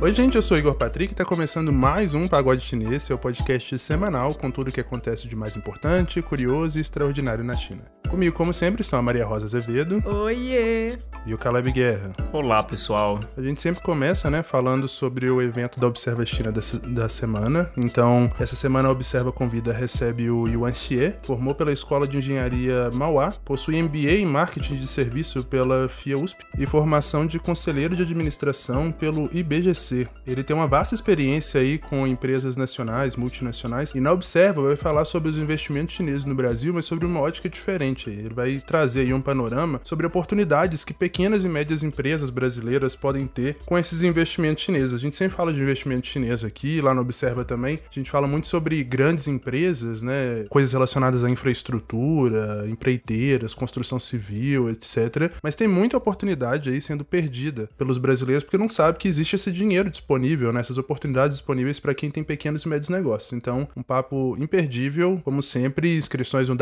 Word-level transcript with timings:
Oi, 0.00 0.14
gente, 0.14 0.36
eu 0.36 0.42
sou 0.42 0.56
Igor 0.56 0.76
Patrick 0.76 1.12
e 1.12 1.16
tá 1.16 1.24
começando 1.24 1.72
mais 1.72 2.14
um 2.14 2.28
Pagode 2.28 2.60
Chinês, 2.60 3.02
seu 3.02 3.18
podcast 3.18 3.76
semanal 3.80 4.32
com 4.32 4.48
tudo 4.48 4.68
o 4.68 4.72
que 4.72 4.80
acontece 4.80 5.26
de 5.26 5.34
mais 5.34 5.56
importante, 5.56 6.22
curioso 6.22 6.78
e 6.78 6.80
extraordinário 6.80 7.42
na 7.42 7.56
China. 7.56 7.82
Comigo, 8.08 8.34
como 8.34 8.54
sempre, 8.54 8.80
estão 8.80 8.98
a 8.98 9.02
Maria 9.02 9.26
Rosa 9.26 9.44
Azevedo. 9.44 10.02
Oiê! 10.06 10.98
E 11.26 11.34
o 11.34 11.38
Caleb 11.38 11.70
Guerra. 11.72 12.12
Olá, 12.32 12.62
pessoal. 12.62 13.20
A 13.36 13.42
gente 13.42 13.60
sempre 13.60 13.82
começa, 13.82 14.30
né, 14.30 14.42
falando 14.42 14.88
sobre 14.88 15.30
o 15.30 15.42
evento 15.42 15.78
da 15.78 15.86
Observa 15.86 16.24
China 16.24 16.50
da, 16.50 16.60
da 16.88 17.08
semana. 17.08 17.70
Então, 17.76 18.32
essa 18.40 18.56
semana 18.56 18.88
a 18.88 18.92
Observa 18.92 19.30
Convida 19.30 19.72
recebe 19.72 20.30
o 20.30 20.48
Yuan 20.48 20.72
Xie, 20.72 21.14
formou 21.22 21.54
pela 21.54 21.70
Escola 21.70 22.08
de 22.08 22.16
Engenharia 22.16 22.90
Mauá, 22.92 23.32
possui 23.44 23.80
MBA 23.82 24.12
em 24.12 24.26
Marketing 24.26 24.76
de 24.76 24.86
Serviço 24.86 25.44
pela 25.44 25.88
FIA 25.88 26.16
USP 26.16 26.42
e 26.58 26.64
formação 26.64 27.26
de 27.26 27.38
Conselheiro 27.38 27.94
de 27.94 28.02
Administração 28.02 28.90
pelo 28.90 29.28
IBGC. 29.36 30.08
Ele 30.26 30.42
tem 30.42 30.56
uma 30.56 30.66
vasta 30.66 30.94
experiência 30.94 31.60
aí 31.60 31.76
com 31.76 32.06
empresas 32.06 32.56
nacionais, 32.56 33.16
multinacionais, 33.16 33.94
e 33.94 34.00
na 34.00 34.12
Observa 34.12 34.62
vai 34.62 34.76
falar 34.76 35.04
sobre 35.04 35.28
os 35.28 35.36
investimentos 35.36 35.94
chineses 35.94 36.24
no 36.24 36.34
Brasil, 36.34 36.72
mas 36.72 36.86
sobre 36.86 37.04
uma 37.04 37.20
ótica 37.20 37.50
diferente. 37.50 37.97
Ele 38.06 38.34
vai 38.34 38.62
trazer 38.64 39.00
aí 39.00 39.12
um 39.12 39.20
panorama 39.20 39.80
sobre 39.84 40.06
oportunidades 40.06 40.84
que 40.84 40.94
pequenas 40.94 41.44
e 41.44 41.48
médias 41.48 41.82
empresas 41.82 42.30
brasileiras 42.30 42.94
podem 42.94 43.26
ter 43.26 43.56
com 43.64 43.76
esses 43.78 44.02
investimentos 44.02 44.64
chineses. 44.64 44.94
A 44.94 44.98
gente 44.98 45.16
sempre 45.16 45.36
fala 45.36 45.52
de 45.52 45.60
investimento 45.60 46.06
chinês 46.06 46.44
aqui, 46.44 46.80
lá 46.80 46.94
no 46.94 47.00
Observa 47.00 47.44
também. 47.44 47.80
A 47.90 47.94
gente 47.94 48.10
fala 48.10 48.26
muito 48.26 48.46
sobre 48.46 48.82
grandes 48.84 49.28
empresas, 49.28 50.02
né? 50.02 50.44
Coisas 50.48 50.72
relacionadas 50.72 51.24
à 51.24 51.30
infraestrutura, 51.30 52.66
empreiteiras, 52.68 53.54
construção 53.54 53.98
civil, 53.98 54.68
etc. 54.70 55.32
Mas 55.42 55.56
tem 55.56 55.66
muita 55.66 55.96
oportunidade 55.96 56.70
aí 56.70 56.80
sendo 56.80 57.04
perdida 57.04 57.68
pelos 57.78 57.98
brasileiros 57.98 58.44
porque 58.44 58.58
não 58.58 58.68
sabe 58.68 58.98
que 58.98 59.08
existe 59.08 59.36
esse 59.36 59.50
dinheiro 59.50 59.90
disponível, 59.90 60.52
né? 60.52 60.60
Essas 60.60 60.78
oportunidades 60.78 61.38
disponíveis 61.38 61.80
para 61.80 61.94
quem 61.94 62.10
tem 62.10 62.22
pequenos 62.22 62.62
e 62.62 62.68
médios 62.68 62.88
negócios. 62.88 63.32
Então, 63.32 63.68
um 63.76 63.82
papo 63.82 64.36
imperdível, 64.38 65.20
como 65.24 65.42
sempre, 65.42 65.96
inscrições 65.96 66.48
no 66.48 66.56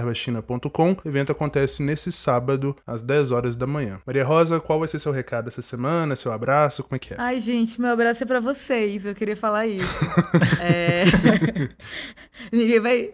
www.observachina.com. 0.00 0.96
O 1.04 1.08
evento 1.08 1.32
acontece 1.32 1.82
nesse 1.82 2.12
sábado 2.12 2.76
às 2.86 3.02
10 3.02 3.16
10 3.16 3.32
horas 3.32 3.56
da 3.56 3.66
manhã. 3.66 4.00
Maria 4.06 4.24
Rosa, 4.24 4.60
qual 4.60 4.78
vai 4.78 4.88
ser 4.88 4.98
seu 4.98 5.10
recado 5.10 5.48
essa 5.48 5.62
semana? 5.62 6.14
Seu 6.14 6.30
abraço? 6.30 6.82
Como 6.82 6.96
é 6.96 6.98
que 6.98 7.14
é? 7.14 7.16
Ai, 7.18 7.40
gente, 7.40 7.80
meu 7.80 7.90
abraço 7.90 8.22
é 8.22 8.26
para 8.26 8.40
vocês. 8.40 9.06
Eu 9.06 9.14
queria 9.14 9.36
falar 9.36 9.66
isso. 9.66 10.04
é... 10.60 11.04
ninguém 12.52 12.80
vai. 12.80 13.10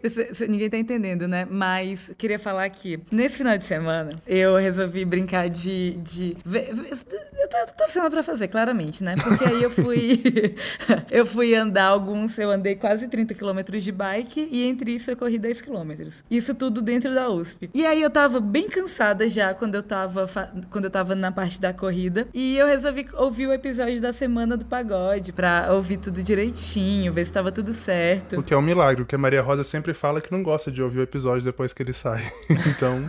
Ninguém 0.48 0.70
tá 0.70 0.76
entendendo, 0.76 1.28
né? 1.28 1.46
Mas 1.48 2.12
queria 2.18 2.38
falar 2.38 2.68
que 2.70 3.00
nesse 3.10 3.38
final 3.38 3.56
de 3.56 3.64
semana 3.64 4.10
eu 4.26 4.56
resolvi 4.56 5.04
brincar 5.04 5.48
de. 5.48 5.92
de... 6.02 6.36
Eu 6.44 7.48
tô 7.48 7.74
torcendo 7.78 8.10
pra 8.10 8.22
fazer, 8.22 8.48
claramente, 8.48 9.04
né? 9.04 9.14
Porque 9.22 9.44
aí 9.44 9.62
eu 9.62 9.70
fui. 9.70 10.22
eu 11.10 11.24
fui 11.24 11.54
andar 11.54 11.86
alguns. 11.86 12.38
Eu 12.38 12.50
andei 12.50 12.74
quase 12.74 13.08
30 13.08 13.34
quilômetros 13.34 13.84
de 13.84 13.92
bike 13.92 14.48
e 14.50 14.64
entre 14.64 14.92
isso 14.92 15.10
eu 15.10 15.16
corri 15.16 15.38
10 15.38 15.62
quilômetros. 15.62 16.24
Isso 16.30 16.54
tudo 16.54 16.71
dentro 16.80 17.14
da 17.14 17.28
USP. 17.28 17.68
E 17.74 17.84
aí 17.84 18.00
eu 18.00 18.10
tava 18.10 18.40
bem 18.40 18.68
cansada 18.68 19.28
já 19.28 19.52
quando 19.52 19.74
eu 19.74 19.82
tava, 19.82 20.28
quando 20.70 20.84
eu 20.84 20.90
tava 20.90 21.14
na 21.14 21.30
parte 21.30 21.60
da 21.60 21.72
corrida. 21.72 22.28
E 22.32 22.56
eu 22.56 22.66
resolvi 22.66 23.06
ouvir 23.14 23.46
o 23.46 23.52
episódio 23.52 24.00
da 24.00 24.12
semana 24.12 24.56
do 24.56 24.64
pagode 24.64 25.32
pra 25.32 25.68
ouvir 25.72 25.98
tudo 25.98 26.22
direitinho, 26.22 27.12
ver 27.12 27.26
se 27.26 27.32
tava 27.32 27.52
tudo 27.52 27.74
certo. 27.74 28.38
O 28.38 28.42
que 28.42 28.54
é 28.54 28.56
um 28.56 28.62
milagre, 28.62 29.04
porque 29.04 29.14
a 29.14 29.18
Maria 29.18 29.42
Rosa 29.42 29.64
sempre 29.64 29.92
fala 29.92 30.20
que 30.20 30.32
não 30.32 30.42
gosta 30.42 30.70
de 30.70 30.82
ouvir 30.82 31.00
o 31.00 31.02
episódio 31.02 31.44
depois 31.44 31.72
que 31.72 31.82
ele 31.82 31.92
sai. 31.92 32.22
então. 32.48 33.08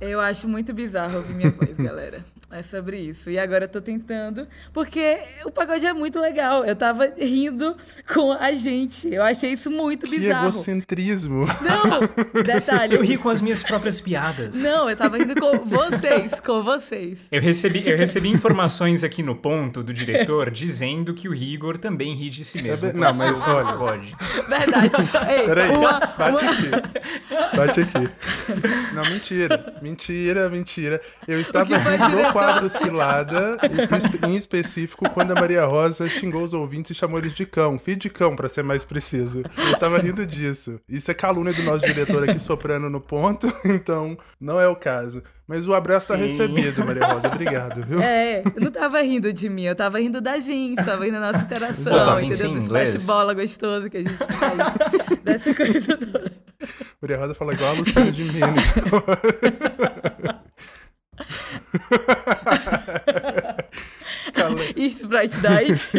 Eu 0.00 0.20
acho 0.20 0.46
muito 0.46 0.72
bizarro 0.72 1.16
ouvir 1.16 1.34
minha 1.34 1.50
voz, 1.50 1.76
galera. 1.76 2.24
É 2.56 2.62
sobre 2.62 2.98
isso. 2.98 3.30
E 3.30 3.38
agora 3.38 3.64
eu 3.64 3.68
tô 3.68 3.82
tentando, 3.82 4.48
porque 4.72 5.18
o 5.44 5.50
pagode 5.50 5.84
é 5.84 5.92
muito 5.92 6.18
legal. 6.18 6.64
Eu 6.64 6.74
tava 6.74 7.12
rindo 7.18 7.76
com 8.14 8.32
a 8.32 8.52
gente. 8.54 9.12
Eu 9.12 9.22
achei 9.22 9.52
isso 9.52 9.70
muito 9.70 10.06
que 10.06 10.18
bizarro. 10.18 10.48
egocentrismo. 10.48 11.46
Não, 11.60 12.42
detalhe. 12.42 12.94
Eu 12.96 13.02
ri 13.02 13.18
com 13.18 13.28
as 13.28 13.42
minhas 13.42 13.62
próprias 13.62 14.00
piadas. 14.00 14.62
Não, 14.62 14.88
eu 14.88 14.96
tava 14.96 15.18
rindo 15.18 15.34
com 15.34 15.66
vocês, 15.66 16.40
com 16.40 16.62
vocês. 16.62 17.26
Eu 17.30 17.42
recebi, 17.42 17.86
eu 17.86 17.98
recebi 17.98 18.30
informações 18.30 19.04
aqui 19.04 19.22
no 19.22 19.36
ponto 19.36 19.82
do 19.82 19.92
diretor 19.92 20.50
dizendo 20.50 21.12
que 21.12 21.28
o 21.28 21.32
Rigor 21.32 21.76
também 21.76 22.14
ri 22.14 22.30
de 22.30 22.42
si 22.42 22.62
mesmo. 22.62 22.88
É, 22.88 22.92
não, 22.94 23.12
mas 23.12 23.42
olha. 23.46 23.76
Pode. 23.76 24.16
Verdade. 24.48 24.92
Ei, 25.28 25.46
Peraí, 25.46 25.76
uma, 25.76 26.00
bate 26.00 26.42
uma... 26.42 26.52
aqui. 26.52 26.70
Bate 27.54 27.80
aqui. 27.82 28.08
Não, 28.94 29.02
mentira. 29.10 29.74
Mentira, 29.82 30.48
mentira. 30.48 31.02
Eu 31.28 31.38
estava 31.38 31.76
rindo 31.76 32.08
no 32.22 32.32
quadro 32.46 32.68
Cilada, 32.68 33.58
em 34.26 34.34
específico, 34.34 35.08
quando 35.10 35.32
a 35.32 35.34
Maria 35.34 35.64
Rosa 35.64 36.08
xingou 36.08 36.42
os 36.42 36.54
ouvintes 36.54 36.92
e 36.92 36.94
chamou 36.94 37.18
eles 37.18 37.34
de 37.34 37.44
cão. 37.44 37.78
Filho 37.78 37.98
de 37.98 38.10
cão, 38.10 38.36
pra 38.36 38.48
ser 38.48 38.62
mais 38.62 38.84
preciso. 38.84 39.42
Eu 39.56 39.72
estava 39.72 39.98
rindo 39.98 40.26
disso. 40.26 40.80
Isso 40.88 41.10
é 41.10 41.14
calúnia 41.14 41.52
do 41.52 41.62
nosso 41.62 41.84
diretor 41.84 42.28
aqui 42.28 42.38
soprando 42.38 42.88
no 42.88 43.00
ponto, 43.00 43.52
então 43.64 44.16
não 44.40 44.60
é 44.60 44.68
o 44.68 44.76
caso. 44.76 45.22
Mas 45.46 45.68
o 45.68 45.74
abraço 45.74 46.08
tá 46.08 46.14
Sim. 46.14 46.20
tá 46.22 46.26
recebido, 46.26 46.84
Maria 46.84 47.06
Rosa. 47.06 47.28
Obrigado, 47.28 47.84
viu? 47.86 48.00
É, 48.00 48.40
eu 48.40 48.60
não 48.60 48.70
tava 48.70 49.00
rindo 49.00 49.32
de 49.32 49.48
mim, 49.48 49.62
eu 49.62 49.76
tava 49.76 50.00
rindo 50.00 50.20
da 50.20 50.38
gente, 50.40 50.84
tava 50.84 51.04
rindo 51.04 51.20
da 51.20 51.32
nossa 51.32 51.44
interação, 51.44 52.20
entendeu? 52.20 52.54
Desse 52.54 52.68
bate-bola 52.68 53.32
gostoso 53.32 53.88
que 53.88 53.98
a 53.98 54.00
gente 54.00 54.14
faz. 54.14 54.76
dessa 55.22 55.54
coisa 55.54 55.96
toda. 55.96 56.32
Maria 57.00 57.18
Rosa 57.18 57.34
fala 57.34 57.52
igual 57.52 57.70
a 57.70 57.74
Luciana 57.74 58.10
de 58.10 58.24
Minas. 58.24 58.64
Isso, 64.76 65.08
Bright 65.08 65.36
Diet. 65.40 65.90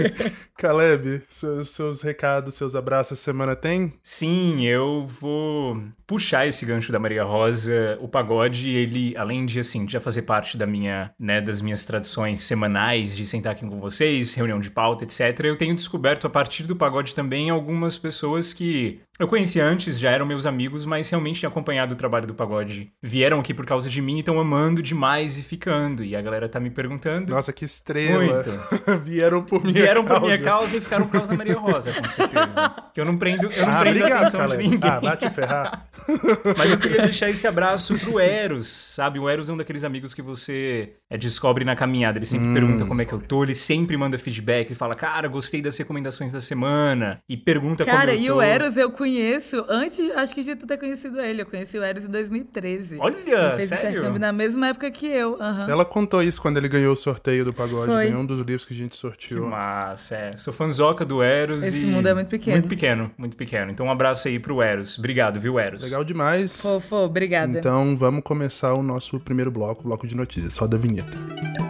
Caleb, 0.58 1.22
seus, 1.30 1.70
seus 1.72 2.02
recados, 2.02 2.56
seus 2.56 2.76
abraços 2.76 3.14
essa 3.14 3.24
semana 3.24 3.56
tem? 3.56 3.94
Sim, 4.02 4.66
eu 4.66 5.06
vou 5.08 5.82
puxar 6.06 6.48
esse 6.48 6.66
gancho 6.66 6.92
da 6.92 7.00
Maria 7.00 7.24
Rosa. 7.24 7.98
O 8.02 8.08
pagode, 8.08 8.70
ele, 8.70 9.16
além 9.18 9.46
de, 9.46 9.60
assim, 9.60 9.88
já 9.88 10.00
fazer 10.00 10.24
parte 10.24 10.58
da 10.58 10.66
minha, 10.66 11.12
né, 11.20 11.40
das 11.40 11.62
minhas 11.62 11.84
tradições 11.84 12.40
semanais 12.42 13.16
de 13.16 13.26
sentar 13.26 13.54
aqui 13.54 13.66
com 13.66 13.80
vocês, 13.80 14.34
reunião 14.34 14.60
de 14.60 14.70
pauta, 14.70 15.04
etc., 15.04 15.40
eu 15.46 15.58
tenho 15.58 15.76
descoberto 15.76 16.26
a 16.26 16.30
partir 16.30 16.64
do 16.64 16.76
pagode 16.76 17.14
também 17.14 17.50
algumas 17.50 17.98
pessoas 17.98 18.54
que 18.54 19.00
eu 19.20 19.28
conheci 19.28 19.60
antes, 19.60 19.98
já 19.98 20.12
eram 20.12 20.28
meus 20.28 20.46
amigos, 20.46 20.86
mas 20.86 21.10
realmente 21.10 21.40
tinham 21.40 21.50
acompanhado 21.50 21.96
o 21.96 21.98
trabalho 21.98 22.28
do 22.28 22.36
pagode. 22.36 22.92
Vieram 23.02 23.40
aqui 23.40 23.52
por 23.52 23.66
causa 23.66 23.90
de 23.90 24.00
mim 24.00 24.18
e 24.18 24.20
estão 24.20 24.40
amando 24.40 24.82
demais 24.82 25.40
e 25.40 25.44
ficando. 25.44 26.04
E 26.04 26.16
a 26.16 26.22
galera 26.22 26.48
tá 26.48 26.60
me 26.60 26.70
perguntando. 26.70 27.34
Nossa, 27.34 27.52
que 27.52 27.66
estrela! 27.66 28.24
Muito. 28.24 28.52
Vieram 29.04 29.42
por 29.44 29.64
minha 29.64 29.74
Vieram 29.74 30.04
causa. 30.04 30.20
por 30.20 30.28
minha 30.28 30.40
causa 30.48 30.78
e 30.78 30.82
ficaram 30.82 31.06
por 31.06 31.14
causa 31.14 31.32
da 31.32 31.38
Maria 31.38 31.58
Rosa, 31.58 31.94
com 31.94 32.10
certeza. 32.10 32.74
que 32.94 33.00
eu 33.00 33.06
não 33.06 33.18
prendo, 33.18 33.52
eu 33.52 33.66
não 33.66 33.74
ah, 33.74 33.80
prendo 33.82 33.98
obrigado, 33.98 34.18
a 34.18 34.22
atenção 34.22 34.40
Caleb. 34.42 34.64
de 34.64 34.70
ninguém. 34.70 34.90
Ah, 34.90 35.00
vai 35.00 35.18
te 35.18 35.30
ferrar. 35.30 35.88
Mas 36.58 36.72
eu 36.72 36.78
queria 36.78 37.02
deixar 37.04 37.30
esse 37.30 37.48
abraço 37.48 37.98
pro 38.00 38.20
Eros, 38.20 38.68
sabe? 38.68 39.20
O 39.20 39.30
Eros 39.30 39.50
é 39.50 39.54
um 39.54 39.58
daqueles 39.58 39.84
amigos 39.84 40.14
que 40.14 40.22
você 40.22 40.94
é, 41.10 41.18
descobre 41.18 41.64
na 41.64 41.76
caminhada. 41.76 42.18
Ele 42.18 42.26
sempre 42.26 42.48
hum. 42.48 42.54
pergunta 42.54 42.86
como 42.86 43.02
é 43.02 43.06
que 43.06 43.14
eu 43.14 43.20
tô, 43.20 43.44
ele 43.44 43.56
sempre 43.56 43.96
manda 43.98 44.18
feedback, 44.18 44.68
ele 44.68 44.76
fala, 44.76 44.96
cara, 44.96 45.28
gostei 45.28 45.62
das 45.62 45.78
recomendações 45.78 46.32
da 46.32 46.40
semana. 46.40 47.20
E 47.28 47.38
pergunta 47.38 47.86
cara, 47.86 48.00
como 48.00 48.12
eu 48.12 48.18
tô. 48.18 48.24
Cara, 48.24 48.28
e 48.28 48.32
o 48.32 48.42
Eros 48.42 48.78
eu 48.78 48.92
conheço 48.92 49.66
antes, 49.70 50.10
acho 50.16 50.34
que 50.34 50.44
de 50.44 50.56
tu 50.56 50.66
ter 50.66 50.78
conhecido 50.78 51.20
ele. 51.20 51.42
Eu 51.42 51.46
conheci 51.46 51.78
o 51.78 51.84
Eros 51.84 52.06
em 52.06 52.10
2013. 52.10 52.98
Olha, 53.00 53.16
ele 53.16 53.56
fez 53.56 53.70
sério? 53.70 53.90
intercâmbio 53.90 54.20
na 54.20 54.32
mesma 54.32 54.68
época 54.68 54.90
que 54.92 55.08
eu. 55.08 55.34
Uhum. 55.34 55.70
Ela 55.70 55.86
contou 55.86 56.24
isso 56.24 56.42
quando 56.42 56.58
ele 56.58 56.68
ganhou 56.68 56.94
o 56.94 56.96
sorteio 56.96 57.46
do 57.46 57.54
pagode. 57.54 57.92
Foi. 57.92 58.06
Ganhou 58.06 58.22
um 58.22 58.26
dos 58.26 58.40
livros 58.40 58.66
que 58.66 58.74
a 58.74 58.78
gente 58.78 58.96
sorteou. 58.96 59.44
Que 59.44 59.50
massa, 59.50 60.16
é. 60.16 60.32
Sou 60.38 60.54
fanzoca 60.54 61.04
do 61.04 61.22
Eros 61.22 61.64
Esse 61.64 61.86
e... 61.86 61.90
mundo 61.90 62.08
é 62.08 62.14
muito 62.14 62.30
pequeno. 62.30 62.58
Muito 62.58 62.70
pequeno, 62.70 63.12
muito 63.18 63.36
pequeno. 63.36 63.72
Então 63.72 63.88
um 63.88 63.92
abraço 63.92 64.28
aí 64.28 64.40
pro 64.40 64.62
Eros. 64.62 64.98
Obrigado, 64.98 65.40
viu, 65.40 65.60
Eros? 65.60 65.82
Legal 65.84 66.04
demais. 66.04 66.62
Fofo, 66.62 66.96
obrigada. 66.96 67.58
Então 67.58 67.98
vamos 67.98 68.24
começar 68.24 68.74
o 68.74 68.84
nosso 68.84 69.20
primeiro 69.20 69.52
bloco, 69.52 69.82
o 69.82 69.84
bloco 69.84 70.08
de 70.08 70.16
notícias. 70.16 70.54
Só 70.54 70.68
da 70.68 70.78
vinheta. 70.78 71.67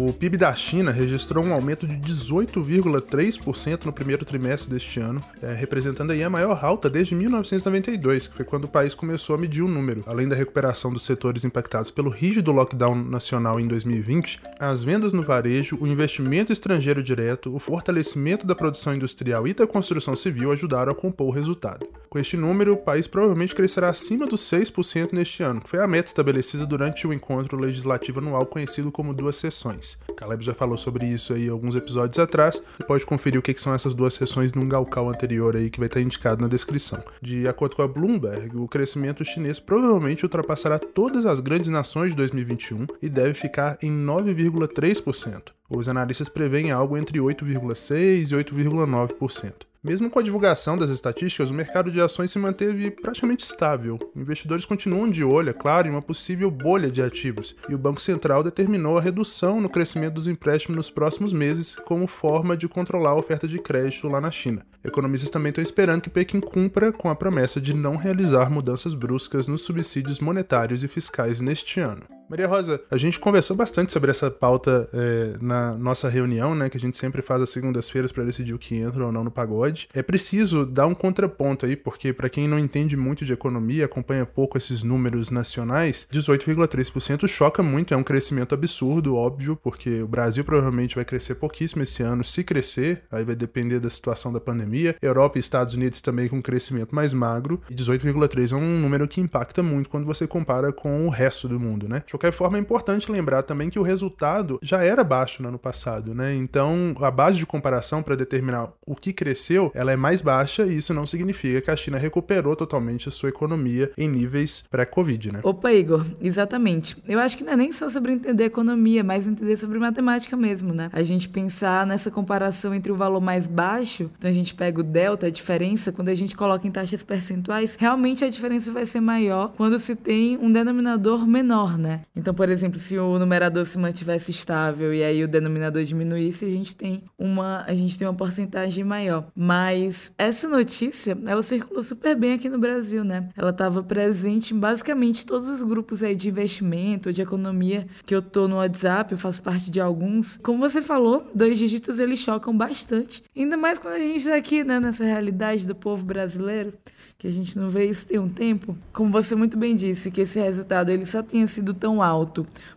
O 0.00 0.12
PIB 0.12 0.36
da 0.36 0.54
China 0.54 0.92
registrou 0.92 1.44
um 1.44 1.52
aumento 1.52 1.84
de 1.84 1.96
18,3% 1.96 3.84
no 3.84 3.92
primeiro 3.92 4.24
trimestre 4.24 4.70
deste 4.70 5.00
ano, 5.00 5.20
é, 5.42 5.52
representando 5.52 6.12
aí 6.12 6.22
a 6.22 6.30
maior 6.30 6.64
alta 6.64 6.88
desde 6.88 7.16
1992, 7.16 8.28
que 8.28 8.36
foi 8.36 8.44
quando 8.44 8.66
o 8.66 8.68
país 8.68 8.94
começou 8.94 9.34
a 9.34 9.38
medir 9.38 9.60
o 9.60 9.66
número. 9.66 10.04
Além 10.06 10.28
da 10.28 10.36
recuperação 10.36 10.92
dos 10.92 11.02
setores 11.02 11.44
impactados 11.44 11.90
pelo 11.90 12.10
rígido 12.10 12.52
lockdown 12.52 12.94
nacional 12.94 13.58
em 13.58 13.66
2020, 13.66 14.40
as 14.60 14.84
vendas 14.84 15.12
no 15.12 15.24
varejo, 15.24 15.76
o 15.80 15.86
investimento 15.86 16.52
estrangeiro 16.52 17.02
direto, 17.02 17.52
o 17.52 17.58
fortalecimento 17.58 18.46
da 18.46 18.54
produção 18.54 18.94
industrial 18.94 19.48
e 19.48 19.52
da 19.52 19.66
construção 19.66 20.14
civil 20.14 20.52
ajudaram 20.52 20.92
a 20.92 20.94
compor 20.94 21.26
o 21.26 21.32
resultado. 21.32 21.88
Com 22.08 22.18
este 22.18 22.36
número, 22.36 22.72
o 22.72 22.76
país 22.76 23.06
provavelmente 23.06 23.54
crescerá 23.54 23.88
acima 23.88 24.26
dos 24.26 24.40
6% 24.42 25.12
neste 25.12 25.42
ano, 25.42 25.60
que 25.60 25.68
foi 25.68 25.80
a 25.80 25.86
meta 25.86 26.08
estabelecida 26.08 26.64
durante 26.64 27.06
o 27.06 27.12
encontro 27.12 27.58
legislativo 27.58 28.20
anual 28.20 28.46
conhecido 28.46 28.90
como 28.90 29.12
duas 29.12 29.36
sessões. 29.36 29.87
Sessões. 29.88 29.98
Caleb 30.16 30.44
já 30.44 30.54
falou 30.54 30.76
sobre 30.76 31.06
isso 31.06 31.32
aí 31.32 31.48
alguns 31.48 31.74
episódios 31.74 32.18
atrás. 32.18 32.62
Você 32.76 32.84
pode 32.84 33.06
conferir 33.06 33.38
o 33.38 33.42
que, 33.42 33.54
que 33.54 33.62
são 33.62 33.74
essas 33.74 33.94
duas 33.94 34.14
sessões 34.14 34.52
num 34.52 34.68
galcal 34.68 35.08
anterior 35.08 35.56
aí 35.56 35.70
que 35.70 35.78
vai 35.78 35.86
estar 35.86 36.00
indicado 36.00 36.42
na 36.42 36.48
descrição. 36.48 37.02
De 37.22 37.48
acordo 37.48 37.76
com 37.76 37.82
a 37.82 37.88
Bloomberg, 37.88 38.56
o 38.56 38.68
crescimento 38.68 39.24
chinês 39.24 39.60
provavelmente 39.60 40.24
ultrapassará 40.24 40.78
todas 40.78 41.24
as 41.24 41.40
grandes 41.40 41.68
nações 41.68 42.10
de 42.10 42.16
2021 42.16 42.86
e 43.00 43.08
deve 43.08 43.34
ficar 43.34 43.78
em 43.82 43.90
9,3%. 43.90 45.52
Os 45.70 45.88
analistas 45.88 46.28
preveem 46.28 46.70
algo 46.70 46.96
entre 46.96 47.18
8,6% 47.18 48.32
e 48.32 48.34
8,9%. 48.34 49.67
Mesmo 49.82 50.10
com 50.10 50.18
a 50.18 50.22
divulgação 50.22 50.76
das 50.76 50.90
estatísticas, 50.90 51.50
o 51.50 51.54
mercado 51.54 51.88
de 51.92 52.00
ações 52.00 52.32
se 52.32 52.38
manteve 52.38 52.90
praticamente 52.90 53.44
estável. 53.44 53.96
Investidores 54.16 54.64
continuam 54.64 55.08
de 55.08 55.22
olho, 55.22 55.50
é 55.50 55.52
claro, 55.52 55.86
em 55.86 55.92
uma 55.92 56.02
possível 56.02 56.50
bolha 56.50 56.90
de 56.90 57.00
ativos, 57.00 57.54
e 57.68 57.76
o 57.76 57.78
Banco 57.78 58.02
Central 58.02 58.42
determinou 58.42 58.98
a 58.98 59.00
redução 59.00 59.60
no 59.60 59.68
crescimento 59.68 60.14
dos 60.14 60.26
empréstimos 60.26 60.76
nos 60.76 60.90
próximos 60.90 61.32
meses 61.32 61.76
como 61.76 62.08
forma 62.08 62.56
de 62.56 62.66
controlar 62.66 63.10
a 63.10 63.18
oferta 63.18 63.46
de 63.46 63.60
crédito 63.60 64.08
lá 64.08 64.20
na 64.20 64.32
China. 64.32 64.66
Economistas 64.82 65.30
também 65.30 65.50
estão 65.50 65.62
esperando 65.62 66.02
que 66.02 66.10
Pequim 66.10 66.40
cumpra 66.40 66.92
com 66.92 67.08
a 67.08 67.14
promessa 67.14 67.60
de 67.60 67.72
não 67.72 67.94
realizar 67.94 68.50
mudanças 68.50 68.94
bruscas 68.94 69.46
nos 69.46 69.62
subsídios 69.62 70.18
monetários 70.18 70.82
e 70.82 70.88
fiscais 70.88 71.40
neste 71.40 71.78
ano. 71.78 72.17
Maria 72.28 72.46
Rosa, 72.46 72.78
a 72.90 72.96
gente 72.98 73.18
conversou 73.18 73.56
bastante 73.56 73.90
sobre 73.90 74.10
essa 74.10 74.30
pauta 74.30 74.86
é, 74.92 75.32
na 75.40 75.74
nossa 75.74 76.10
reunião, 76.10 76.54
né, 76.54 76.68
que 76.68 76.76
a 76.76 76.80
gente 76.80 76.98
sempre 76.98 77.22
faz 77.22 77.40
às 77.40 77.48
segundas-feiras 77.48 78.12
para 78.12 78.22
decidir 78.22 78.52
o 78.52 78.58
que 78.58 78.76
entra 78.76 79.06
ou 79.06 79.10
não 79.10 79.24
no 79.24 79.30
pagode. 79.30 79.88
É 79.94 80.02
preciso 80.02 80.66
dar 80.66 80.86
um 80.86 80.94
contraponto 80.94 81.64
aí, 81.64 81.74
porque 81.74 82.12
para 82.12 82.28
quem 82.28 82.46
não 82.46 82.58
entende 82.58 82.98
muito 82.98 83.24
de 83.24 83.32
economia, 83.32 83.86
acompanha 83.86 84.26
pouco 84.26 84.58
esses 84.58 84.82
números 84.82 85.30
nacionais, 85.30 86.06
18,3% 86.12 87.26
choca 87.26 87.62
muito, 87.62 87.94
é 87.94 87.96
um 87.96 88.02
crescimento 88.02 88.54
absurdo, 88.54 89.16
óbvio, 89.16 89.56
porque 89.56 90.02
o 90.02 90.06
Brasil 90.06 90.44
provavelmente 90.44 90.96
vai 90.96 91.06
crescer 91.06 91.36
pouquíssimo 91.36 91.82
esse 91.82 92.02
ano, 92.02 92.22
se 92.22 92.44
crescer, 92.44 93.04
aí 93.10 93.24
vai 93.24 93.34
depender 93.34 93.80
da 93.80 93.88
situação 93.88 94.30
da 94.30 94.40
pandemia. 94.40 94.96
Europa 95.00 95.38
e 95.38 95.40
Estados 95.40 95.74
Unidos 95.74 96.02
também 96.02 96.28
com 96.28 96.36
um 96.36 96.42
crescimento 96.42 96.94
mais 96.94 97.14
magro, 97.14 97.62
e 97.70 97.74
18,3 97.74 98.52
é 98.52 98.56
um 98.56 98.80
número 98.80 99.08
que 99.08 99.18
impacta 99.18 99.62
muito 99.62 99.88
quando 99.88 100.04
você 100.04 100.26
compara 100.26 100.74
com 100.74 101.06
o 101.06 101.08
resto 101.08 101.48
do 101.48 101.58
mundo, 101.58 101.88
né? 101.88 102.02
Qualquer 102.18 102.32
forma, 102.32 102.58
é 102.58 102.60
importante 102.60 103.10
lembrar 103.10 103.44
também 103.44 103.70
que 103.70 103.78
o 103.78 103.82
resultado 103.82 104.58
já 104.60 104.82
era 104.82 105.04
baixo 105.04 105.40
no 105.40 105.48
ano 105.48 105.58
passado, 105.58 106.12
né? 106.14 106.34
Então, 106.34 106.94
a 107.00 107.10
base 107.10 107.38
de 107.38 107.46
comparação 107.46 108.02
para 108.02 108.16
determinar 108.16 108.72
o 108.84 108.96
que 108.96 109.12
cresceu, 109.12 109.70
ela 109.72 109.92
é 109.92 109.96
mais 109.96 110.20
baixa 110.20 110.66
e 110.66 110.78
isso 110.78 110.92
não 110.92 111.06
significa 111.06 111.60
que 111.60 111.70
a 111.70 111.76
China 111.76 111.96
recuperou 111.96 112.56
totalmente 112.56 113.08
a 113.08 113.12
sua 113.12 113.28
economia 113.28 113.92
em 113.96 114.08
níveis 114.08 114.64
pré-Covid, 114.68 115.32
né? 115.32 115.40
Opa, 115.44 115.72
Igor, 115.72 116.04
exatamente. 116.20 116.96
Eu 117.06 117.20
acho 117.20 117.36
que 117.36 117.44
não 117.44 117.52
é 117.52 117.56
nem 117.56 117.70
só 117.70 117.88
sobre 117.88 118.12
entender 118.12 118.44
economia, 118.44 119.04
mas 119.04 119.28
entender 119.28 119.56
sobre 119.56 119.78
matemática 119.78 120.36
mesmo, 120.36 120.74
né? 120.74 120.90
A 120.92 121.02
gente 121.02 121.28
pensar 121.28 121.86
nessa 121.86 122.10
comparação 122.10 122.74
entre 122.74 122.90
o 122.90 122.96
valor 122.96 123.20
mais 123.20 123.46
baixo, 123.46 124.10
então 124.18 124.28
a 124.28 124.34
gente 124.34 124.54
pega 124.54 124.80
o 124.80 124.82
delta, 124.82 125.26
a 125.26 125.30
diferença, 125.30 125.92
quando 125.92 126.08
a 126.08 126.14
gente 126.14 126.34
coloca 126.34 126.66
em 126.66 126.70
taxas 126.70 127.04
percentuais, 127.04 127.76
realmente 127.78 128.24
a 128.24 128.28
diferença 128.28 128.72
vai 128.72 128.84
ser 128.84 129.00
maior 129.00 129.52
quando 129.56 129.78
se 129.78 129.94
tem 129.94 130.36
um 130.38 130.50
denominador 130.50 131.26
menor, 131.26 131.78
né? 131.78 132.00
Então, 132.18 132.34
por 132.34 132.48
exemplo, 132.48 132.80
se 132.80 132.98
o 132.98 133.16
numerador 133.16 133.64
se 133.64 133.78
mantivesse 133.78 134.32
estável 134.32 134.92
e 134.92 135.04
aí 135.04 135.22
o 135.22 135.28
denominador 135.28 135.84
diminuísse, 135.84 136.44
a 136.44 136.50
gente 136.50 136.74
tem 136.74 137.04
uma, 137.16 137.64
a 137.64 137.74
gente 137.74 137.96
tem 137.96 138.08
uma 138.08 138.14
porcentagem 138.14 138.82
maior. 138.82 139.28
Mas 139.36 140.12
essa 140.18 140.48
notícia, 140.48 141.16
ela 141.26 141.42
circulou 141.44 141.82
super 141.82 142.16
bem 142.16 142.32
aqui 142.32 142.48
no 142.48 142.58
Brasil, 142.58 143.04
né? 143.04 143.28
Ela 143.36 143.50
estava 143.50 143.84
presente 143.84 144.52
em 144.52 144.58
basicamente 144.58 145.24
todos 145.24 145.48
os 145.48 145.62
grupos 145.62 146.02
aí 146.02 146.16
de 146.16 146.28
investimento, 146.28 147.12
de 147.12 147.22
economia 147.22 147.86
que 148.04 148.14
eu 148.14 148.20
tô 148.20 148.48
no 148.48 148.56
WhatsApp, 148.56 149.12
eu 149.12 149.18
faço 149.18 149.40
parte 149.40 149.70
de 149.70 149.80
alguns. 149.80 150.38
Como 150.42 150.58
você 150.58 150.82
falou, 150.82 151.30
dois 151.32 151.56
dígitos 151.56 152.00
eles 152.00 152.18
chocam 152.18 152.56
bastante. 152.56 153.22
Ainda 153.36 153.56
mais 153.56 153.78
quando 153.78 153.94
a 153.94 153.98
gente 154.00 154.16
está 154.16 154.34
aqui, 154.34 154.64
né, 154.64 154.80
nessa 154.80 155.04
realidade 155.04 155.68
do 155.68 155.74
povo 155.74 156.04
brasileiro, 156.04 156.72
que 157.16 157.26
a 157.26 157.32
gente 157.32 157.58
não 157.58 157.68
vê 157.68 157.84
isso 157.86 158.06
tem 158.06 158.18
um 158.18 158.28
tempo. 158.28 158.76
Como 158.92 159.10
você 159.10 159.34
muito 159.34 159.56
bem 159.56 159.76
disse, 159.76 160.10
que 160.10 160.20
esse 160.20 160.40
resultado 160.40 160.90
ele 160.90 161.04
só 161.04 161.22
tenha 161.22 161.46
sido 161.46 161.74
tão 161.74 162.00
alto, 162.00 162.07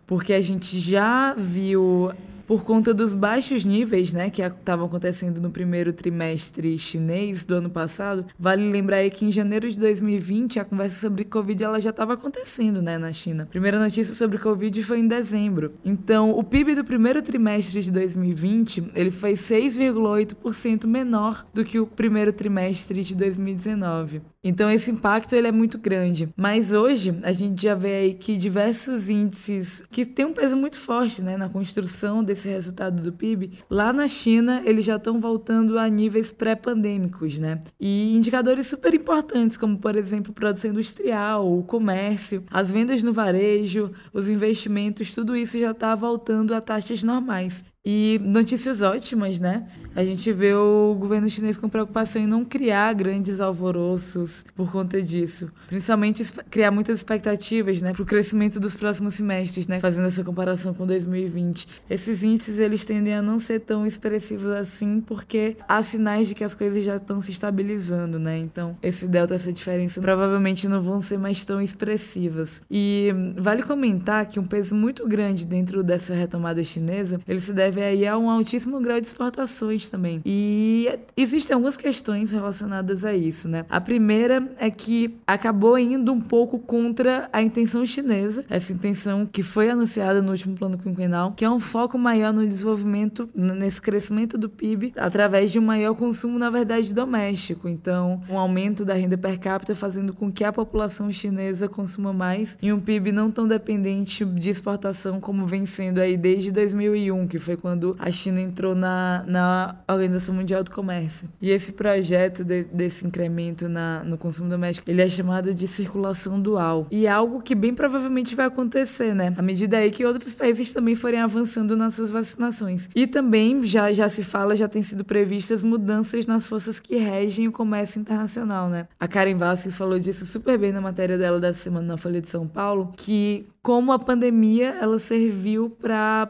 porque 0.06 0.32
a 0.32 0.40
gente 0.40 0.78
já 0.78 1.34
viu 1.34 2.12
por 2.46 2.64
conta 2.64 2.92
dos 2.92 3.14
baixos 3.14 3.64
níveis, 3.64 4.12
né, 4.12 4.30
que 4.30 4.42
estavam 4.42 4.86
acontecendo 4.86 5.40
no 5.40 5.50
primeiro 5.50 5.92
trimestre 5.92 6.78
chinês 6.78 7.44
do 7.44 7.54
ano 7.54 7.70
passado. 7.70 8.26
Vale 8.38 8.70
lembrar 8.70 8.98
aí 8.98 9.10
que 9.10 9.24
em 9.24 9.32
janeiro 9.32 9.70
de 9.70 9.78
2020 9.78 10.58
a 10.58 10.64
conversa 10.64 11.00
sobre 11.00 11.24
Covid 11.24 11.62
ela 11.62 11.80
já 11.80 11.90
estava 11.90 12.14
acontecendo, 12.14 12.82
né, 12.82 12.98
na 12.98 13.12
China. 13.12 13.46
primeira 13.46 13.78
notícia 13.78 14.14
sobre 14.14 14.38
Covid 14.38 14.82
foi 14.82 15.00
em 15.00 15.06
dezembro. 15.06 15.72
Então, 15.84 16.30
o 16.30 16.42
PIB 16.42 16.74
do 16.74 16.84
primeiro 16.84 17.22
trimestre 17.22 17.82
de 17.82 17.90
2020 17.90 18.90
ele 18.94 19.10
foi 19.10 19.34
6,8% 19.34 20.86
menor 20.86 21.46
do 21.52 21.64
que 21.64 21.78
o 21.78 21.86
primeiro 21.86 22.32
trimestre 22.32 23.02
de 23.02 23.14
2019. 23.14 24.22
Então 24.44 24.68
esse 24.68 24.90
impacto 24.90 25.34
ele 25.34 25.46
é 25.46 25.52
muito 25.52 25.78
grande. 25.78 26.28
Mas 26.36 26.72
hoje 26.72 27.16
a 27.22 27.30
gente 27.30 27.62
já 27.62 27.76
vê 27.76 27.94
aí 27.94 28.14
que 28.14 28.36
diversos 28.36 29.08
índices 29.08 29.84
que 29.88 30.04
têm 30.04 30.26
um 30.26 30.32
peso 30.32 30.56
muito 30.56 30.80
forte 30.80 31.22
né, 31.22 31.36
na 31.36 31.48
construção 31.48 32.24
desse 32.32 32.48
resultado 32.48 33.02
do 33.02 33.12
PIB, 33.12 33.50
lá 33.70 33.92
na 33.92 34.08
China 34.08 34.62
eles 34.64 34.84
já 34.84 34.96
estão 34.96 35.20
voltando 35.20 35.78
a 35.78 35.88
níveis 35.88 36.30
pré-pandêmicos, 36.30 37.38
né? 37.38 37.60
E 37.80 38.16
indicadores 38.16 38.66
super 38.66 38.92
importantes, 38.94 39.56
como 39.56 39.78
por 39.78 39.96
exemplo 39.96 40.32
produção 40.32 40.70
industrial, 40.70 41.58
o 41.58 41.62
comércio, 41.62 42.42
as 42.50 42.70
vendas 42.70 43.02
no 43.02 43.12
varejo, 43.12 43.92
os 44.12 44.28
investimentos, 44.28 45.12
tudo 45.12 45.36
isso 45.36 45.58
já 45.58 45.70
está 45.70 45.94
voltando 45.94 46.54
a 46.54 46.60
taxas 46.60 47.02
normais. 47.02 47.64
E 47.84 48.20
notícias 48.22 48.80
ótimas, 48.80 49.40
né? 49.40 49.66
A 49.96 50.04
gente 50.04 50.30
vê 50.32 50.54
o 50.54 50.94
governo 50.94 51.28
chinês 51.28 51.58
com 51.58 51.68
preocupação 51.68 52.22
em 52.22 52.28
não 52.28 52.44
criar 52.44 52.92
grandes 52.92 53.40
alvoroços 53.40 54.44
por 54.54 54.70
conta 54.70 55.02
disso. 55.02 55.50
Principalmente 55.66 56.22
criar 56.48 56.70
muitas 56.70 56.98
expectativas, 56.98 57.82
né, 57.82 57.92
para 57.92 58.02
o 58.02 58.06
crescimento 58.06 58.60
dos 58.60 58.76
próximos 58.76 59.14
semestres, 59.14 59.66
né, 59.66 59.80
fazendo 59.80 60.06
essa 60.06 60.22
comparação 60.22 60.72
com 60.72 60.86
2020. 60.86 61.66
Esses 61.90 62.22
índices 62.22 62.60
eles 62.60 62.86
tendem 62.86 63.14
a 63.14 63.20
não 63.20 63.40
ser 63.40 63.58
tão 63.58 63.84
expressivos 63.84 64.52
assim, 64.52 65.00
porque 65.00 65.56
há 65.68 65.82
sinais 65.82 66.28
de 66.28 66.36
que 66.36 66.44
as 66.44 66.54
coisas 66.54 66.84
já 66.84 66.96
estão 66.96 67.20
se 67.20 67.32
estabilizando, 67.32 68.16
né? 68.16 68.38
Então, 68.38 68.76
esse 68.80 69.08
delta, 69.08 69.34
essa 69.34 69.52
diferença, 69.52 70.00
provavelmente 70.00 70.68
não 70.68 70.80
vão 70.80 71.00
ser 71.00 71.18
mais 71.18 71.44
tão 71.44 71.60
expressivas. 71.60 72.62
E 72.70 73.12
vale 73.36 73.64
comentar 73.64 74.24
que 74.26 74.38
um 74.38 74.44
peso 74.44 74.76
muito 74.76 75.08
grande 75.08 75.44
dentro 75.44 75.82
dessa 75.82 76.14
retomada 76.14 76.62
chinesa, 76.62 77.20
ele 77.26 77.40
se 77.40 77.52
deve 77.52 77.71
deve 77.72 77.82
aí 77.82 78.06
a 78.06 78.18
um 78.18 78.28
altíssimo 78.28 78.80
grau 78.80 79.00
de 79.00 79.06
exportações 79.06 79.88
também. 79.88 80.20
E 80.24 80.88
existem 81.16 81.54
algumas 81.54 81.76
questões 81.76 82.32
relacionadas 82.32 83.04
a 83.04 83.14
isso, 83.14 83.48
né? 83.48 83.64
A 83.68 83.80
primeira 83.80 84.52
é 84.58 84.70
que 84.70 85.16
acabou 85.26 85.78
indo 85.78 86.12
um 86.12 86.20
pouco 86.20 86.58
contra 86.58 87.28
a 87.32 87.42
intenção 87.42 87.84
chinesa, 87.86 88.44
essa 88.50 88.72
intenção 88.72 89.26
que 89.26 89.42
foi 89.42 89.70
anunciada 89.70 90.20
no 90.20 90.30
último 90.30 90.54
plano 90.54 90.76
quinquenal, 90.76 91.32
que 91.32 91.44
é 91.44 91.50
um 91.50 91.58
foco 91.58 91.98
maior 91.98 92.32
no 92.32 92.46
desenvolvimento, 92.46 93.28
nesse 93.34 93.80
crescimento 93.80 94.36
do 94.36 94.48
PIB, 94.48 94.92
através 94.96 95.50
de 95.50 95.58
um 95.58 95.62
maior 95.62 95.94
consumo, 95.94 96.38
na 96.38 96.50
verdade, 96.50 96.94
doméstico. 96.94 97.68
Então, 97.68 98.22
um 98.28 98.38
aumento 98.38 98.84
da 98.84 98.94
renda 98.94 99.16
per 99.16 99.38
capita 99.38 99.74
fazendo 99.74 100.12
com 100.12 100.30
que 100.30 100.44
a 100.44 100.52
população 100.52 101.10
chinesa 101.10 101.68
consuma 101.68 102.12
mais 102.12 102.58
e 102.60 102.72
um 102.72 102.80
PIB 102.80 103.12
não 103.12 103.30
tão 103.30 103.48
dependente 103.48 104.24
de 104.24 104.50
exportação 104.50 105.20
como 105.20 105.46
vem 105.46 105.64
sendo 105.64 106.00
aí 106.00 106.16
desde 106.16 106.52
2001, 106.52 107.26
que 107.26 107.38
foi 107.38 107.56
quando 107.62 107.96
a 107.98 108.10
China 108.10 108.40
entrou 108.40 108.74
na, 108.74 109.24
na 109.26 109.76
Organização 109.88 110.34
Mundial 110.34 110.64
do 110.64 110.70
Comércio. 110.72 111.28
E 111.40 111.48
esse 111.48 111.72
projeto 111.72 112.44
de, 112.44 112.64
desse 112.64 113.06
incremento 113.06 113.68
na, 113.68 114.02
no 114.02 114.18
consumo 114.18 114.50
doméstico, 114.50 114.90
ele 114.90 115.00
é 115.00 115.08
chamado 115.08 115.54
de 115.54 115.68
circulação 115.68 116.40
dual. 116.40 116.88
E 116.90 117.06
é 117.06 117.10
algo 117.10 117.40
que 117.40 117.54
bem 117.54 117.72
provavelmente 117.72 118.34
vai 118.34 118.46
acontecer, 118.46 119.14
né? 119.14 119.32
À 119.38 119.42
medida 119.42 119.78
aí 119.78 119.92
que 119.92 120.04
outros 120.04 120.34
países 120.34 120.72
também 120.72 120.96
forem 120.96 121.20
avançando 121.20 121.76
nas 121.76 121.94
suas 121.94 122.10
vacinações. 122.10 122.90
E 122.96 123.06
também 123.06 123.62
já, 123.64 123.92
já 123.92 124.08
se 124.08 124.24
fala, 124.24 124.56
já 124.56 124.66
tem 124.66 124.82
sido 124.82 125.04
previstas 125.04 125.62
mudanças 125.62 126.26
nas 126.26 126.46
forças 126.46 126.80
que 126.80 126.96
regem 126.96 127.46
o 127.46 127.52
comércio 127.52 128.00
internacional, 128.00 128.68
né? 128.68 128.88
A 128.98 129.06
Karen 129.06 129.36
Vasquez 129.36 129.76
falou 129.76 130.00
disso 130.00 130.26
super 130.26 130.58
bem 130.58 130.72
na 130.72 130.80
matéria 130.80 131.16
dela 131.16 131.38
dessa 131.38 131.60
semana 131.60 131.86
na 131.86 131.96
Folha 131.96 132.20
de 132.20 132.28
São 132.28 132.48
Paulo, 132.48 132.90
que 132.96 133.46
como 133.62 133.92
a 133.92 133.98
pandemia 133.98 134.70
ela 134.80 134.98
serviu 134.98 135.70
para 135.70 136.28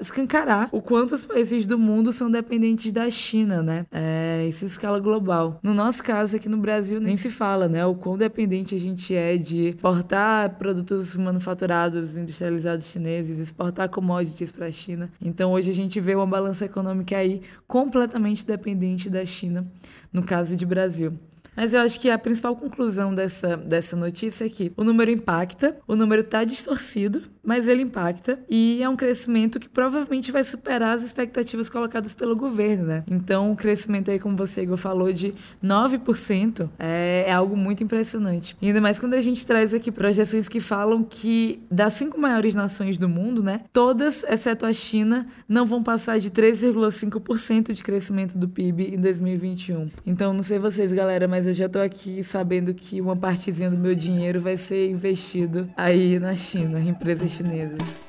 escancarar 0.00 0.68
o 0.72 0.82
quanto 0.82 1.14
os 1.14 1.24
países 1.24 1.64
do 1.66 1.78
mundo 1.78 2.12
são 2.12 2.28
dependentes 2.28 2.90
da 2.90 3.08
China, 3.08 3.62
né? 3.62 3.86
É, 3.92 4.44
isso 4.48 4.64
em 4.64 4.66
escala 4.66 4.98
global. 4.98 5.60
No 5.62 5.72
nosso 5.72 6.02
caso, 6.02 6.36
aqui 6.36 6.48
no 6.48 6.56
Brasil, 6.56 7.00
nem 7.00 7.16
se 7.16 7.30
fala, 7.30 7.68
né? 7.68 7.86
O 7.86 7.94
quão 7.94 8.18
dependente 8.18 8.74
a 8.74 8.78
gente 8.78 9.14
é 9.14 9.36
de 9.36 9.68
exportar 9.68 10.58
produtos 10.58 11.14
manufaturados, 11.14 12.16
industrializados 12.16 12.86
chineses, 12.86 13.38
exportar 13.38 13.88
commodities 13.88 14.50
para 14.50 14.66
a 14.66 14.72
China. 14.72 15.08
Então, 15.20 15.52
hoje 15.52 15.70
a 15.70 15.74
gente 15.74 16.00
vê 16.00 16.16
uma 16.16 16.26
balança 16.26 16.64
econômica 16.64 17.16
aí 17.16 17.42
completamente 17.68 18.44
dependente 18.44 19.08
da 19.08 19.24
China, 19.24 19.64
no 20.12 20.22
caso 20.24 20.56
de 20.56 20.66
Brasil. 20.66 21.16
Mas 21.56 21.74
eu 21.74 21.80
acho 21.80 22.00
que 22.00 22.10
a 22.10 22.18
principal 22.18 22.56
conclusão 22.56 23.14
dessa, 23.14 23.56
dessa 23.56 23.96
notícia 23.96 24.44
é 24.44 24.48
que 24.48 24.72
o 24.76 24.84
número 24.84 25.10
impacta, 25.10 25.76
o 25.86 25.94
número 25.94 26.22
está 26.22 26.44
distorcido, 26.44 27.22
mas 27.42 27.66
ele 27.66 27.82
impacta 27.82 28.38
e 28.48 28.82
é 28.82 28.88
um 28.88 28.96
crescimento 28.96 29.58
que 29.58 29.68
provavelmente 29.68 30.30
vai 30.30 30.44
superar 30.44 30.96
as 30.96 31.04
expectativas 31.04 31.68
colocadas 31.68 32.14
pelo 32.14 32.36
governo, 32.36 32.84
né? 32.84 33.04
Então, 33.10 33.50
o 33.50 33.56
crescimento 33.56 34.10
aí, 34.10 34.18
como 34.18 34.36
você, 34.36 34.62
Igor, 34.62 34.76
falou, 34.76 35.12
de 35.12 35.34
9% 35.62 36.70
é, 36.78 37.24
é 37.26 37.32
algo 37.32 37.56
muito 37.56 37.82
impressionante. 37.82 38.56
E 38.62 38.68
ainda 38.68 38.80
mais 38.80 38.98
quando 38.98 39.14
a 39.14 39.20
gente 39.20 39.44
traz 39.46 39.74
aqui 39.74 39.90
projeções 39.90 40.48
que 40.48 40.60
falam 40.60 41.02
que 41.02 41.62
das 41.70 41.94
cinco 41.94 42.18
maiores 42.18 42.54
nações 42.54 42.96
do 42.96 43.08
mundo, 43.08 43.42
né, 43.42 43.62
todas, 43.72 44.24
exceto 44.24 44.64
a 44.64 44.72
China, 44.72 45.26
não 45.48 45.66
vão 45.66 45.82
passar 45.82 46.18
de 46.18 46.30
3,5% 46.30 47.72
de 47.72 47.82
crescimento 47.82 48.38
do 48.38 48.48
PIB 48.48 48.94
em 48.94 49.00
2021. 49.00 49.90
Então, 50.06 50.32
não 50.32 50.42
sei 50.42 50.58
vocês, 50.58 50.92
galera, 50.92 51.26
mas 51.26 51.41
eu 51.46 51.52
já 51.52 51.68
tô 51.68 51.78
aqui 51.78 52.22
sabendo 52.22 52.74
que 52.74 53.00
uma 53.00 53.16
partezinha 53.16 53.70
do 53.70 53.78
meu 53.78 53.94
dinheiro 53.94 54.40
vai 54.40 54.56
ser 54.56 54.90
investido 54.90 55.68
aí 55.76 56.18
na 56.18 56.34
China, 56.34 56.78
em 56.78 56.88
empresas 56.88 57.30
chinesas. 57.30 58.02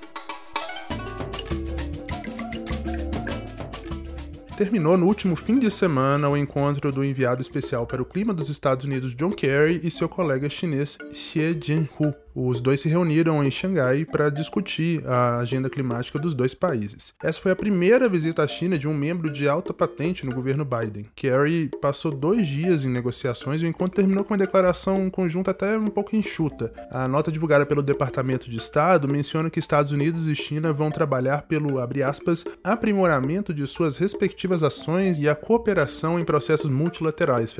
Terminou 4.56 4.96
no 4.98 5.08
último 5.08 5.36
fim 5.36 5.58
de 5.58 5.70
semana 5.72 6.30
o 6.30 6.38
encontro 6.38 6.92
do 6.92 7.04
enviado 7.04 7.42
especial 7.42 7.88
para 7.88 8.02
o 8.02 8.06
clima 8.06 8.34
dos 8.34 8.50
Estados 8.50 8.86
Unidos 8.86 9.16
John 9.16 9.32
Kerry 9.32 9.82
e 9.84 9.90
seu 9.90 10.08
colega 10.08 10.48
chinês 10.48 10.98
Xie 11.12 11.58
Jinhu. 11.60 12.23
Os 12.36 12.60
dois 12.60 12.80
se 12.80 12.90
reuniram 12.90 13.44
em 13.44 13.52
Xangai 13.52 14.06
para 14.06 14.30
discutir 14.30 15.06
a 15.06 15.38
agenda 15.38 15.70
climática 15.70 16.18
dos 16.18 16.34
dois 16.34 16.54
países. 16.56 17.13
Essa 17.22 17.40
foi 17.40 17.52
a 17.52 17.56
primeira 17.56 18.10
visita 18.10 18.42
à 18.42 18.48
China 18.48 18.78
de 18.78 18.88
um 18.88 18.94
membro 18.94 19.32
de 19.32 19.48
alta 19.48 19.72
patente 19.72 20.25
no 20.25 20.34
governo 20.34 20.66
Biden. 20.66 21.06
Kerry 21.16 21.70
passou 21.80 22.12
dois 22.12 22.48
dias 22.48 22.86
em 22.86 22.90
negociações 22.90 23.62
e 23.62 23.66
o 23.66 23.68
encontro 23.68 23.96
terminou 23.96 24.24
com 24.24 24.34
uma 24.34 24.40
declaração 24.40 25.10
conjunta 25.12 25.52
até 25.52 25.78
um 25.78 25.88
pouco 25.88 26.16
enxuta. 26.16 26.74
A 26.90 27.08
nota 27.08 27.32
divulgada 27.32 27.68
pelo 27.68 27.84
Departamento 27.84 28.50
de 28.50 28.58
Estado 28.58 29.08
menciona 29.08 29.50
que 29.50 29.60
Estados 29.60 29.92
Unidos 29.92 30.28
e 30.28 30.34
China 30.34 30.74
vão 30.74 30.90
trabalhar 30.90 31.44
pelo, 31.44 31.80
aspas, 32.04 32.44
aprimoramento 32.63 33.54
de 33.54 33.68
suas 33.68 33.98
respectivas 33.98 34.63
ações 34.63 35.20
e 35.20 35.30
a 35.30 35.36
cooperação 35.36 36.20
em 36.20 36.25
processos 36.25 36.70
multilaterais, 36.70 37.56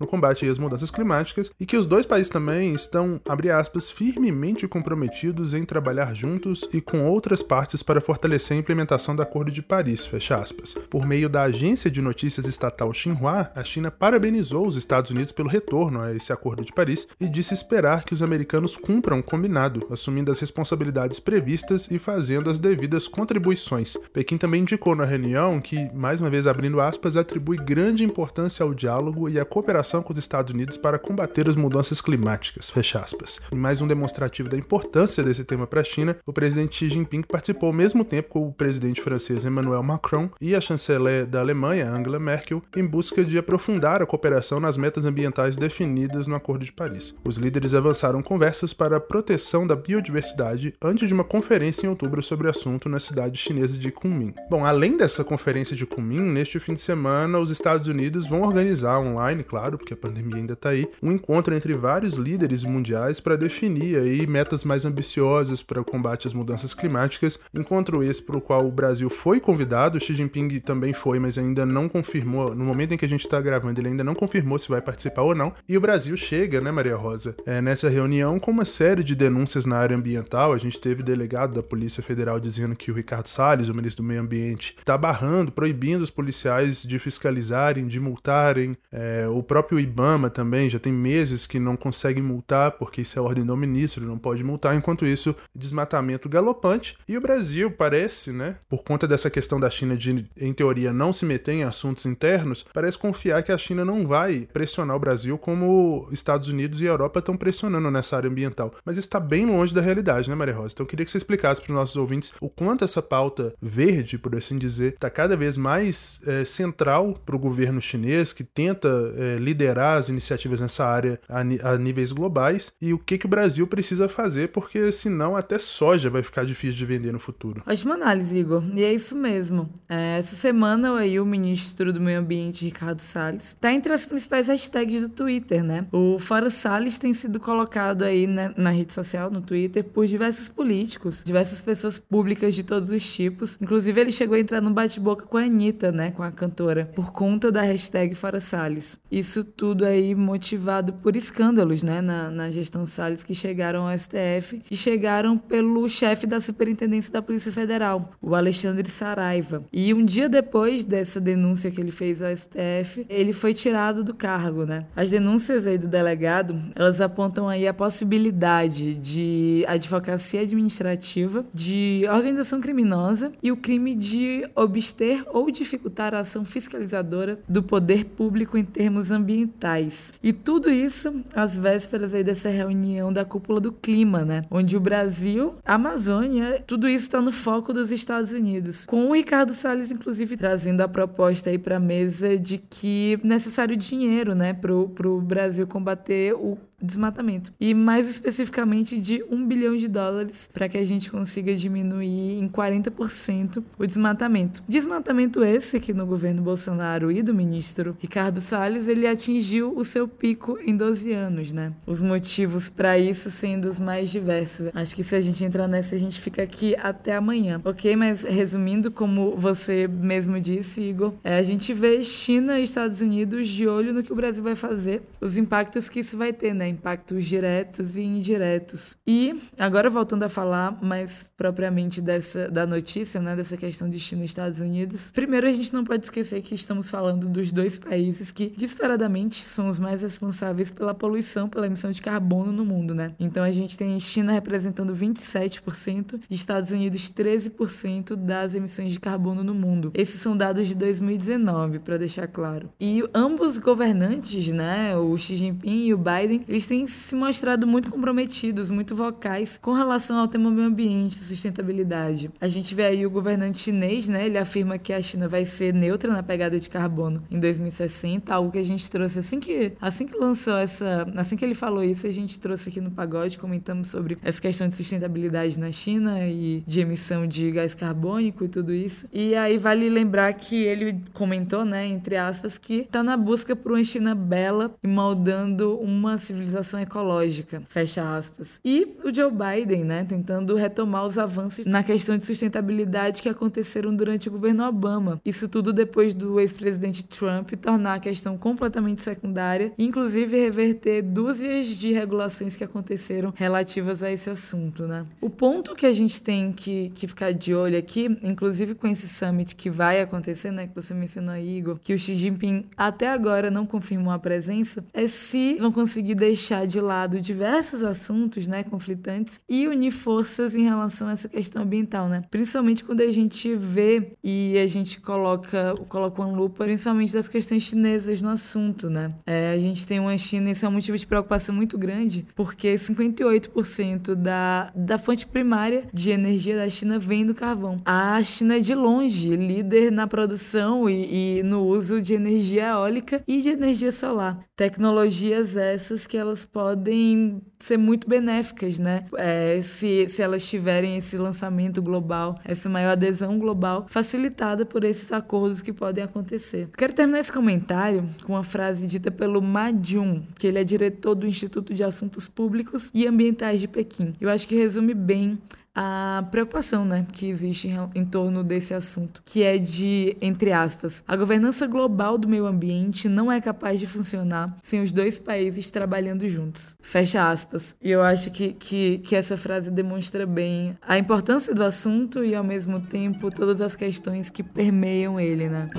no 0.00 0.06
combate 0.06 0.48
às 0.48 0.58
mudanças 0.58 0.90
climáticas 0.90 1.50
e 1.60 1.66
que 1.66 1.76
os 1.76 1.86
dois 1.86 2.06
países 2.06 2.30
também 2.30 2.72
estão, 2.72 3.20
aspas, 3.54 3.90
firmemente 3.98 4.68
comprometidos 4.68 5.54
em 5.54 5.64
trabalhar 5.64 6.14
juntos 6.14 6.68
e 6.72 6.80
com 6.80 7.04
outras 7.04 7.42
partes 7.42 7.82
para 7.82 8.00
fortalecer 8.00 8.56
a 8.56 8.60
implementação 8.60 9.16
do 9.16 9.22
Acordo 9.22 9.50
de 9.50 9.60
Paris, 9.60 10.06
fecha 10.06 10.36
aspas. 10.36 10.74
Por 10.88 11.04
meio 11.04 11.28
da 11.28 11.42
agência 11.42 11.90
de 11.90 12.00
notícias 12.00 12.46
estatal 12.46 12.94
Xinhua, 12.94 13.50
a 13.56 13.64
China 13.64 13.90
parabenizou 13.90 14.68
os 14.68 14.76
Estados 14.76 15.10
Unidos 15.10 15.32
pelo 15.32 15.48
retorno 15.48 16.00
a 16.00 16.14
esse 16.14 16.32
Acordo 16.32 16.64
de 16.64 16.72
Paris 16.72 17.08
e 17.20 17.28
disse 17.28 17.52
esperar 17.52 18.04
que 18.04 18.12
os 18.12 18.22
americanos 18.22 18.76
cumpram 18.76 19.18
o 19.18 19.22
combinado, 19.22 19.84
assumindo 19.90 20.30
as 20.30 20.38
responsabilidades 20.38 21.18
previstas 21.18 21.90
e 21.90 21.98
fazendo 21.98 22.50
as 22.50 22.60
devidas 22.60 23.08
contribuições. 23.08 23.96
Pequim 24.12 24.38
também 24.38 24.62
indicou 24.62 24.94
na 24.94 25.04
reunião 25.04 25.60
que, 25.60 25.90
mais 25.92 26.20
uma 26.20 26.30
vez 26.30 26.46
abrindo 26.46 26.80
aspas, 26.80 27.16
atribui 27.16 27.56
grande 27.56 28.04
importância 28.04 28.62
ao 28.62 28.72
diálogo 28.72 29.28
e 29.28 29.40
à 29.40 29.44
cooperação 29.44 30.04
com 30.04 30.12
os 30.12 30.18
Estados 30.20 30.54
Unidos 30.54 30.76
para 30.76 31.00
combater 31.00 31.48
as 31.48 31.56
mudanças 31.56 32.00
climáticas, 32.00 32.70
fecha 32.70 33.00
aspas. 33.00 33.40
Em 33.50 33.56
mais 33.56 33.82
um 33.82 33.87
demonstrativo 33.88 34.48
da 34.48 34.56
importância 34.56 35.22
desse 35.22 35.44
tema 35.44 35.66
para 35.66 35.80
a 35.80 35.84
China, 35.84 36.16
o 36.26 36.32
presidente 36.32 36.76
Xi 36.76 36.90
Jinping 36.90 37.22
participou 37.22 37.68
ao 37.68 37.72
mesmo 37.72 38.04
tempo 38.04 38.28
com 38.28 38.46
o 38.46 38.52
presidente 38.52 39.00
francês 39.00 39.44
Emmanuel 39.44 39.82
Macron 39.82 40.30
e 40.40 40.54
a 40.54 40.60
chanceler 40.60 41.26
da 41.26 41.40
Alemanha, 41.40 41.90
Angela 41.90 42.18
Merkel, 42.18 42.62
em 42.76 42.86
busca 42.86 43.24
de 43.24 43.38
aprofundar 43.38 44.02
a 44.02 44.06
cooperação 44.06 44.60
nas 44.60 44.76
metas 44.76 45.06
ambientais 45.06 45.56
definidas 45.56 46.26
no 46.26 46.36
Acordo 46.36 46.64
de 46.64 46.72
Paris. 46.72 47.16
Os 47.24 47.36
líderes 47.36 47.74
avançaram 47.74 48.22
conversas 48.22 48.72
para 48.72 48.96
a 48.96 49.00
proteção 49.00 49.66
da 49.66 49.74
biodiversidade 49.74 50.74
antes 50.82 51.08
de 51.08 51.14
uma 51.14 51.24
conferência 51.24 51.86
em 51.86 51.90
outubro 51.90 52.22
sobre 52.22 52.46
o 52.46 52.50
assunto 52.50 52.88
na 52.88 52.98
cidade 52.98 53.38
chinesa 53.38 53.78
de 53.78 53.90
Kunming. 53.90 54.34
Bom, 54.50 54.64
além 54.64 54.96
dessa 54.96 55.24
conferência 55.24 55.74
de 55.74 55.86
Kunming, 55.86 56.20
neste 56.20 56.60
fim 56.60 56.74
de 56.74 56.80
semana 56.80 57.38
os 57.38 57.50
Estados 57.50 57.88
Unidos 57.88 58.26
vão 58.26 58.42
organizar 58.42 59.00
online, 59.00 59.42
claro, 59.42 59.78
porque 59.78 59.94
a 59.94 59.96
pandemia 59.96 60.36
ainda 60.36 60.52
está 60.52 60.70
aí, 60.70 60.86
um 61.02 61.12
encontro 61.12 61.54
entre 61.54 61.74
vários 61.74 62.14
líderes 62.14 62.64
mundiais 62.64 63.20
para 63.20 63.36
definir 63.36 63.77
definir 63.78 63.98
aí 63.98 64.26
metas 64.26 64.64
mais 64.64 64.84
ambiciosas 64.84 65.62
para 65.62 65.80
o 65.80 65.84
combate 65.84 66.26
às 66.26 66.34
mudanças 66.34 66.74
climáticas, 66.74 67.38
encontro 67.54 68.02
esse 68.02 68.22
para 68.22 68.36
o 68.36 68.40
qual 68.40 68.66
o 68.66 68.72
Brasil 68.72 69.08
foi 69.08 69.40
convidado, 69.40 70.00
Xi 70.00 70.14
Jinping 70.14 70.60
também 70.60 70.92
foi, 70.92 71.18
mas 71.18 71.38
ainda 71.38 71.64
não 71.64 71.88
confirmou, 71.88 72.54
no 72.54 72.64
momento 72.64 72.94
em 72.94 72.96
que 72.96 73.04
a 73.04 73.08
gente 73.08 73.24
está 73.24 73.40
gravando, 73.40 73.80
ele 73.80 73.88
ainda 73.88 74.04
não 74.04 74.14
confirmou 74.14 74.58
se 74.58 74.68
vai 74.68 74.80
participar 74.80 75.22
ou 75.22 75.34
não, 75.34 75.52
e 75.68 75.76
o 75.76 75.80
Brasil 75.80 76.16
chega, 76.16 76.60
né, 76.60 76.70
Maria 76.70 76.96
Rosa, 76.96 77.36
é, 77.46 77.60
nessa 77.60 77.88
reunião 77.88 78.38
com 78.38 78.50
uma 78.50 78.64
série 78.64 79.04
de 79.04 79.14
denúncias 79.14 79.64
na 79.64 79.76
área 79.76 79.96
ambiental, 79.96 80.52
a 80.52 80.58
gente 80.58 80.80
teve 80.80 81.02
delegado 81.02 81.54
da 81.54 81.62
Polícia 81.62 82.02
Federal 82.02 82.40
dizendo 82.40 82.74
que 82.74 82.90
o 82.90 82.94
Ricardo 82.94 83.28
Salles, 83.28 83.68
o 83.68 83.74
ministro 83.74 84.02
do 84.02 84.08
Meio 84.08 84.20
Ambiente, 84.20 84.76
está 84.78 84.96
barrando, 84.98 85.52
proibindo 85.52 86.02
os 86.02 86.10
policiais 86.10 86.82
de 86.82 86.98
fiscalizarem, 86.98 87.86
de 87.86 88.00
multarem, 88.00 88.76
é, 88.90 89.26
o 89.28 89.42
próprio 89.42 89.78
IBAMA 89.78 90.30
também 90.30 90.68
já 90.68 90.78
tem 90.78 90.92
meses 90.92 91.46
que 91.46 91.58
não 91.58 91.76
consegue 91.76 92.20
multar, 92.20 92.72
porque 92.72 93.02
isso 93.02 93.18
é 93.18 93.22
ordem 93.22 93.44
dominante 93.44 93.67
ministro, 93.68 94.06
não 94.06 94.18
pode 94.18 94.42
multar. 94.42 94.74
Enquanto 94.74 95.06
isso, 95.06 95.34
desmatamento 95.54 96.28
galopante. 96.28 96.96
E 97.06 97.16
o 97.16 97.20
Brasil 97.20 97.70
parece, 97.70 98.32
né, 98.32 98.56
por 98.68 98.82
conta 98.82 99.06
dessa 99.06 99.30
questão 99.30 99.60
da 99.60 99.70
China 99.70 99.96
de, 99.96 100.26
em 100.36 100.52
teoria, 100.52 100.92
não 100.92 101.12
se 101.12 101.24
meter 101.24 101.52
em 101.52 101.62
assuntos 101.62 102.06
internos, 102.06 102.64
parece 102.72 102.98
confiar 102.98 103.42
que 103.42 103.52
a 103.52 103.58
China 103.58 103.84
não 103.84 104.06
vai 104.06 104.48
pressionar 104.52 104.96
o 104.96 105.00
Brasil 105.00 105.36
como 105.38 106.08
Estados 106.10 106.48
Unidos 106.48 106.80
e 106.80 106.86
Europa 106.86 107.18
estão 107.18 107.36
pressionando 107.36 107.90
nessa 107.90 108.16
área 108.16 108.30
ambiental. 108.30 108.74
Mas 108.84 108.96
isso 108.96 109.06
está 109.06 109.20
bem 109.20 109.46
longe 109.46 109.74
da 109.74 109.80
realidade, 109.80 110.28
né, 110.28 110.34
Maria 110.34 110.54
Rosa? 110.54 110.74
Então 110.74 110.84
eu 110.84 110.88
queria 110.88 111.04
que 111.04 111.10
você 111.10 111.18
explicasse 111.18 111.60
para 111.60 111.70
os 111.70 111.76
nossos 111.76 111.96
ouvintes 111.96 112.32
o 112.40 112.48
quanto 112.48 112.84
essa 112.84 113.02
pauta 113.02 113.54
verde, 113.60 114.18
por 114.18 114.34
assim 114.34 114.58
dizer, 114.58 114.94
está 114.94 115.10
cada 115.10 115.36
vez 115.36 115.56
mais 115.56 116.20
é, 116.26 116.44
central 116.44 117.14
para 117.24 117.36
o 117.36 117.38
governo 117.38 117.80
chinês, 117.80 118.32
que 118.32 118.44
tenta 118.44 118.88
é, 119.16 119.36
liderar 119.36 119.98
as 119.98 120.08
iniciativas 120.08 120.60
nessa 120.60 120.86
área 120.86 121.20
a, 121.28 121.40
a 121.40 121.78
níveis 121.78 122.12
globais, 122.12 122.72
e 122.80 122.92
o 122.92 122.98
que, 122.98 123.18
que 123.18 123.26
o 123.26 123.28
Brasil 123.28 123.57
Brasil 123.58 123.66
precisa 123.66 124.08
fazer, 124.08 124.48
porque 124.48 124.92
senão 124.92 125.34
até 125.34 125.58
soja 125.58 126.08
vai 126.08 126.22
ficar 126.22 126.44
difícil 126.44 126.76
de 126.76 126.84
vender 126.84 127.12
no 127.12 127.18
futuro. 127.18 127.62
Ótima 127.66 127.94
análise, 127.94 128.38
Igor. 128.38 128.62
E 128.74 128.84
é 128.84 128.92
isso 128.92 129.16
mesmo. 129.16 129.68
É, 129.88 130.18
essa 130.18 130.36
semana 130.36 130.96
aí 130.96 131.18
o 131.18 131.26
ministro 131.26 131.92
do 131.92 132.00
Meio 132.00 132.20
Ambiente, 132.20 132.64
Ricardo 132.64 133.00
Salles, 133.00 133.48
está 133.48 133.72
entre 133.72 133.92
as 133.92 134.06
principais 134.06 134.48
hashtags 134.48 135.00
do 135.00 135.08
Twitter, 135.08 135.64
né? 135.64 135.86
O 135.92 136.18
Fora 136.18 136.50
Salles 136.50 136.98
tem 136.98 137.12
sido 137.12 137.40
colocado 137.40 138.02
aí 138.02 138.26
né, 138.26 138.52
na 138.56 138.70
rede 138.70 138.94
social, 138.94 139.30
no 139.30 139.40
Twitter, 139.40 139.82
por 139.82 140.06
diversos 140.06 140.48
políticos, 140.48 141.24
diversas 141.24 141.60
pessoas 141.62 141.98
públicas 141.98 142.54
de 142.54 142.62
todos 142.62 142.90
os 142.90 143.12
tipos. 143.12 143.58
Inclusive, 143.60 144.00
ele 144.00 144.12
chegou 144.12 144.36
a 144.36 144.40
entrar 144.40 144.60
num 144.60 144.72
bate-boca 144.72 145.26
com 145.26 145.36
a 145.36 145.42
Anitta, 145.42 145.90
né? 145.90 146.10
Com 146.12 146.22
a 146.22 146.30
cantora, 146.30 146.90
por 146.94 147.12
conta 147.12 147.50
da 147.50 147.62
hashtag 147.62 148.14
Fora 148.14 148.40
Salles. 148.40 149.00
Isso 149.10 149.42
tudo 149.42 149.84
aí 149.84 150.14
motivado 150.14 150.92
por 150.92 151.16
escândalos, 151.16 151.82
né? 151.82 152.00
Na, 152.00 152.30
na 152.30 152.50
gestão 152.50 152.86
Salles 152.86 153.24
que 153.24 153.34
chegaram 153.38 153.88
ao 153.88 153.98
STF 153.98 154.62
e 154.70 154.76
chegaram 154.76 155.38
pelo 155.38 155.88
chefe 155.88 156.26
da 156.26 156.40
Superintendência 156.40 157.12
da 157.12 157.22
Polícia 157.22 157.52
Federal, 157.52 158.10
o 158.20 158.34
Alexandre 158.34 158.90
Saraiva. 158.90 159.64
E 159.72 159.94
um 159.94 160.04
dia 160.04 160.28
depois 160.28 160.84
dessa 160.84 161.20
denúncia 161.20 161.70
que 161.70 161.80
ele 161.80 161.90
fez 161.90 162.22
ao 162.22 162.34
STF, 162.34 163.06
ele 163.08 163.32
foi 163.32 163.54
tirado 163.54 164.02
do 164.04 164.14
cargo, 164.14 164.64
né? 164.64 164.86
As 164.94 165.10
denúncias 165.10 165.66
aí 165.66 165.78
do 165.78 165.88
delegado, 165.88 166.60
elas 166.74 167.00
apontam 167.00 167.48
aí 167.48 167.66
a 167.66 167.74
possibilidade 167.74 168.94
de 168.96 169.64
advocacia 169.66 170.40
administrativa, 170.42 171.46
de 171.54 172.04
organização 172.10 172.60
criminosa 172.60 173.32
e 173.42 173.52
o 173.52 173.56
crime 173.56 173.94
de 173.94 174.48
obster 174.54 175.24
ou 175.32 175.50
dificultar 175.50 176.14
a 176.14 176.20
ação 176.20 176.44
fiscalizadora 176.44 177.38
do 177.48 177.62
poder 177.62 178.04
público 178.04 178.56
em 178.56 178.64
termos 178.64 179.10
ambientais. 179.10 180.12
E 180.22 180.32
tudo 180.32 180.70
isso 180.70 181.22
às 181.34 181.56
vésperas 181.56 182.14
aí 182.14 182.24
dessa 182.24 182.48
reunião 182.48 183.12
da 183.12 183.24
cúpula 183.28 183.60
do 183.60 183.70
clima, 183.70 184.24
né? 184.24 184.42
Onde 184.50 184.76
o 184.76 184.80
Brasil, 184.80 185.54
a 185.64 185.74
Amazônia, 185.74 186.62
tudo 186.66 186.88
isso 186.88 187.04
está 187.04 187.20
no 187.20 187.30
foco 187.30 187.72
dos 187.72 187.92
Estados 187.92 188.32
Unidos. 188.32 188.84
Com 188.84 189.06
o 189.06 189.14
Ricardo 189.14 189.54
Salles, 189.54 189.90
inclusive, 189.90 190.36
trazendo 190.36 190.80
a 190.80 190.88
proposta 190.88 191.50
aí 191.50 191.58
para 191.58 191.76
a 191.76 191.80
mesa 191.80 192.36
de 192.36 192.58
que 192.58 193.20
necessário 193.22 193.76
dinheiro, 193.76 194.34
né, 194.34 194.52
pro, 194.52 194.88
pro 194.88 195.20
Brasil 195.20 195.66
combater 195.66 196.34
o 196.34 196.58
desmatamento. 196.80 197.52
E 197.60 197.74
mais 197.74 198.08
especificamente 198.08 199.00
de 199.00 199.24
um 199.30 199.46
bilhão 199.46 199.76
de 199.76 199.88
dólares 199.88 200.48
para 200.52 200.68
que 200.68 200.78
a 200.78 200.84
gente 200.84 201.10
consiga 201.10 201.54
diminuir 201.54 202.38
em 202.38 202.48
40% 202.48 203.62
o 203.78 203.86
desmatamento. 203.86 204.62
Desmatamento 204.68 205.42
esse 205.42 205.80
que 205.80 205.92
no 205.92 206.06
governo 206.06 206.42
Bolsonaro 206.42 207.10
e 207.10 207.22
do 207.22 207.34
ministro 207.34 207.96
Ricardo 207.98 208.40
Salles 208.40 208.88
ele 208.88 209.06
atingiu 209.06 209.76
o 209.76 209.84
seu 209.84 210.06
pico 210.06 210.58
em 210.64 210.76
12 210.76 211.12
anos, 211.12 211.52
né? 211.52 211.72
Os 211.86 212.00
motivos 212.00 212.68
para 212.68 212.98
isso 212.98 213.30
sendo 213.30 213.66
os 213.66 213.80
mais 213.80 214.10
diversos. 214.10 214.68
Acho 214.74 214.94
que 214.94 215.02
se 215.02 215.16
a 215.16 215.20
gente 215.20 215.44
entrar 215.44 215.66
nessa, 215.66 215.94
a 215.94 215.98
gente 215.98 216.20
fica 216.20 216.42
aqui 216.42 216.76
até 216.80 217.16
amanhã, 217.16 217.60
ok? 217.64 217.96
Mas 217.96 218.22
resumindo, 218.22 218.90
como 218.90 219.36
você 219.36 219.88
mesmo 219.88 220.40
disse, 220.40 220.82
Igor, 220.82 221.14
é, 221.24 221.38
a 221.38 221.42
gente 221.42 221.72
vê 221.72 222.02
China 222.02 222.58
e 222.58 222.64
Estados 222.64 223.00
Unidos 223.00 223.48
de 223.48 223.66
olho 223.66 223.92
no 223.92 224.02
que 224.02 224.12
o 224.12 224.16
Brasil 224.16 224.42
vai 224.42 224.54
fazer, 224.54 225.02
os 225.20 225.36
impactos 225.36 225.88
que 225.88 226.00
isso 226.00 226.16
vai 226.16 226.32
ter, 226.32 226.54
né? 226.54 226.67
Impactos 226.68 227.24
diretos 227.24 227.96
e 227.96 228.02
indiretos. 228.02 228.96
E 229.06 229.40
agora 229.58 229.90
voltando 229.90 230.22
a 230.24 230.28
falar 230.28 230.82
mais 230.82 231.28
propriamente 231.36 232.00
dessa 232.00 232.48
da 232.50 232.66
notícia, 232.66 233.20
né? 233.20 233.34
Dessa 233.34 233.56
questão 233.56 233.88
de 233.88 233.98
China 233.98 234.22
e 234.22 234.24
Estados 234.24 234.60
Unidos. 234.60 235.10
Primeiro, 235.12 235.46
a 235.46 235.52
gente 235.52 235.72
não 235.72 235.84
pode 235.84 236.04
esquecer 236.04 236.40
que 236.42 236.54
estamos 236.54 236.90
falando 236.90 237.28
dos 237.28 237.52
dois 237.52 237.78
países 237.78 238.30
que 238.32 238.52
disparadamente 238.56 239.44
são 239.44 239.68
os 239.68 239.78
mais 239.78 240.02
responsáveis 240.02 240.70
pela 240.70 240.94
poluição, 240.94 241.48
pela 241.48 241.66
emissão 241.66 241.90
de 241.90 242.00
carbono 242.02 242.52
no 242.52 242.64
mundo, 242.64 242.94
né? 242.94 243.12
Então 243.18 243.44
a 243.44 243.50
gente 243.50 243.76
tem 243.76 243.98
China 244.00 244.32
representando 244.32 244.94
27% 244.94 246.20
e 246.28 246.34
Estados 246.34 246.72
Unidos 246.72 247.10
13% 247.10 248.16
das 248.16 248.54
emissões 248.54 248.92
de 248.92 249.00
carbono 249.00 249.42
no 249.42 249.54
mundo. 249.54 249.90
Esses 249.94 250.20
são 250.20 250.36
dados 250.36 250.66
de 250.66 250.74
2019, 250.74 251.78
para 251.78 251.96
deixar 251.96 252.26
claro. 252.26 252.70
E 252.80 253.02
ambos 253.14 253.58
governantes, 253.58 254.48
né, 254.48 254.96
o 254.96 255.16
Xi 255.16 255.36
Jinping 255.36 255.86
e 255.86 255.94
o 255.94 255.98
Biden, 255.98 256.44
eles 256.58 256.66
têm 256.66 256.86
se 256.88 257.14
mostrado 257.14 257.68
muito 257.68 257.88
comprometidos, 257.88 258.68
muito 258.68 258.96
vocais 258.96 259.56
com 259.62 259.72
relação 259.72 260.18
ao 260.18 260.26
tema 260.26 260.50
meio 260.50 260.66
ambiente, 260.66 261.16
sustentabilidade. 261.16 262.32
A 262.40 262.48
gente 262.48 262.74
vê 262.74 262.86
aí 262.86 263.06
o 263.06 263.10
governante 263.10 263.58
chinês, 263.58 264.08
né, 264.08 264.26
ele 264.26 264.36
afirma 264.36 264.76
que 264.76 264.92
a 264.92 265.00
China 265.00 265.28
vai 265.28 265.44
ser 265.44 265.72
neutra 265.72 266.12
na 266.12 266.20
pegada 266.20 266.58
de 266.58 266.68
carbono 266.68 267.22
em 267.30 267.38
2060, 267.38 268.34
algo 268.34 268.50
que 268.50 268.58
a 268.58 268.64
gente 268.64 268.90
trouxe 268.90 269.20
assim 269.20 269.38
que 269.38 269.72
assim 269.80 270.04
que 270.04 270.18
lançou 270.18 270.56
essa, 270.56 271.06
assim 271.16 271.36
que 271.36 271.44
ele 271.44 271.54
falou 271.54 271.84
isso, 271.84 272.08
a 272.08 272.10
gente 272.10 272.40
trouxe 272.40 272.70
aqui 272.70 272.80
no 272.80 272.90
pagode, 272.90 273.38
comentamos 273.38 273.88
sobre 273.88 274.18
essa 274.22 274.40
questão 274.42 274.66
de 274.66 274.74
sustentabilidade 274.74 275.60
na 275.60 275.70
China 275.70 276.26
e 276.26 276.64
de 276.66 276.80
emissão 276.80 277.24
de 277.24 277.52
gás 277.52 277.72
carbônico 277.72 278.44
e 278.44 278.48
tudo 278.48 278.74
isso. 278.74 279.06
E 279.12 279.36
aí 279.36 279.58
vale 279.58 279.88
lembrar 279.88 280.32
que 280.32 280.64
ele 280.64 281.00
comentou, 281.12 281.64
né, 281.64 281.86
entre 281.86 282.16
aspas, 282.16 282.58
que 282.58 282.80
está 282.80 283.04
na 283.04 283.16
busca 283.16 283.54
por 283.54 283.72
uma 283.72 283.84
China 283.84 284.12
bela 284.12 284.74
e 284.82 284.88
moldando 284.88 285.78
uma 285.78 286.18
civilização 286.18 286.47
ecológica, 286.80 287.62
fecha 287.68 288.16
aspas. 288.16 288.60
E 288.64 288.96
o 289.04 289.14
Joe 289.14 289.30
Biden, 289.30 289.84
né, 289.84 290.04
tentando 290.04 290.54
retomar 290.54 291.04
os 291.04 291.18
avanços 291.18 291.66
na 291.66 291.82
questão 291.82 292.16
de 292.16 292.24
sustentabilidade 292.24 293.22
que 293.22 293.28
aconteceram 293.28 293.94
durante 293.94 294.28
o 294.28 294.32
governo 294.32 294.66
Obama. 294.66 295.20
Isso 295.24 295.48
tudo 295.48 295.72
depois 295.72 296.14
do 296.14 296.38
ex-presidente 296.40 297.04
Trump 297.06 297.52
tornar 297.60 297.94
a 297.94 297.98
questão 297.98 298.36
completamente 298.36 299.02
secundária, 299.02 299.72
inclusive 299.78 300.38
reverter 300.38 301.02
dúzias 301.02 301.66
de 301.66 301.92
regulações 301.92 302.56
que 302.56 302.64
aconteceram 302.64 303.32
relativas 303.34 304.02
a 304.02 304.10
esse 304.10 304.30
assunto, 304.30 304.86
né? 304.86 305.06
O 305.20 305.30
ponto 305.30 305.74
que 305.74 305.86
a 305.86 305.92
gente 305.92 306.22
tem 306.22 306.52
que, 306.52 306.90
que 306.94 307.06
ficar 307.06 307.32
de 307.32 307.54
olho 307.54 307.78
aqui, 307.78 308.18
inclusive 308.22 308.74
com 308.74 308.86
esse 308.86 309.08
summit 309.08 309.54
que 309.54 309.70
vai 309.70 310.00
acontecer, 310.00 310.50
né, 310.50 310.66
que 310.66 310.74
você 310.74 310.94
mencionou 310.94 311.34
aí, 311.34 311.58
Igor, 311.58 311.78
que 311.78 311.94
o 311.94 311.98
Xi 311.98 312.14
Jinping 312.14 312.66
até 312.76 313.08
agora 313.08 313.50
não 313.50 313.66
confirmou 313.66 314.12
a 314.12 314.18
presença, 314.18 314.84
é 314.92 315.06
se 315.06 315.56
vão 315.58 315.72
conseguir 315.72 316.14
deixar 316.14 316.37
de 316.66 316.80
lado 316.80 317.20
diversos 317.20 317.82
assuntos, 317.82 318.46
né, 318.46 318.62
conflitantes 318.62 319.40
e 319.48 319.66
unir 319.66 319.90
forças 319.90 320.54
em 320.54 320.62
relação 320.62 321.08
a 321.08 321.12
essa 321.12 321.28
questão 321.28 321.62
ambiental, 321.62 322.08
né? 322.08 322.22
Principalmente 322.30 322.84
quando 322.84 323.00
a 323.00 323.10
gente 323.10 323.54
vê 323.56 324.12
e 324.22 324.56
a 324.58 324.66
gente 324.66 325.00
coloca, 325.00 325.74
coloca 325.88 326.22
uma 326.22 326.34
lupa, 326.36 326.64
principalmente 326.64 327.12
das 327.12 327.28
questões 327.28 327.62
chinesas 327.62 328.22
no 328.22 328.28
assunto, 328.28 328.88
né? 328.88 329.12
É, 329.26 329.52
a 329.52 329.58
gente 329.58 329.86
tem 329.86 330.00
uma 330.00 330.16
China, 330.16 330.50
isso 330.50 330.64
é 330.64 330.68
um 330.68 330.72
motivo 330.72 330.96
de 330.96 331.06
preocupação 331.06 331.54
muito 331.54 331.76
grande, 331.76 332.26
porque 332.34 332.74
58% 332.74 334.14
da, 334.14 334.72
da 334.74 334.98
fonte 334.98 335.26
primária 335.26 335.84
de 335.92 336.10
energia 336.10 336.56
da 336.56 336.68
China 336.68 336.98
vem 336.98 337.26
do 337.26 337.34
carvão. 337.34 337.80
A 337.84 338.22
China 338.22 338.56
é 338.56 338.60
de 338.60 338.74
longe 338.74 339.36
líder 339.36 339.90
na 339.90 340.06
produção 340.06 340.88
e, 340.88 341.38
e 341.38 341.42
no 341.42 341.64
uso 341.64 342.00
de 342.00 342.14
energia 342.14 342.68
eólica 342.68 343.22
e 343.26 343.40
de 343.40 343.50
energia 343.50 343.92
solar. 343.92 344.38
Tecnologias 344.56 345.56
essas 345.56 346.06
que 346.06 346.16
elas 346.28 346.44
podem 346.44 347.40
ser 347.58 347.76
muito 347.76 348.08
benéficas, 348.08 348.78
né? 348.78 349.06
É, 349.16 349.60
se, 349.62 350.08
se 350.08 350.22
elas 350.22 350.46
tiverem 350.46 350.96
esse 350.96 351.16
lançamento 351.16 351.82
global, 351.82 352.38
essa 352.44 352.68
maior 352.68 352.92
adesão 352.92 353.38
global, 353.38 353.86
facilitada 353.88 354.64
por 354.64 354.84
esses 354.84 355.10
acordos 355.10 355.62
que 355.62 355.72
podem 355.72 356.04
acontecer. 356.04 356.68
Quero 356.76 356.92
terminar 356.92 357.20
esse 357.20 357.32
comentário 357.32 358.08
com 358.24 358.34
uma 358.34 358.44
frase 358.44 358.86
dita 358.86 359.10
pelo 359.10 359.42
Ma 359.42 359.70
Jun, 359.70 360.22
que 360.38 360.46
ele 360.46 360.58
é 360.58 360.64
diretor 360.64 361.14
do 361.14 361.26
Instituto 361.26 361.74
de 361.74 361.82
Assuntos 361.82 362.28
Públicos 362.28 362.90
e 362.94 363.06
Ambientais 363.06 363.60
de 363.60 363.66
Pequim. 363.66 364.14
Eu 364.20 364.28
acho 364.28 364.46
que 364.46 364.54
resume 364.54 364.94
bem 364.94 365.38
a 365.80 366.24
preocupação 366.32 366.84
né, 366.84 367.06
que 367.12 367.28
existe 367.28 367.68
em, 367.68 367.76
em, 367.94 368.04
torno 368.04 368.42
desse 368.42 368.74
assunto, 368.74 369.22
que 369.24 369.44
é 369.44 369.58
de, 369.58 370.16
entre 370.20 370.50
aspas, 370.50 371.04
a 371.06 371.14
governança 371.14 371.68
global 371.68 372.18
do 372.18 372.26
meio 372.26 372.46
ambiente 372.46 373.08
não 373.08 373.30
é 373.30 373.40
capaz 373.40 373.78
de 373.78 373.86
funcionar 373.86 374.56
sem 374.60 374.82
os 374.82 374.90
dois 374.90 375.20
países 375.20 375.70
trabalhando 375.70 376.26
juntos. 376.26 376.76
Fecha 376.82 377.30
aspas. 377.30 377.76
E 377.80 377.92
eu 377.92 378.02
acho 378.02 378.32
que, 378.32 378.54
que, 378.54 378.98
que 378.98 379.14
essa 379.14 379.36
frase 379.36 379.70
demonstra 379.70 380.26
bem 380.26 380.76
a 380.82 380.98
importância 380.98 381.54
do 381.54 381.62
assunto 381.62 382.24
e, 382.24 382.34
ao 382.34 382.42
mesmo 382.42 382.80
tempo, 382.80 383.30
todas 383.30 383.60
as 383.60 383.76
questões 383.76 384.28
que 384.28 384.42
permeiam 384.42 385.20
ele, 385.20 385.48
né? 385.48 385.70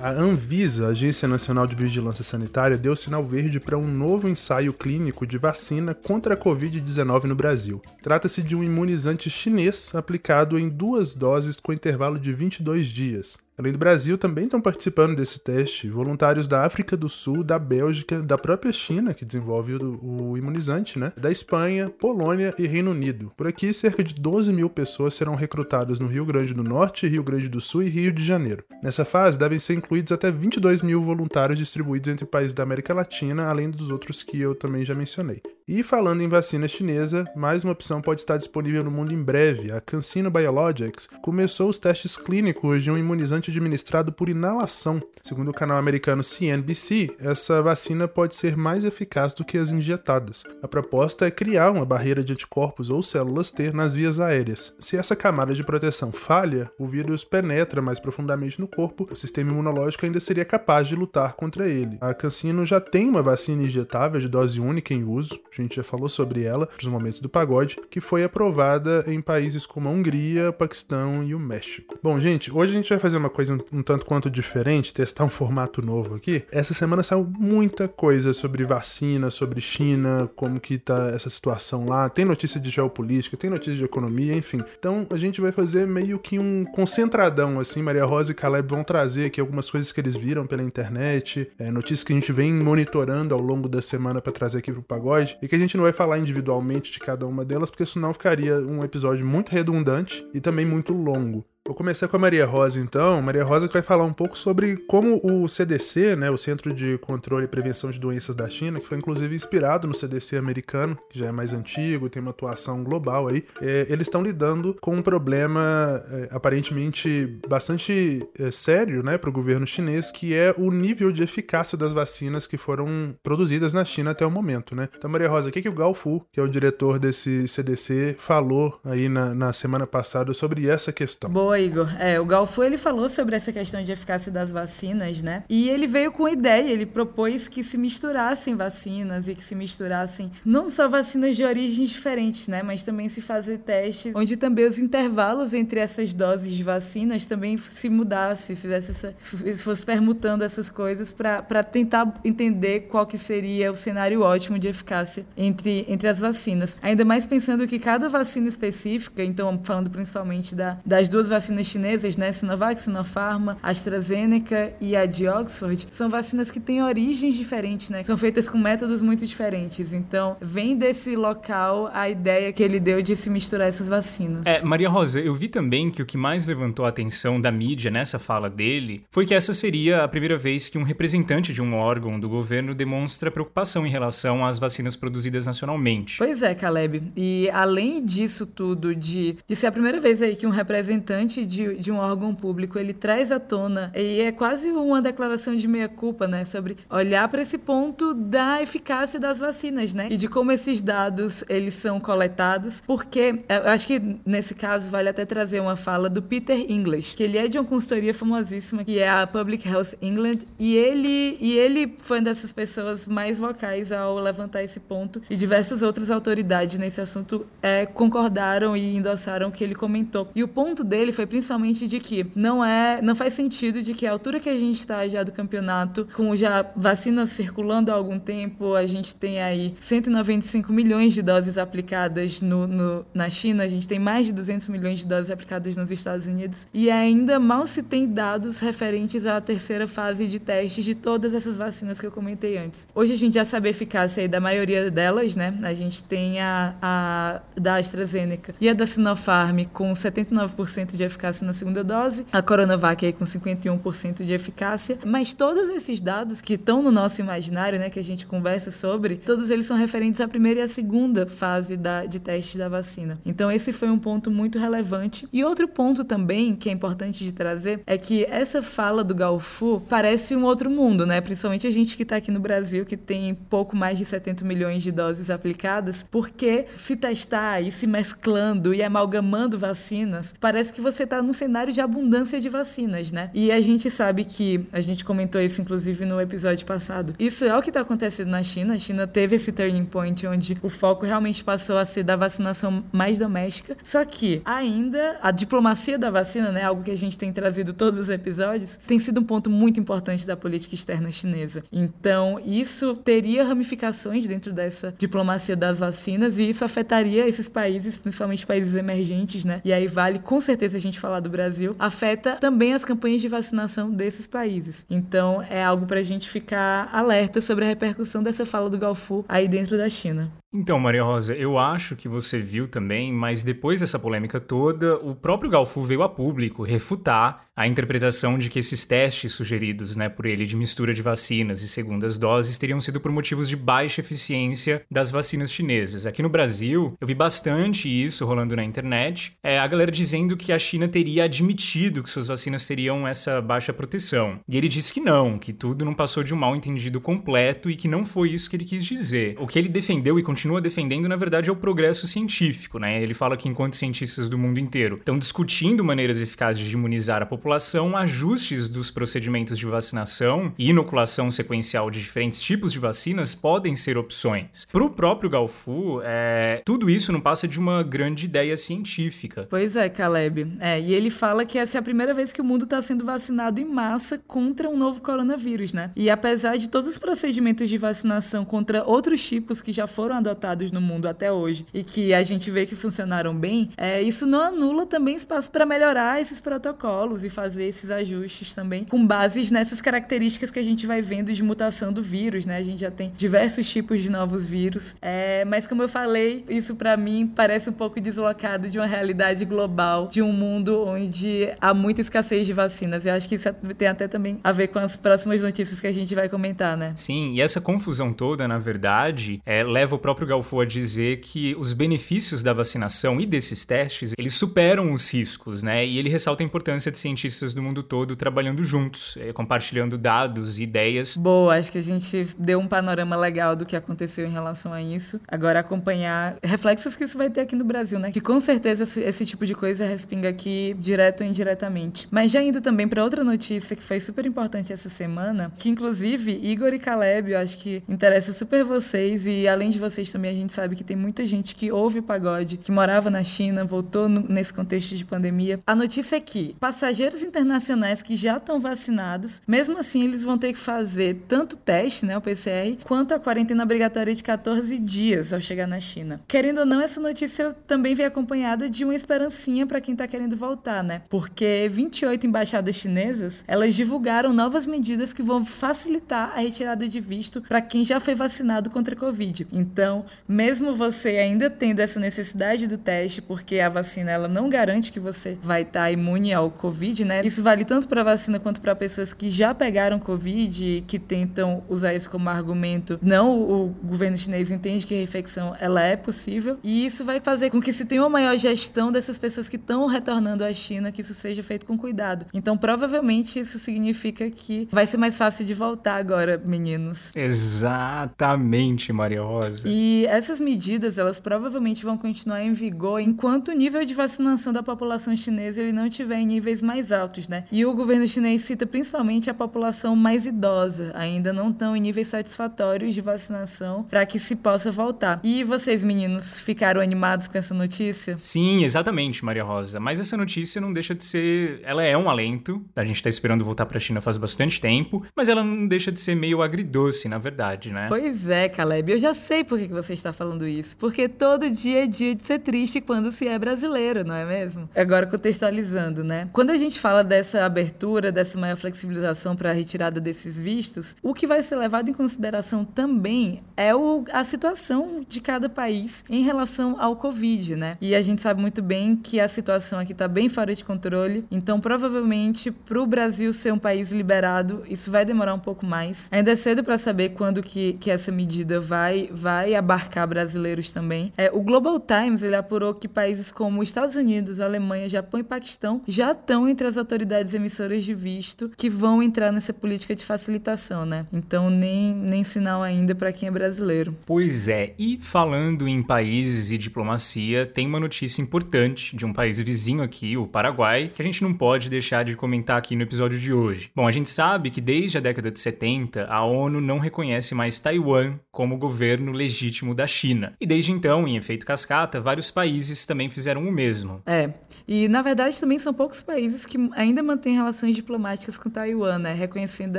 A 0.00 0.12
Anvisa, 0.12 0.86
Agência 0.86 1.26
Nacional 1.26 1.66
de 1.66 1.74
Vigilância 1.74 2.22
Sanitária, 2.22 2.78
deu 2.78 2.94
sinal 2.94 3.26
verde 3.26 3.58
para 3.58 3.76
um 3.76 3.84
novo 3.84 4.28
ensaio 4.28 4.72
clínico 4.72 5.26
de 5.26 5.36
vacina 5.38 5.92
contra 5.92 6.34
a 6.34 6.36
Covid-19 6.36 7.24
no 7.24 7.34
Brasil. 7.34 7.82
Trata-se 8.00 8.40
de 8.40 8.54
um 8.54 8.62
imunizante 8.62 9.28
chinês 9.28 9.92
aplicado 9.96 10.56
em 10.56 10.68
duas 10.68 11.14
doses 11.14 11.58
com 11.58 11.72
intervalo 11.72 12.16
de 12.16 12.32
22 12.32 12.86
dias. 12.86 13.38
Além 13.58 13.72
do 13.72 13.78
Brasil, 13.78 14.16
também 14.16 14.44
estão 14.44 14.60
participando 14.60 15.16
desse 15.16 15.40
teste 15.40 15.88
voluntários 15.88 16.46
da 16.46 16.64
África 16.64 16.96
do 16.96 17.08
Sul, 17.08 17.42
da 17.42 17.58
Bélgica, 17.58 18.22
da 18.22 18.38
própria 18.38 18.72
China, 18.72 19.12
que 19.12 19.24
desenvolve 19.24 19.74
o, 19.74 20.30
o, 20.30 20.38
imunizante, 20.38 20.96
né? 20.96 21.12
Da 21.16 21.28
Espanha, 21.28 21.90
Polônia 21.90 22.54
e 22.56 22.68
Reino 22.68 22.92
Unido. 22.92 23.32
Por 23.36 23.48
aqui, 23.48 23.72
cerca 23.72 24.04
de 24.04 24.14
12 24.14 24.52
mil 24.52 24.70
pessoas 24.70 25.14
serão 25.14 25.34
recrutadas 25.34 25.98
no 25.98 26.06
Rio 26.06 26.24
Grande 26.24 26.54
do 26.54 26.62
Norte, 26.62 27.08
Rio 27.08 27.24
Grande 27.24 27.48
do 27.48 27.60
Sul 27.60 27.82
e 27.82 27.88
Rio 27.88 28.12
de 28.12 28.22
Janeiro. 28.22 28.62
Nessa 28.80 29.04
fase, 29.04 29.36
devem 29.36 29.58
ser 29.58 29.74
incluídos 29.74 30.12
até 30.12 30.30
22 30.30 30.80
mil 30.80 31.02
voluntários 31.02 31.58
distribuídos 31.58 32.08
entre 32.08 32.26
países 32.26 32.54
da 32.54 32.62
América 32.62 32.94
Latina, 32.94 33.48
além 33.48 33.70
dos 33.70 33.90
outros 33.90 34.22
que 34.22 34.40
eu 34.40 34.54
também 34.54 34.84
já 34.84 34.94
mencionei. 34.94 35.42
E 35.68 35.82
falando 35.82 36.22
em 36.22 36.28
vacina 36.28 36.66
chinesa, 36.66 37.30
mais 37.36 37.62
uma 37.62 37.74
opção 37.74 38.00
pode 38.00 38.22
estar 38.22 38.38
disponível 38.38 38.82
no 38.82 38.90
mundo 38.90 39.12
em 39.12 39.22
breve. 39.22 39.70
A 39.70 39.82
CanSino 39.82 40.30
Biologics 40.30 41.10
começou 41.20 41.68
os 41.68 41.78
testes 41.78 42.16
clínicos 42.16 42.82
de 42.82 42.90
um 42.90 42.96
imunizante 42.96 43.50
administrado 43.50 44.10
por 44.10 44.30
inalação. 44.30 44.98
Segundo 45.22 45.50
o 45.50 45.52
canal 45.52 45.76
americano 45.76 46.24
CNBC, 46.24 47.14
essa 47.20 47.60
vacina 47.60 48.08
pode 48.08 48.34
ser 48.34 48.56
mais 48.56 48.82
eficaz 48.82 49.34
do 49.34 49.44
que 49.44 49.58
as 49.58 49.70
injetadas. 49.70 50.42
A 50.62 50.66
proposta 50.66 51.26
é 51.26 51.30
criar 51.30 51.70
uma 51.70 51.84
barreira 51.84 52.24
de 52.24 52.32
anticorpos 52.32 52.88
ou 52.88 53.02
células 53.02 53.50
T 53.50 53.70
nas 53.70 53.94
vias 53.94 54.18
aéreas. 54.18 54.72
Se 54.78 54.96
essa 54.96 55.14
camada 55.14 55.54
de 55.54 55.62
proteção 55.62 56.10
falha, 56.10 56.70
o 56.78 56.86
vírus 56.86 57.24
penetra 57.24 57.82
mais 57.82 58.00
profundamente 58.00 58.58
no 58.58 58.66
corpo, 58.66 59.06
o 59.12 59.14
sistema 59.14 59.50
imunológico 59.50 60.06
ainda 60.06 60.18
seria 60.18 60.46
capaz 60.46 60.88
de 60.88 60.96
lutar 60.96 61.34
contra 61.34 61.68
ele. 61.68 61.98
A 62.00 62.14
CanSino 62.14 62.64
já 62.64 62.80
tem 62.80 63.06
uma 63.06 63.22
vacina 63.22 63.64
injetável 63.64 64.18
de 64.18 64.28
dose 64.28 64.58
única 64.58 64.94
em 64.94 65.04
uso, 65.04 65.38
a 65.60 65.64
gente 65.64 65.76
já 65.76 65.84
falou 65.84 66.08
sobre 66.08 66.44
ela 66.44 66.68
nos 66.76 66.86
momentos 66.86 67.20
do 67.20 67.28
pagode, 67.28 67.76
que 67.90 68.00
foi 68.00 68.24
aprovada 68.24 69.04
em 69.06 69.20
países 69.20 69.66
como 69.66 69.88
a 69.88 69.92
Hungria, 69.92 70.52
Paquistão 70.52 71.22
e 71.22 71.34
o 71.34 71.38
México. 71.38 71.98
Bom, 72.02 72.18
gente, 72.20 72.52
hoje 72.52 72.72
a 72.72 72.76
gente 72.76 72.88
vai 72.88 72.98
fazer 72.98 73.16
uma 73.16 73.30
coisa 73.30 73.54
um, 73.54 73.78
um 73.78 73.82
tanto 73.82 74.04
quanto 74.04 74.30
diferente, 74.30 74.94
testar 74.94 75.24
um 75.24 75.28
formato 75.28 75.84
novo 75.84 76.14
aqui. 76.14 76.44
Essa 76.50 76.74
semana 76.74 77.02
saiu 77.02 77.26
muita 77.38 77.88
coisa 77.88 78.32
sobre 78.32 78.64
vacina, 78.64 79.30
sobre 79.30 79.60
China, 79.60 80.30
como 80.36 80.60
que 80.60 80.78
tá 80.78 81.10
essa 81.14 81.30
situação 81.30 81.86
lá. 81.86 82.08
Tem 82.08 82.24
notícia 82.24 82.60
de 82.60 82.70
geopolítica, 82.70 83.36
tem 83.36 83.50
notícia 83.50 83.74
de 83.74 83.84
economia, 83.84 84.34
enfim. 84.34 84.62
Então 84.78 85.06
a 85.10 85.16
gente 85.16 85.40
vai 85.40 85.52
fazer 85.52 85.86
meio 85.86 86.18
que 86.18 86.38
um 86.38 86.64
concentradão, 86.64 87.60
assim. 87.60 87.82
Maria 87.82 88.04
Rosa 88.04 88.32
e 88.32 88.34
Caleb 88.34 88.68
vão 88.68 88.84
trazer 88.84 89.26
aqui 89.26 89.40
algumas 89.40 89.70
coisas 89.70 89.92
que 89.92 90.00
eles 90.00 90.16
viram 90.16 90.46
pela 90.46 90.62
internet, 90.62 91.50
é, 91.58 91.70
notícias 91.70 92.04
que 92.04 92.12
a 92.12 92.16
gente 92.16 92.32
vem 92.32 92.52
monitorando 92.52 93.34
ao 93.34 93.40
longo 93.40 93.68
da 93.68 93.82
semana 93.82 94.20
para 94.20 94.32
trazer 94.32 94.58
aqui 94.58 94.72
pro 94.72 94.82
pagode. 94.82 95.36
Que 95.48 95.56
a 95.56 95.58
gente 95.58 95.76
não 95.76 95.84
vai 95.84 95.92
falar 95.92 96.18
individualmente 96.18 96.92
de 96.92 96.98
cada 96.98 97.26
uma 97.26 97.44
delas, 97.44 97.70
porque 97.70 97.86
senão 97.86 98.12
ficaria 98.12 98.58
um 98.58 98.84
episódio 98.84 99.24
muito 99.24 99.50
redundante 99.50 100.26
e 100.34 100.40
também 100.40 100.66
muito 100.66 100.92
longo. 100.92 101.44
Vou 101.68 101.74
começar 101.74 102.08
com 102.08 102.16
a 102.16 102.18
Maria 102.18 102.46
Rosa, 102.46 102.80
então. 102.80 103.20
Maria 103.20 103.44
Rosa 103.44 103.68
vai 103.68 103.82
falar 103.82 104.04
um 104.04 104.12
pouco 104.12 104.38
sobre 104.38 104.78
como 104.88 105.20
o 105.22 105.46
CDC, 105.46 106.16
né, 106.16 106.30
o 106.30 106.38
Centro 106.38 106.72
de 106.72 106.96
Controle 106.96 107.44
e 107.44 107.46
Prevenção 107.46 107.90
de 107.90 108.00
Doenças 108.00 108.34
da 108.34 108.48
China, 108.48 108.80
que 108.80 108.88
foi 108.88 108.96
inclusive 108.96 109.36
inspirado 109.36 109.86
no 109.86 109.94
CDC 109.94 110.38
americano, 110.38 110.96
que 111.10 111.18
já 111.18 111.26
é 111.26 111.30
mais 111.30 111.52
antigo, 111.52 112.08
tem 112.08 112.22
uma 112.22 112.30
atuação 112.30 112.82
global 112.82 113.28
aí, 113.28 113.44
é, 113.60 113.86
eles 113.90 114.06
estão 114.06 114.22
lidando 114.22 114.78
com 114.80 114.96
um 114.96 115.02
problema 115.02 116.02
é, 116.10 116.28
aparentemente 116.30 117.38
bastante 117.46 118.26
é, 118.38 118.50
sério, 118.50 119.02
né, 119.02 119.18
para 119.18 119.28
o 119.28 119.32
governo 119.32 119.66
chinês, 119.66 120.10
que 120.10 120.34
é 120.34 120.54
o 120.56 120.70
nível 120.70 121.12
de 121.12 121.22
eficácia 121.22 121.76
das 121.76 121.92
vacinas 121.92 122.46
que 122.46 122.56
foram 122.56 123.14
produzidas 123.22 123.74
na 123.74 123.84
China 123.84 124.12
até 124.12 124.24
o 124.24 124.30
momento, 124.30 124.74
né. 124.74 124.88
Então, 124.96 125.10
Maria 125.10 125.28
Rosa, 125.28 125.50
o 125.50 125.52
que, 125.52 125.60
que 125.60 125.68
o 125.68 125.74
Gao 125.74 125.92
Fu, 125.92 126.24
que 126.32 126.40
é 126.40 126.42
o 126.42 126.48
diretor 126.48 126.98
desse 126.98 127.46
CDC, 127.46 128.16
falou 128.18 128.80
aí 128.82 129.06
na, 129.06 129.34
na 129.34 129.52
semana 129.52 129.86
passada 129.86 130.32
sobre 130.32 130.66
essa 130.66 130.90
questão? 130.94 131.28
Boa, 131.28 131.57
Igor. 131.58 131.88
É, 131.98 132.20
o 132.20 132.24
Galfo 132.24 132.62
ele 132.62 132.76
falou 132.76 133.08
sobre 133.08 133.36
essa 133.36 133.52
questão 133.52 133.82
de 133.82 133.92
eficácia 133.92 134.30
das 134.30 134.50
vacinas, 134.50 135.22
né? 135.22 135.44
E 135.48 135.68
ele 135.68 135.86
veio 135.86 136.12
com 136.12 136.26
a 136.26 136.32
ideia, 136.32 136.70
ele 136.70 136.86
propôs 136.86 137.48
que 137.48 137.62
se 137.62 137.76
misturassem 137.76 138.54
vacinas 138.54 139.28
e 139.28 139.34
que 139.34 139.42
se 139.42 139.54
misturassem 139.54 140.30
não 140.44 140.70
só 140.70 140.88
vacinas 140.88 141.36
de 141.36 141.44
origens 141.44 141.90
diferentes, 141.90 142.48
né? 142.48 142.62
Mas 142.62 142.82
também 142.82 143.08
se 143.08 143.20
fazer 143.20 143.58
testes 143.58 144.12
onde 144.14 144.36
também 144.36 144.66
os 144.66 144.78
intervalos 144.78 145.54
entre 145.54 145.80
essas 145.80 146.14
doses 146.14 146.52
de 146.52 146.62
vacinas 146.62 147.26
também 147.26 147.56
se 147.56 147.88
mudasse, 147.88 148.54
fizesse 148.54 148.90
essa, 148.90 149.14
fosse 149.56 149.84
permutando 149.84 150.44
essas 150.44 150.70
coisas 150.70 151.10
para 151.10 151.62
tentar 151.62 152.20
entender 152.24 152.80
qual 152.82 153.06
que 153.06 153.18
seria 153.18 153.72
o 153.72 153.76
cenário 153.76 154.22
ótimo 154.22 154.58
de 154.58 154.68
eficácia 154.68 155.24
entre, 155.36 155.84
entre 155.88 156.08
as 156.08 156.18
vacinas. 156.18 156.78
Ainda 156.82 157.04
mais 157.04 157.26
pensando 157.26 157.66
que 157.66 157.78
cada 157.78 158.08
vacina 158.08 158.48
específica, 158.48 159.22
então 159.22 159.60
falando 159.62 159.90
principalmente 159.90 160.54
da, 160.54 160.78
das 160.84 161.08
duas 161.08 161.28
vacinas 161.28 161.47
vacinas 161.48 161.66
chinesas, 161.66 162.16
né, 162.16 162.30
Sinovac, 162.30 162.80
Sinopharma, 162.80 163.56
AstraZeneca 163.62 164.74
e 164.80 164.94
a 164.94 165.06
de 165.06 165.26
Oxford, 165.26 165.86
são 165.90 166.08
vacinas 166.08 166.50
que 166.50 166.60
têm 166.60 166.82
origens 166.82 167.34
diferentes, 167.36 167.90
né? 167.90 168.02
São 168.04 168.16
feitas 168.16 168.48
com 168.48 168.58
métodos 168.58 169.00
muito 169.00 169.26
diferentes. 169.26 169.92
Então, 169.92 170.36
vem 170.40 170.76
desse 170.76 171.16
local 171.16 171.90
a 171.92 172.08
ideia 172.08 172.52
que 172.52 172.62
ele 172.62 172.78
deu 172.78 173.00
de 173.00 173.16
se 173.16 173.30
misturar 173.30 173.68
essas 173.68 173.88
vacinas. 173.88 174.46
É, 174.46 174.62
Maria 174.62 174.88
Rosa, 174.88 175.20
eu 175.20 175.34
vi 175.34 175.48
também 175.48 175.90
que 175.90 176.02
o 176.02 176.06
que 176.06 176.18
mais 176.18 176.46
levantou 176.46 176.84
a 176.84 176.88
atenção 176.90 177.40
da 177.40 177.50
mídia 177.50 177.90
nessa 177.90 178.18
fala 178.18 178.50
dele 178.50 179.02
foi 179.10 179.24
que 179.24 179.34
essa 179.34 179.54
seria 179.54 180.04
a 180.04 180.08
primeira 180.08 180.36
vez 180.36 180.68
que 180.68 180.76
um 180.76 180.82
representante 180.82 181.52
de 181.52 181.62
um 181.62 181.74
órgão 181.74 182.20
do 182.20 182.28
governo 182.28 182.74
demonstra 182.74 183.30
preocupação 183.30 183.86
em 183.86 183.90
relação 183.90 184.44
às 184.44 184.58
vacinas 184.58 184.96
produzidas 184.96 185.46
nacionalmente. 185.46 186.18
Pois 186.18 186.42
é, 186.42 186.54
Caleb. 186.54 187.02
E 187.16 187.48
além 187.52 188.04
disso 188.04 188.46
tudo, 188.46 188.94
de, 188.94 189.36
de 189.46 189.56
ser 189.56 189.68
a 189.68 189.72
primeira 189.72 190.00
vez 190.00 190.20
aí 190.20 190.36
que 190.36 190.46
um 190.46 190.50
representante 190.50 191.27
de, 191.34 191.76
de 191.76 191.92
um 191.92 191.96
órgão 191.96 192.34
público 192.34 192.78
ele 192.78 192.92
traz 192.92 193.30
à 193.30 193.38
tona, 193.38 193.90
e 193.94 194.20
é 194.20 194.32
quase 194.32 194.70
uma 194.70 195.00
declaração 195.00 195.54
de 195.54 195.66
meia-culpa, 195.68 196.26
né? 196.26 196.44
Sobre 196.44 196.76
olhar 196.90 197.28
para 197.28 197.42
esse 197.42 197.58
ponto 197.58 198.14
da 198.14 198.62
eficácia 198.62 199.18
das 199.18 199.38
vacinas, 199.38 199.94
né? 199.94 200.08
E 200.10 200.16
de 200.16 200.28
como 200.28 200.52
esses 200.52 200.80
dados 200.80 201.44
eles 201.48 201.74
são 201.74 202.00
coletados, 202.00 202.82
porque 202.86 203.44
eu 203.48 203.70
acho 203.70 203.86
que 203.86 204.00
nesse 204.24 204.54
caso 204.54 204.90
vale 204.90 205.08
até 205.08 205.24
trazer 205.24 205.60
uma 205.60 205.76
fala 205.76 206.08
do 206.08 206.22
Peter 206.22 206.70
English, 206.70 207.14
que 207.14 207.22
ele 207.22 207.38
é 207.38 207.48
de 207.48 207.58
uma 207.58 207.64
consultoria 207.64 208.14
famosíssima, 208.14 208.84
que 208.84 208.98
é 208.98 209.08
a 209.08 209.26
Public 209.26 209.68
Health 209.68 209.94
England, 210.00 210.38
e 210.58 210.76
ele, 210.76 211.36
e 211.40 211.56
ele 211.56 211.94
foi 211.98 212.18
uma 212.18 212.24
dessas 212.24 212.52
pessoas 212.52 213.06
mais 213.06 213.38
vocais 213.38 213.92
ao 213.92 214.18
levantar 214.18 214.62
esse 214.62 214.80
ponto, 214.80 215.22
e 215.28 215.36
diversas 215.36 215.82
outras 215.82 216.10
autoridades 216.10 216.78
nesse 216.78 217.00
assunto 217.00 217.46
é, 217.62 217.86
concordaram 217.86 218.76
e 218.76 218.96
endossaram 218.96 219.48
o 219.48 219.52
que 219.52 219.62
ele 219.64 219.74
comentou. 219.74 220.28
E 220.34 220.42
o 220.42 220.48
ponto 220.48 220.84
dele 220.84 221.12
foi 221.18 221.26
principalmente 221.26 221.88
de 221.88 221.98
que 221.98 222.24
não 222.32 222.64
é, 222.64 223.02
não 223.02 223.12
faz 223.12 223.34
sentido 223.34 223.82
de 223.82 223.92
que 223.92 224.06
a 224.06 224.12
altura 224.12 224.38
que 224.38 224.48
a 224.48 224.56
gente 224.56 224.78
está 224.78 225.04
já 225.08 225.24
do 225.24 225.32
campeonato, 225.32 226.06
com 226.14 226.36
já 226.36 226.64
vacinas 226.76 227.30
circulando 227.30 227.90
há 227.90 227.94
algum 227.94 228.20
tempo, 228.20 228.76
a 228.76 228.86
gente 228.86 229.16
tem 229.16 229.42
aí 229.42 229.74
195 229.80 230.72
milhões 230.72 231.12
de 231.12 231.20
doses 231.20 231.58
aplicadas 231.58 232.40
no, 232.40 232.68
no, 232.68 233.04
na 233.12 233.28
China, 233.28 233.64
a 233.64 233.66
gente 233.66 233.88
tem 233.88 233.98
mais 233.98 234.26
de 234.26 234.32
200 234.32 234.68
milhões 234.68 235.00
de 235.00 235.08
doses 235.08 235.28
aplicadas 235.28 235.76
nos 235.76 235.90
Estados 235.90 236.28
Unidos 236.28 236.68
e 236.72 236.88
ainda 236.88 237.40
mal 237.40 237.66
se 237.66 237.82
tem 237.82 238.06
dados 238.06 238.60
referentes 238.60 239.26
à 239.26 239.40
terceira 239.40 239.88
fase 239.88 240.28
de 240.28 240.38
testes 240.38 240.84
de 240.84 240.94
todas 240.94 241.34
essas 241.34 241.56
vacinas 241.56 242.00
que 242.00 242.06
eu 242.06 242.12
comentei 242.12 242.56
antes. 242.58 242.86
Hoje 242.94 243.12
a 243.12 243.16
gente 243.16 243.34
já 243.34 243.44
sabe 243.44 243.66
a 243.66 243.70
eficácia 243.72 244.28
da 244.28 244.38
maioria 244.38 244.88
delas, 244.88 245.34
né? 245.34 245.58
A 245.64 245.74
gente 245.74 246.04
tem 246.04 246.40
a, 246.40 246.76
a 246.80 247.40
da 247.56 247.74
AstraZeneca 247.74 248.54
e 248.60 248.68
a 248.68 248.72
da 248.72 248.86
Sinopharm 248.86 249.64
com 249.72 249.90
79% 249.90 250.94
de 250.94 251.07
eficácia 251.08 251.46
na 251.46 251.52
segunda 251.52 251.82
dose, 251.82 252.24
a 252.32 252.40
Coronavac 252.40 253.04
aí 253.04 253.12
com 253.12 253.24
51% 253.24 254.24
de 254.24 254.32
eficácia, 254.32 254.98
mas 255.04 255.32
todos 255.32 255.68
esses 255.68 256.00
dados 256.00 256.40
que 256.40 256.54
estão 256.54 256.82
no 256.82 256.92
nosso 256.92 257.20
imaginário, 257.20 257.78
né, 257.78 257.90
que 257.90 257.98
a 257.98 258.04
gente 258.04 258.26
conversa 258.26 258.70
sobre, 258.70 259.16
todos 259.16 259.50
eles 259.50 259.66
são 259.66 259.76
referentes 259.76 260.20
à 260.20 260.28
primeira 260.28 260.60
e 260.60 260.62
à 260.62 260.68
segunda 260.68 261.26
fase 261.26 261.76
da, 261.76 262.06
de 262.06 262.20
testes 262.20 262.56
da 262.56 262.68
vacina. 262.68 263.18
Então 263.24 263.50
esse 263.50 263.72
foi 263.72 263.90
um 263.90 263.98
ponto 263.98 264.30
muito 264.30 264.58
relevante. 264.58 265.28
E 265.32 265.44
outro 265.44 265.66
ponto 265.66 266.04
também 266.04 266.54
que 266.54 266.68
é 266.68 266.72
importante 266.72 267.24
de 267.24 267.32
trazer 267.32 267.82
é 267.86 267.98
que 267.98 268.24
essa 268.24 268.62
fala 268.62 269.02
do 269.02 269.14
Galfu 269.14 269.82
parece 269.88 270.36
um 270.36 270.44
outro 270.44 270.70
mundo, 270.70 271.06
né? 271.06 271.20
Principalmente 271.20 271.66
a 271.66 271.70
gente 271.70 271.96
que 271.96 272.02
está 272.02 272.16
aqui 272.16 272.30
no 272.30 272.40
Brasil, 272.40 272.84
que 272.84 272.96
tem 272.96 273.34
pouco 273.34 273.76
mais 273.76 273.98
de 273.98 274.04
70 274.04 274.44
milhões 274.44 274.82
de 274.82 274.92
doses 274.92 275.30
aplicadas, 275.30 276.06
porque 276.10 276.66
se 276.76 276.96
testar 276.96 277.60
e 277.60 277.70
se 277.70 277.86
mesclando 277.86 278.74
e 278.74 278.82
amalgamando 278.82 279.58
vacinas, 279.58 280.34
parece 280.40 280.72
que 280.72 280.80
você 280.80 280.97
está 281.04 281.22
num 281.22 281.32
cenário 281.32 281.72
de 281.72 281.80
abundância 281.80 282.40
de 282.40 282.48
vacinas, 282.48 283.12
né? 283.12 283.30
E 283.34 283.50
a 283.50 283.60
gente 283.60 283.90
sabe 283.90 284.24
que, 284.24 284.64
a 284.72 284.80
gente 284.80 285.04
comentou 285.04 285.40
isso 285.40 285.60
inclusive 285.60 286.04
no 286.04 286.20
episódio 286.20 286.64
passado, 286.66 287.14
isso 287.18 287.44
é 287.44 287.56
o 287.56 287.62
que 287.62 287.70
está 287.70 287.80
acontecendo 287.80 288.28
na 288.28 288.42
China. 288.42 288.74
A 288.74 288.78
China 288.78 289.06
teve 289.06 289.36
esse 289.36 289.52
turning 289.52 289.84
point 289.84 290.26
onde 290.26 290.56
o 290.62 290.68
foco 290.68 291.04
realmente 291.04 291.42
passou 291.42 291.78
a 291.78 291.84
ser 291.84 292.02
da 292.02 292.16
vacinação 292.16 292.84
mais 292.92 293.18
doméstica. 293.18 293.76
Só 293.82 294.04
que 294.04 294.42
ainda 294.44 295.18
a 295.22 295.30
diplomacia 295.30 295.98
da 295.98 296.10
vacina, 296.10 296.50
né, 296.50 296.62
algo 296.64 296.82
que 296.82 296.90
a 296.90 296.96
gente 296.96 297.18
tem 297.18 297.32
trazido 297.32 297.72
todos 297.72 297.98
os 297.98 298.08
episódios, 298.08 298.76
tem 298.76 298.98
sido 298.98 299.20
um 299.20 299.24
ponto 299.24 299.50
muito 299.50 299.78
importante 299.80 300.26
da 300.26 300.36
política 300.36 300.74
externa 300.74 301.10
chinesa. 301.10 301.62
Então, 301.72 302.40
isso 302.44 302.94
teria 302.94 303.44
ramificações 303.44 304.26
dentro 304.26 304.52
dessa 304.52 304.94
diplomacia 304.96 305.56
das 305.56 305.78
vacinas 305.78 306.38
e 306.38 306.48
isso 306.48 306.64
afetaria 306.64 307.28
esses 307.28 307.48
países, 307.48 307.96
principalmente 307.96 308.46
países 308.46 308.74
emergentes, 308.74 309.44
né? 309.44 309.60
E 309.64 309.72
aí 309.72 309.86
vale 309.86 310.18
com 310.18 310.40
certeza 310.40 310.76
a 310.76 310.80
gente 310.80 310.87
gente 310.88 311.00
falar 311.00 311.20
do 311.20 311.30
Brasil, 311.30 311.76
afeta 311.78 312.36
também 312.36 312.74
as 312.74 312.84
campanhas 312.84 313.20
de 313.20 313.28
vacinação 313.28 313.90
desses 313.90 314.26
países. 314.26 314.86
Então, 314.90 315.42
é 315.42 315.62
algo 315.62 315.86
para 315.86 316.00
a 316.00 316.02
gente 316.02 316.28
ficar 316.28 316.88
alerta 316.92 317.40
sobre 317.40 317.64
a 317.64 317.68
repercussão 317.68 318.22
dessa 318.22 318.44
fala 318.44 318.68
do 318.68 318.78
Galfu 318.78 319.24
aí 319.28 319.46
dentro 319.46 319.76
da 319.76 319.88
China. 319.88 320.30
Então, 320.52 320.78
Maria 320.78 321.04
Rosa, 321.04 321.34
eu 321.34 321.58
acho 321.58 321.94
que 321.94 322.08
você 322.08 322.38
viu 322.38 322.66
também, 322.66 323.12
mas 323.12 323.42
depois 323.42 323.80
dessa 323.80 323.98
polêmica 323.98 324.40
toda, 324.40 324.96
o 324.96 325.14
próprio 325.14 325.50
Galfu 325.50 325.82
veio 325.82 326.02
a 326.02 326.08
público 326.08 326.62
refutar 326.62 327.48
a 327.58 327.66
interpretação 327.66 328.38
de 328.38 328.48
que 328.48 328.60
esses 328.60 328.84
testes 328.84 329.32
sugeridos 329.32 329.96
né, 329.96 330.08
por 330.08 330.26
ele 330.26 330.46
de 330.46 330.54
mistura 330.54 330.94
de 330.94 331.02
vacinas 331.02 331.60
e 331.60 331.66
segundas 331.66 332.16
doses 332.16 332.56
teriam 332.56 332.80
sido 332.80 333.00
por 333.00 333.10
motivos 333.10 333.48
de 333.48 333.56
baixa 333.56 334.00
eficiência 334.00 334.80
das 334.88 335.10
vacinas 335.10 335.52
chinesas. 335.52 336.06
Aqui 336.06 336.22
no 336.22 336.28
Brasil, 336.28 336.96
eu 337.00 337.06
vi 337.06 337.14
bastante 337.14 337.88
isso 337.88 338.24
rolando 338.24 338.54
na 338.54 338.62
internet, 338.62 339.36
é, 339.42 339.58
a 339.58 339.66
galera 339.66 339.90
dizendo 339.90 340.36
que 340.36 340.52
a 340.52 340.58
China 340.58 340.86
teria 340.86 341.24
admitido 341.24 342.04
que 342.04 342.10
suas 342.10 342.28
vacinas 342.28 342.64
teriam 342.64 343.08
essa 343.08 343.42
baixa 343.42 343.72
proteção. 343.72 344.38
E 344.48 344.56
ele 344.56 344.68
disse 344.68 344.94
que 344.94 345.00
não, 345.00 345.36
que 345.36 345.52
tudo 345.52 345.84
não 345.84 345.94
passou 345.94 346.22
de 346.22 346.32
um 346.32 346.38
mal 346.38 346.54
entendido 346.54 347.00
completo 347.00 347.68
e 347.68 347.76
que 347.76 347.88
não 347.88 348.04
foi 348.04 348.30
isso 348.30 348.48
que 348.48 348.54
ele 348.54 348.64
quis 348.64 348.84
dizer. 348.84 349.36
O 349.36 349.48
que 349.48 349.58
ele 349.58 349.68
defendeu 349.68 350.16
e 350.16 350.22
continua 350.38 350.60
defendendo, 350.60 351.08
na 351.08 351.16
verdade, 351.16 351.50
é 351.50 351.52
o 351.52 351.56
progresso 351.56 352.06
científico, 352.06 352.78
né? 352.78 353.02
Ele 353.02 353.12
fala 353.12 353.36
que 353.36 353.48
enquanto 353.48 353.74
cientistas 353.74 354.28
do 354.28 354.38
mundo 354.38 354.60
inteiro 354.60 354.94
estão 354.94 355.18
discutindo 355.18 355.82
maneiras 355.82 356.20
eficazes 356.20 356.64
de 356.64 356.72
imunizar 356.72 357.20
a 357.20 357.26
população, 357.26 357.96
ajustes 357.96 358.68
dos 358.68 358.88
procedimentos 358.88 359.58
de 359.58 359.66
vacinação 359.66 360.52
e 360.56 360.70
inoculação 360.70 361.28
sequencial 361.28 361.90
de 361.90 361.98
diferentes 362.00 362.40
tipos 362.40 362.72
de 362.72 362.78
vacinas 362.78 363.34
podem 363.34 363.74
ser 363.74 363.98
opções. 363.98 364.64
Para 364.70 364.84
o 364.84 364.90
próprio 364.90 365.28
Galfu, 365.28 366.00
é... 366.04 366.62
tudo 366.64 366.88
isso 366.88 367.10
não 367.10 367.20
passa 367.20 367.48
de 367.48 367.58
uma 367.58 367.82
grande 367.82 368.26
ideia 368.26 368.56
científica. 368.56 369.48
Pois 369.50 369.74
é, 369.74 369.88
Caleb. 369.88 370.52
É, 370.60 370.80
e 370.80 370.94
ele 370.94 371.10
fala 371.10 371.44
que 371.44 371.58
essa 371.58 371.78
é 371.78 371.80
a 371.80 371.82
primeira 371.82 372.14
vez 372.14 372.32
que 372.32 372.40
o 372.40 372.44
mundo 372.44 372.62
está 372.62 372.80
sendo 372.80 373.04
vacinado 373.04 373.60
em 373.60 373.64
massa 373.64 374.20
contra 374.24 374.70
um 374.70 374.78
novo 374.78 375.00
coronavírus, 375.00 375.74
né? 375.74 375.90
E 375.96 376.08
apesar 376.08 376.56
de 376.56 376.68
todos 376.68 376.88
os 376.88 376.96
procedimentos 376.96 377.68
de 377.68 377.76
vacinação 377.76 378.44
contra 378.44 378.84
outros 378.84 379.26
tipos 379.26 379.60
que 379.60 379.72
já 379.72 379.88
foram 379.88 380.14
adotados 380.14 380.27
adotados 380.28 380.70
no 380.70 380.80
mundo 380.80 381.08
até 381.08 381.32
hoje 381.32 381.66
e 381.72 381.82
que 381.82 382.12
a 382.12 382.22
gente 382.22 382.50
vê 382.50 382.66
que 382.66 382.74
funcionaram 382.74 383.34
bem, 383.34 383.70
é, 383.76 384.02
isso 384.02 384.26
não 384.26 384.40
anula 384.40 384.86
também 384.86 385.16
espaço 385.16 385.50
para 385.50 385.64
melhorar 385.64 386.20
esses 386.20 386.40
protocolos 386.40 387.24
e 387.24 387.30
fazer 387.30 387.66
esses 387.66 387.90
ajustes 387.90 388.54
também 388.54 388.84
com 388.84 389.06
bases 389.06 389.50
nessas 389.50 389.80
características 389.80 390.50
que 390.50 390.58
a 390.58 390.62
gente 390.62 390.86
vai 390.86 391.00
vendo 391.00 391.32
de 391.32 391.42
mutação 391.42 391.92
do 391.92 392.02
vírus, 392.02 392.46
né? 392.46 392.56
A 392.58 392.62
gente 392.62 392.80
já 392.80 392.90
tem 392.90 393.12
diversos 393.16 393.68
tipos 393.70 394.00
de 394.00 394.10
novos 394.10 394.46
vírus, 394.46 394.96
é, 395.00 395.44
mas 395.44 395.66
como 395.66 395.82
eu 395.82 395.88
falei, 395.88 396.44
isso 396.48 396.76
para 396.76 396.96
mim 396.96 397.26
parece 397.26 397.70
um 397.70 397.72
pouco 397.72 398.00
deslocado 398.00 398.68
de 398.68 398.78
uma 398.78 398.86
realidade 398.86 399.44
global, 399.44 400.08
de 400.08 400.22
um 400.22 400.32
mundo 400.32 400.84
onde 400.86 401.50
há 401.60 401.72
muita 401.72 402.00
escassez 402.00 402.46
de 402.46 402.52
vacinas. 402.52 403.06
Eu 403.06 403.14
acho 403.14 403.28
que 403.28 403.34
isso 403.36 403.48
tem 403.76 403.88
até 403.88 404.06
também 404.06 404.40
a 404.44 404.52
ver 404.52 404.68
com 404.68 404.78
as 404.78 404.96
próximas 404.96 405.42
notícias 405.42 405.80
que 405.80 405.86
a 405.86 405.92
gente 405.92 406.14
vai 406.14 406.28
comentar, 406.28 406.76
né? 406.76 406.92
Sim, 406.96 407.34
e 407.34 407.40
essa 407.40 407.60
confusão 407.60 408.12
toda, 408.12 408.46
na 408.46 408.58
verdade, 408.58 409.40
é, 409.44 409.62
leva 409.62 409.96
o 409.96 409.98
próprio 409.98 410.17
Galfo 410.26 410.60
a 410.60 410.64
dizer 410.64 411.20
que 411.20 411.54
os 411.56 411.72
benefícios 411.72 412.42
da 412.42 412.52
vacinação 412.52 413.20
e 413.20 413.26
desses 413.26 413.64
testes, 413.64 414.12
eles 414.18 414.34
superam 414.34 414.92
os 414.92 415.08
riscos, 415.08 415.62
né? 415.62 415.86
E 415.86 415.98
ele 415.98 416.08
ressalta 416.08 416.42
a 416.42 416.46
importância 416.46 416.90
de 416.90 416.98
cientistas 416.98 417.52
do 417.52 417.62
mundo 417.62 417.82
todo 417.82 418.16
trabalhando 418.16 418.64
juntos, 418.64 419.16
é, 419.18 419.32
compartilhando 419.32 419.96
dados 419.96 420.58
e 420.58 420.62
ideias. 420.62 421.16
Boa, 421.16 421.56
acho 421.56 421.70
que 421.70 421.78
a 421.78 421.82
gente 421.82 422.28
deu 422.38 422.58
um 422.58 422.66
panorama 422.66 423.16
legal 423.16 423.54
do 423.54 423.64
que 423.64 423.76
aconteceu 423.76 424.26
em 424.26 424.30
relação 424.30 424.72
a 424.72 424.82
isso. 424.82 425.20
Agora 425.26 425.60
acompanhar 425.60 426.36
reflexos 426.42 426.96
que 426.96 427.04
isso 427.04 427.16
vai 427.16 427.30
ter 427.30 427.42
aqui 427.42 427.56
no 427.56 427.64
Brasil, 427.64 427.98
né? 427.98 428.10
Que 428.10 428.20
com 428.20 428.40
certeza 428.40 428.84
esse 429.00 429.24
tipo 429.24 429.46
de 429.46 429.54
coisa 429.54 429.84
respinga 429.84 430.28
aqui 430.28 430.76
direto 430.78 431.22
ou 431.22 431.26
indiretamente. 431.26 432.08
Mas 432.10 432.30
já 432.30 432.42
indo 432.42 432.60
também 432.60 432.88
para 432.88 433.02
outra 433.02 433.24
notícia 433.24 433.76
que 433.76 433.82
foi 433.82 434.00
super 434.00 434.26
importante 434.26 434.72
essa 434.72 434.88
semana, 434.88 435.52
que 435.58 435.68
inclusive 435.68 436.32
Igor 436.42 436.72
e 436.72 436.78
Caleb, 436.78 437.32
eu 437.32 437.38
acho 437.38 437.58
que 437.58 437.82
interessa 437.88 438.32
super 438.32 438.64
vocês 438.64 439.26
e 439.26 439.46
além 439.46 439.70
de 439.70 439.78
vocês 439.78 440.07
também 440.12 440.30
a 440.30 440.34
gente 440.34 440.54
sabe 440.54 440.76
que 440.76 440.84
tem 440.84 440.96
muita 440.96 441.26
gente 441.26 441.54
que 441.54 441.70
ouve 441.70 442.00
pagode, 442.00 442.56
que 442.56 442.70
morava 442.70 443.10
na 443.10 443.22
China, 443.22 443.64
voltou 443.64 444.08
no, 444.08 444.20
nesse 444.28 444.52
contexto 444.52 444.96
de 444.96 445.04
pandemia. 445.04 445.60
A 445.66 445.74
notícia 445.74 446.16
é 446.16 446.20
que 446.20 446.56
passageiros 446.60 447.22
internacionais 447.22 448.02
que 448.02 448.16
já 448.16 448.36
estão 448.36 448.60
vacinados, 448.60 449.42
mesmo 449.46 449.78
assim 449.78 450.04
eles 450.04 450.24
vão 450.24 450.38
ter 450.38 450.52
que 450.52 450.58
fazer 450.58 451.22
tanto 451.28 451.56
teste, 451.56 452.06
né, 452.06 452.16
o 452.16 452.20
PCR, 452.20 452.78
quanto 452.84 453.12
a 453.14 453.18
quarentena 453.18 453.62
obrigatória 453.62 454.14
de 454.14 454.22
14 454.22 454.78
dias 454.78 455.32
ao 455.32 455.40
chegar 455.40 455.66
na 455.66 455.80
China. 455.80 456.20
Querendo 456.26 456.58
ou 456.58 456.66
não, 456.66 456.80
essa 456.80 457.00
notícia 457.00 457.52
também 457.66 457.94
vem 457.94 458.06
acompanhada 458.06 458.68
de 458.68 458.84
uma 458.84 458.94
esperancinha 458.94 459.66
para 459.66 459.80
quem 459.80 459.92
está 459.92 460.06
querendo 460.06 460.36
voltar, 460.36 460.82
né? 460.82 461.02
Porque 461.08 461.68
28 461.70 462.26
embaixadas 462.26 462.76
chinesas, 462.76 463.44
elas 463.46 463.74
divulgaram 463.74 464.32
novas 464.32 464.66
medidas 464.66 465.12
que 465.12 465.22
vão 465.22 465.44
facilitar 465.44 466.32
a 466.34 466.40
retirada 466.40 466.88
de 466.88 467.00
visto 467.00 467.42
para 467.42 467.60
quem 467.60 467.84
já 467.84 468.00
foi 468.00 468.14
vacinado 468.14 468.70
contra 468.70 468.94
a 468.94 468.98
Covid. 468.98 469.46
Então, 469.52 469.97
mesmo 470.26 470.74
você 470.74 471.10
ainda 471.10 471.48
tendo 471.48 471.80
essa 471.80 471.98
necessidade 472.00 472.66
do 472.66 472.78
teste, 472.78 473.22
porque 473.22 473.60
a 473.60 473.68
vacina 473.68 474.10
ela 474.10 474.28
não 474.28 474.48
garante 474.48 474.92
que 474.92 475.00
você 475.00 475.38
vai 475.42 475.62
estar 475.62 475.80
tá 475.80 475.90
imune 475.90 476.32
ao 476.32 476.50
Covid, 476.50 477.04
né? 477.04 477.22
Isso 477.24 477.42
vale 477.42 477.64
tanto 477.64 477.88
para 477.88 478.02
vacina 478.02 478.38
quanto 478.38 478.60
para 478.60 478.74
pessoas 478.74 479.12
que 479.12 479.28
já 479.30 479.54
pegaram 479.54 479.98
Covid 479.98 480.64
e 480.64 480.80
que 480.82 480.98
tentam 480.98 481.62
usar 481.68 481.94
isso 481.94 482.10
como 482.10 482.28
argumento. 482.28 482.98
Não, 483.02 483.40
o 483.40 483.68
governo 483.82 484.16
chinês 484.16 484.50
entende 484.50 484.86
que 484.86 484.94
a 484.94 485.02
infecção 485.02 485.54
ela 485.58 485.82
é 485.82 485.96
possível 485.96 486.58
e 486.62 486.86
isso 486.86 487.04
vai 487.04 487.20
fazer 487.20 487.50
com 487.50 487.60
que 487.60 487.72
se 487.72 487.84
tenha 487.84 488.02
uma 488.02 488.10
maior 488.10 488.36
gestão 488.36 488.90
dessas 488.90 489.18
pessoas 489.18 489.48
que 489.48 489.56
estão 489.56 489.86
retornando 489.86 490.44
à 490.44 490.52
China, 490.52 490.92
que 490.92 491.00
isso 491.00 491.14
seja 491.14 491.42
feito 491.42 491.66
com 491.66 491.76
cuidado. 491.76 492.26
Então, 492.32 492.56
provavelmente 492.56 493.38
isso 493.40 493.58
significa 493.58 494.30
que 494.30 494.68
vai 494.70 494.86
ser 494.86 494.96
mais 494.96 495.16
fácil 495.16 495.44
de 495.44 495.54
voltar 495.54 495.96
agora, 495.96 496.40
meninos. 496.44 497.12
Exatamente, 497.14 498.92
Maria 498.92 499.22
Rosa. 499.22 499.68
E 499.68 499.87
essas 500.06 500.40
medidas, 500.40 500.98
elas 500.98 501.20
provavelmente 501.20 501.84
vão 501.84 501.96
continuar 501.96 502.42
em 502.42 502.52
vigor 502.52 503.00
enquanto 503.00 503.48
o 503.48 503.52
nível 503.52 503.84
de 503.84 503.94
vacinação 503.94 504.52
da 504.52 504.62
população 504.62 505.16
chinesa 505.16 505.60
ele 505.60 505.72
não 505.72 505.86
estiver 505.86 506.18
em 506.18 506.26
níveis 506.26 506.62
mais 506.62 506.92
altos, 506.92 507.28
né? 507.28 507.44
E 507.50 507.64
o 507.64 507.74
governo 507.74 508.06
chinês 508.06 508.42
cita 508.42 508.66
principalmente 508.66 509.30
a 509.30 509.34
população 509.34 509.94
mais 509.94 510.26
idosa, 510.26 510.92
ainda 510.94 511.32
não 511.32 511.50
estão 511.50 511.76
em 511.76 511.80
níveis 511.80 512.08
satisfatórios 512.08 512.94
de 512.94 513.00
vacinação 513.00 513.84
para 513.84 514.04
que 514.06 514.18
se 514.18 514.36
possa 514.36 514.70
voltar. 514.70 515.20
E 515.22 515.44
vocês, 515.44 515.82
meninos, 515.82 516.40
ficaram 516.40 516.80
animados 516.80 517.28
com 517.28 517.38
essa 517.38 517.54
notícia? 517.54 518.16
Sim, 518.22 518.64
exatamente, 518.64 519.24
Maria 519.24 519.44
Rosa. 519.44 519.80
Mas 519.80 520.00
essa 520.00 520.16
notícia 520.16 520.60
não 520.60 520.72
deixa 520.72 520.94
de 520.94 521.04
ser. 521.04 521.60
Ela 521.62 521.84
é 521.84 521.96
um 521.96 522.08
alento. 522.08 522.64
A 522.76 522.84
gente 522.84 523.02
tá 523.02 523.08
esperando 523.08 523.44
voltar 523.44 523.66
pra 523.66 523.80
China 523.80 524.00
faz 524.00 524.16
bastante 524.16 524.60
tempo, 524.60 525.04
mas 525.14 525.28
ela 525.28 525.42
não 525.42 525.66
deixa 525.66 525.90
de 525.92 526.00
ser 526.00 526.14
meio 526.14 526.42
agridoce, 526.42 527.08
na 527.08 527.18
verdade, 527.18 527.70
né? 527.70 527.86
Pois 527.88 528.28
é, 528.28 528.48
Caleb. 528.48 528.92
Eu 528.92 528.98
já 528.98 529.14
sei 529.14 529.44
por 529.44 529.58
que 529.58 529.68
você 529.82 529.94
está 529.94 530.12
falando 530.12 530.46
isso. 530.46 530.76
Porque 530.76 531.08
todo 531.08 531.50
dia 531.50 531.84
é 531.84 531.86
dia 531.86 532.14
de 532.14 532.24
ser 532.24 532.38
triste 532.40 532.80
quando 532.80 533.10
se 533.12 533.26
é 533.26 533.38
brasileiro, 533.38 534.04
não 534.04 534.14
é 534.14 534.24
mesmo? 534.24 534.68
Agora 534.74 535.06
contextualizando, 535.06 536.04
né? 536.04 536.28
Quando 536.32 536.50
a 536.50 536.56
gente 536.56 536.78
fala 536.78 537.02
dessa 537.02 537.44
abertura, 537.44 538.12
dessa 538.12 538.38
maior 538.38 538.56
flexibilização 538.56 539.36
para 539.36 539.50
a 539.50 539.52
retirada 539.52 540.00
desses 540.00 540.38
vistos, 540.38 540.96
o 541.02 541.14
que 541.14 541.26
vai 541.26 541.42
ser 541.42 541.56
levado 541.56 541.88
em 541.88 541.94
consideração 541.94 542.64
também 542.64 543.42
é 543.56 543.74
o, 543.74 544.04
a 544.12 544.24
situação 544.24 545.04
de 545.08 545.20
cada 545.20 545.48
país 545.48 546.04
em 546.08 546.22
relação 546.22 546.80
ao 546.80 546.96
Covid, 546.96 547.56
né? 547.56 547.76
E 547.80 547.94
a 547.94 548.02
gente 548.02 548.22
sabe 548.22 548.40
muito 548.40 548.62
bem 548.62 548.96
que 548.96 549.20
a 549.20 549.28
situação 549.28 549.78
aqui 549.78 549.92
está 549.92 550.08
bem 550.08 550.28
fora 550.28 550.54
de 550.54 550.64
controle, 550.64 551.24
então 551.30 551.60
provavelmente 551.60 552.50
para 552.50 552.80
o 552.80 552.86
Brasil 552.86 553.32
ser 553.32 553.52
um 553.52 553.58
país 553.58 553.90
liberado, 553.90 554.62
isso 554.68 554.90
vai 554.90 555.04
demorar 555.04 555.34
um 555.34 555.38
pouco 555.38 555.66
mais. 555.66 556.08
Ainda 556.12 556.32
é 556.32 556.36
cedo 556.36 556.62
para 556.62 556.78
saber 556.78 557.10
quando 557.10 557.42
que, 557.42 557.74
que 557.74 557.90
essa 557.90 558.12
medida 558.12 558.60
vai, 558.60 559.08
vai 559.12 559.54
abarcar 559.68 560.08
brasileiros 560.08 560.72
também. 560.72 561.12
É, 561.16 561.30
o 561.30 561.42
Global 561.42 561.78
Times 561.78 562.22
ele 562.22 562.34
apurou 562.34 562.74
que 562.74 562.88
países 562.88 563.30
como 563.30 563.62
Estados 563.62 563.96
Unidos, 563.96 564.40
Alemanha, 564.40 564.88
Japão 564.88 565.20
e 565.20 565.22
Paquistão 565.22 565.82
já 565.86 566.12
estão 566.12 566.48
entre 566.48 566.66
as 566.66 566.78
autoridades 566.78 567.34
emissoras 567.34 567.84
de 567.84 567.94
visto 567.94 568.50
que 568.56 568.70
vão 568.70 569.02
entrar 569.02 569.30
nessa 569.30 569.52
política 569.52 569.94
de 569.94 570.06
facilitação, 570.06 570.86
né? 570.86 571.06
Então 571.12 571.50
nem, 571.50 571.94
nem 571.94 572.24
sinal 572.24 572.62
ainda 572.62 572.94
para 572.94 573.12
quem 573.12 573.28
é 573.28 573.30
brasileiro. 573.30 573.94
Pois 574.06 574.48
é, 574.48 574.72
e 574.78 574.98
falando 575.02 575.68
em 575.68 575.82
países 575.82 576.50
e 576.50 576.56
diplomacia, 576.56 577.44
tem 577.44 577.66
uma 577.66 577.80
notícia 577.80 578.22
importante 578.22 578.96
de 578.96 579.04
um 579.04 579.12
país 579.12 579.40
vizinho 579.40 579.82
aqui, 579.82 580.16
o 580.16 580.26
Paraguai, 580.26 580.90
que 580.94 581.02
a 581.02 581.04
gente 581.04 581.22
não 581.22 581.34
pode 581.34 581.68
deixar 581.68 582.04
de 582.04 582.16
comentar 582.16 582.56
aqui 582.56 582.74
no 582.74 582.82
episódio 582.82 583.18
de 583.18 583.32
hoje. 583.32 583.70
Bom, 583.76 583.86
a 583.86 583.92
gente 583.92 584.08
sabe 584.08 584.50
que 584.50 584.62
desde 584.62 584.96
a 584.96 585.00
década 585.00 585.30
de 585.30 585.38
70, 585.38 586.06
a 586.06 586.24
ONU 586.24 586.60
não 586.60 586.78
reconhece 586.78 587.34
mais 587.34 587.58
Taiwan 587.58 588.14
como 588.30 588.56
governo 588.56 589.12
legítimo 589.48 589.74
da 589.74 589.86
China. 589.86 590.34
E 590.40 590.46
desde 590.46 590.70
então, 590.70 591.08
em 591.08 591.16
efeito 591.16 591.46
cascata, 591.46 592.00
vários 592.00 592.30
países 592.30 592.84
também 592.86 593.08
fizeram 593.08 593.46
o 593.46 593.52
mesmo. 593.52 594.02
É, 594.06 594.30
e 594.68 594.86
na 594.86 595.00
verdade 595.00 595.40
também 595.40 595.58
são 595.58 595.72
poucos 595.72 596.02
países 596.02 596.44
que 596.44 596.58
ainda 596.74 597.02
mantêm 597.02 597.34
relações 597.34 597.74
diplomáticas 597.74 598.36
com 598.36 598.50
Taiwan, 598.50 598.98
né? 598.98 599.14
Reconhecendo 599.14 599.78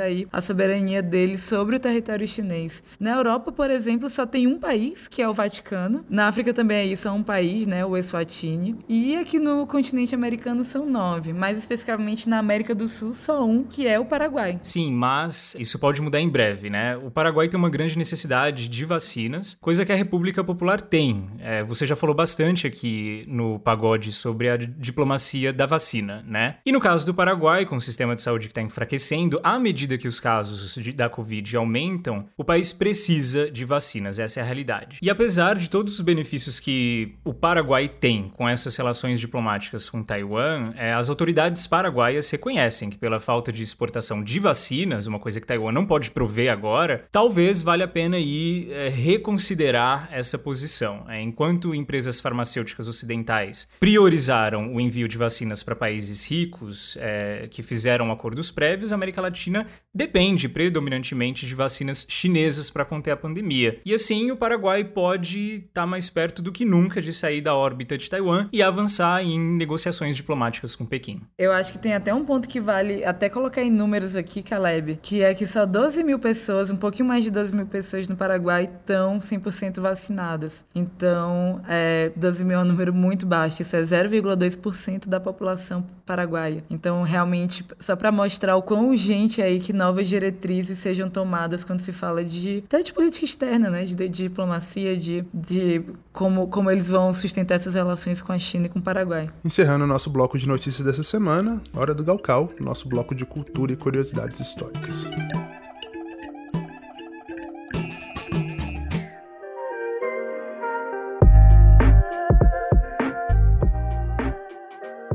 aí 0.00 0.26
a 0.32 0.40
soberania 0.40 1.00
deles 1.02 1.42
sobre 1.42 1.76
o 1.76 1.80
território 1.80 2.26
chinês. 2.26 2.82
Na 2.98 3.12
Europa, 3.12 3.52
por 3.52 3.70
exemplo, 3.70 4.08
só 4.08 4.26
tem 4.26 4.46
um 4.46 4.58
país, 4.58 5.06
que 5.06 5.22
é 5.22 5.28
o 5.28 5.32
Vaticano. 5.32 6.04
Na 6.10 6.26
África 6.26 6.52
também 6.52 6.78
é 6.78 6.86
isso, 6.86 7.06
é 7.06 7.10
um 7.10 7.22
país, 7.22 7.66
né? 7.66 7.86
O 7.86 7.96
Eswatini. 7.96 8.76
E 8.88 9.16
aqui 9.16 9.38
no 9.38 9.66
continente 9.66 10.14
americano 10.14 10.64
são 10.64 10.84
nove. 10.84 11.32
Mais 11.32 11.56
especificamente 11.56 12.28
na 12.28 12.38
América 12.38 12.74
do 12.74 12.88
Sul, 12.88 13.14
só 13.14 13.44
um, 13.44 13.62
que 13.62 13.86
é 13.86 13.98
o 13.98 14.04
Paraguai. 14.04 14.58
Sim, 14.62 14.92
mas 14.92 15.54
isso 15.58 15.78
pode 15.78 16.02
mudar 16.02 16.20
em 16.20 16.28
breve, 16.28 16.68
né? 16.68 16.96
O 16.96 17.10
Paraguai 17.10 17.48
tem 17.48 17.58
uma 17.58 17.70
grande 17.70 17.96
necessidade 17.96 18.66
de 18.66 18.84
vacinas, 18.84 19.56
coisa 19.60 19.84
que 19.84 19.92
a 19.92 19.96
República 19.96 20.42
Popular 20.42 20.80
tem. 20.80 21.30
É, 21.38 21.62
você 21.62 21.86
já 21.86 21.94
falou 21.94 22.14
bastante 22.14 22.66
aqui 22.66 23.24
no 23.28 23.58
pagode 23.58 24.12
sobre 24.12 24.48
a 24.48 24.56
diplomacia 24.80 25.52
da 25.52 25.66
vacina, 25.66 26.24
né? 26.26 26.56
E 26.64 26.72
no 26.72 26.80
caso 26.80 27.04
do 27.04 27.12
Paraguai, 27.12 27.66
com 27.66 27.76
o 27.76 27.80
sistema 27.80 28.16
de 28.16 28.22
saúde 28.22 28.46
que 28.46 28.52
está 28.52 28.62
enfraquecendo, 28.62 29.38
à 29.44 29.58
medida 29.58 29.98
que 29.98 30.08
os 30.08 30.18
casos 30.18 30.74
de, 30.74 30.92
da 30.92 31.08
Covid 31.08 31.54
aumentam, 31.56 32.26
o 32.36 32.42
país 32.42 32.72
precisa 32.72 33.50
de 33.50 33.64
vacinas, 33.66 34.18
essa 34.18 34.40
é 34.40 34.42
a 34.42 34.46
realidade. 34.46 34.98
E 35.02 35.10
apesar 35.10 35.56
de 35.56 35.68
todos 35.68 35.94
os 35.94 36.00
benefícios 36.00 36.58
que 36.58 37.14
o 37.24 37.34
Paraguai 37.34 37.88
tem 37.88 38.28
com 38.30 38.48
essas 38.48 38.74
relações 38.74 39.20
diplomáticas 39.20 39.90
com 39.90 40.02
Taiwan, 40.02 40.72
é, 40.76 40.94
as 40.94 41.10
autoridades 41.10 41.66
paraguaias 41.66 42.30
reconhecem 42.30 42.88
que 42.88 42.96
pela 42.96 43.20
falta 43.20 43.52
de 43.52 43.62
exportação 43.62 44.24
de 44.24 44.40
vacinas, 44.40 45.06
uma 45.06 45.18
coisa 45.18 45.40
que 45.40 45.46
Taiwan 45.46 45.72
não 45.72 45.84
pode 45.84 46.10
prover 46.10 46.50
agora, 46.50 47.04
talvez 47.12 47.60
valha 47.60 47.84
a 47.84 47.88
pena 47.88 48.18
ir 48.18 48.72
é, 48.72 48.88
reconsiderar 48.88 50.08
essa 50.10 50.38
posição. 50.38 51.04
É, 51.08 51.20
enquanto 51.20 51.74
empresas 51.74 52.18
farmacêuticas 52.18 52.88
ocidentais 52.88 53.68
priorizaram 53.78 54.69
o 54.72 54.80
envio 54.80 55.08
de 55.08 55.18
vacinas 55.18 55.62
para 55.62 55.74
países 55.74 56.24
ricos 56.24 56.96
é, 57.00 57.46
que 57.50 57.62
fizeram 57.62 58.10
acordos 58.12 58.50
prévios, 58.50 58.92
a 58.92 58.94
América 58.94 59.20
Latina 59.20 59.66
depende 59.92 60.48
predominantemente 60.48 61.46
de 61.46 61.54
vacinas 61.54 62.06
chinesas 62.08 62.70
para 62.70 62.84
conter 62.84 63.10
a 63.10 63.16
pandemia. 63.16 63.80
E 63.84 63.92
assim, 63.92 64.30
o 64.30 64.36
Paraguai 64.36 64.84
pode 64.84 65.56
estar 65.56 65.82
tá 65.82 65.86
mais 65.86 66.08
perto 66.08 66.40
do 66.40 66.52
que 66.52 66.64
nunca 66.64 67.02
de 67.02 67.12
sair 67.12 67.40
da 67.40 67.54
órbita 67.54 67.98
de 67.98 68.08
Taiwan 68.08 68.48
e 68.52 68.62
avançar 68.62 69.22
em 69.24 69.38
negociações 69.38 70.16
diplomáticas 70.16 70.76
com 70.76 70.86
Pequim. 70.86 71.22
Eu 71.36 71.52
acho 71.52 71.72
que 71.72 71.78
tem 71.78 71.94
até 71.94 72.14
um 72.14 72.24
ponto 72.24 72.48
que 72.48 72.60
vale 72.60 73.04
até 73.04 73.28
colocar 73.28 73.62
em 73.62 73.70
números 73.70 74.16
aqui, 74.16 74.42
Caleb, 74.42 74.98
que 75.02 75.22
é 75.22 75.34
que 75.34 75.46
só 75.46 75.66
12 75.66 76.04
mil 76.04 76.18
pessoas, 76.18 76.70
um 76.70 76.76
pouquinho 76.76 77.08
mais 77.08 77.24
de 77.24 77.30
12 77.30 77.54
mil 77.54 77.66
pessoas 77.66 78.06
no 78.06 78.16
Paraguai 78.16 78.64
estão 78.64 79.18
sem 79.18 79.40
100% 79.40 79.80
vacinadas. 79.80 80.66
Então, 80.74 81.62
é, 81.68 82.12
12 82.14 82.44
mil 82.44 82.58
é 82.58 82.62
um 82.62 82.64
número 82.64 82.92
muito 82.92 83.26
baixo, 83.26 83.62
isso 83.62 83.74
é 83.74 83.82
0,2% 83.82 84.59
da 85.08 85.18
população 85.18 85.84
paraguaia. 86.04 86.64
Então, 86.68 87.02
realmente, 87.02 87.64
só 87.78 87.96
para 87.96 88.10
mostrar 88.12 88.56
o 88.56 88.62
quão 88.62 88.88
urgente 88.90 89.40
é 89.40 89.44
aí 89.44 89.60
que 89.60 89.72
novas 89.72 90.08
diretrizes 90.08 90.78
sejam 90.78 91.08
tomadas 91.08 91.64
quando 91.64 91.80
se 91.80 91.92
fala 91.92 92.24
de, 92.24 92.62
até 92.66 92.82
de 92.82 92.92
política 92.92 93.24
externa, 93.24 93.70
né? 93.70 93.84
de, 93.84 93.94
de 93.94 94.08
diplomacia, 94.08 94.96
de, 94.96 95.24
de 95.32 95.82
como, 96.12 96.48
como 96.48 96.70
eles 96.70 96.88
vão 96.88 97.12
sustentar 97.12 97.54
essas 97.54 97.74
relações 97.74 98.20
com 98.20 98.32
a 98.32 98.38
China 98.38 98.66
e 98.66 98.68
com 98.68 98.78
o 98.78 98.82
Paraguai. 98.82 99.28
Encerrando 99.44 99.84
o 99.84 99.88
nosso 99.88 100.10
bloco 100.10 100.38
de 100.38 100.46
notícias 100.46 100.84
dessa 100.84 101.02
semana, 101.02 101.62
hora 101.74 101.94
do 101.94 102.04
Galcal, 102.04 102.50
nosso 102.60 102.88
bloco 102.88 103.14
de 103.14 103.24
cultura 103.24 103.72
e 103.72 103.76
curiosidades 103.76 104.40
históricas. 104.40 105.06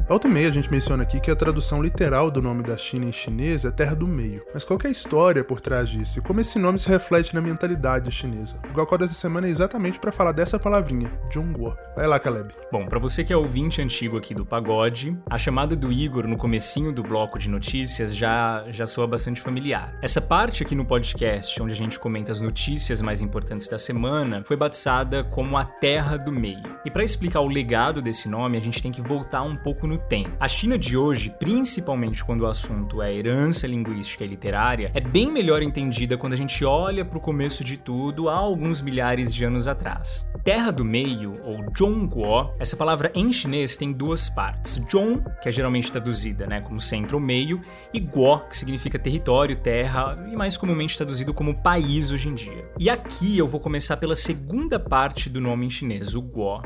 Volta 0.08 0.28
e 0.28 0.32
meia 0.32 0.50
a 0.50 0.52
gente 0.52 0.70
menciona 0.70 1.02
aqui 1.02 1.20
que 1.20 1.32
a 1.32 1.36
tradução 1.36 1.82
literal 1.82 2.30
do 2.30 2.40
nome 2.40 2.62
da 2.62 2.78
China 2.78 3.08
em 3.08 3.12
chinês 3.12 3.66
é 3.66 3.72
Terra 3.72 3.96
do 3.96 4.06
Meio. 4.06 4.44
Mas 4.54 4.64
qual 4.64 4.80
é 4.84 4.88
a 4.88 4.92
história 4.92 5.44
por 5.44 5.60
trás 5.60 5.90
disso 5.90 6.20
e 6.20 6.22
como 6.22 6.40
esse 6.40 6.60
nome 6.60 6.78
se 6.78 6.88
reflete 6.88 7.34
na 7.34 7.42
mentalidade 7.42 8.12
chinesa? 8.12 8.60
O 8.70 8.74
Gokó 8.74 8.98
dessa 8.98 9.16
semana 9.16 9.48
é 9.48 9.50
exatamente 9.50 10.00
para 10.00 10.12
falar 10.12 10.32
dessa 10.32 10.60
palavrinha, 10.60 11.12
Zhongguo. 11.34 11.76
Vai 11.96 12.06
lá, 12.06 12.20
Caleb. 12.20 12.54
Bom, 12.72 12.86
para 12.86 13.00
você 13.00 13.24
que 13.24 13.34
é 13.34 13.38
ouvinte 13.38 13.82
antigo 13.82 14.16
aqui 14.16 14.36
do 14.36 14.46
Pagode, 14.46 15.18
a 15.28 15.40
chamada 15.40 15.76
do 15.76 15.92
Igor 15.92 16.28
no 16.28 16.38
comecinho 16.38 16.94
do 16.94 17.02
bloco 17.02 17.40
de 17.40 17.50
notícias 17.50 18.16
já, 18.16 18.64
já 18.70 18.86
soa 18.86 19.08
bastante 19.08 19.42
familiar. 19.42 19.98
Essa 20.04 20.22
parte 20.22 20.62
aqui 20.62 20.76
no 20.76 20.86
podcast, 20.86 21.60
onde 21.60 21.74
a 21.74 21.76
gente 21.76 22.00
comenta 22.00 22.32
as 22.32 22.42
notícias 22.42 23.02
mais 23.02 23.22
importantes 23.22 23.68
da 23.68 23.80
semana, 23.80 24.44
foi 24.46 24.56
batizada 24.56 25.24
como 25.24 25.58
a 25.58 25.66
Terra 25.66 26.16
do 26.16 26.32
Meio. 26.32 26.78
E 26.86 26.92
para 26.92 27.04
explicar 27.04 27.40
o 27.40 27.48
legado 27.48 28.04
desse 28.04 28.30
nome, 28.30 28.56
a 28.56 28.62
gente 28.62 28.84
tem 28.84 28.92
que 28.92 29.02
voltar 29.02 29.42
um 29.42 29.56
pouco 29.56 29.88
no 29.88 29.95
A 30.40 30.48
China 30.48 30.78
de 30.78 30.98
hoje, 30.98 31.34
principalmente 31.40 32.24
quando 32.24 32.42
o 32.42 32.48
assunto 32.48 33.02
é 33.02 33.14
herança 33.14 33.68
linguística 33.68 34.24
e 34.24 34.28
literária, 34.28 34.92
é 34.94 35.00
bem 35.00 35.32
melhor 35.32 35.62
entendida 35.62 36.18
quando 36.18 36.34
a 36.34 36.38
gente 36.38 36.64
olha 36.64 37.04
para 37.06 37.18
o 37.18 37.22
começo 37.22 37.64
de 37.64 37.78
tudo 37.78 38.30
há 38.30 38.36
alguns 38.36 38.82
milhares 38.82 39.34
de 39.34 39.44
anos 39.44 39.68
atrás. 39.68 40.28
Terra 40.44 40.72
do 40.72 40.86
Meio, 40.86 41.40
ou 41.44 41.66
Zhongguo, 41.76 42.54
essa 42.60 42.78
palavra 42.78 43.12
em 43.16 43.34
chinês 43.34 43.76
tem 43.76 43.92
duas 43.92 44.30
partes. 44.30 44.80
Zhong, 44.92 45.24
que 45.42 45.50
é 45.50 45.52
geralmente 45.52 45.92
traduzida 45.92 46.46
né, 46.46 46.62
como 46.62 46.80
centro 46.80 47.18
ou 47.18 47.24
meio, 47.24 47.62
e 47.94 48.00
Guo, 48.00 48.40
que 48.48 48.56
significa 48.56 49.00
território, 49.00 49.56
terra, 49.56 50.24
e 50.32 50.36
mais 50.36 50.56
comumente 50.56 50.96
traduzido 50.96 51.34
como 51.34 51.62
país 51.62 52.12
hoje 52.12 52.30
em 52.30 52.36
dia. 52.36 52.70
E 52.80 52.90
aqui 52.90 53.38
eu 53.38 53.48
vou 53.48 53.60
começar 53.60 53.98
pela 53.98 54.16
segunda 54.16 54.80
parte 54.80 55.30
do 55.30 55.42
nome 55.42 55.66
em 55.66 55.70
chinês, 55.70 56.14
o 56.14 56.22
Guo 56.22 56.62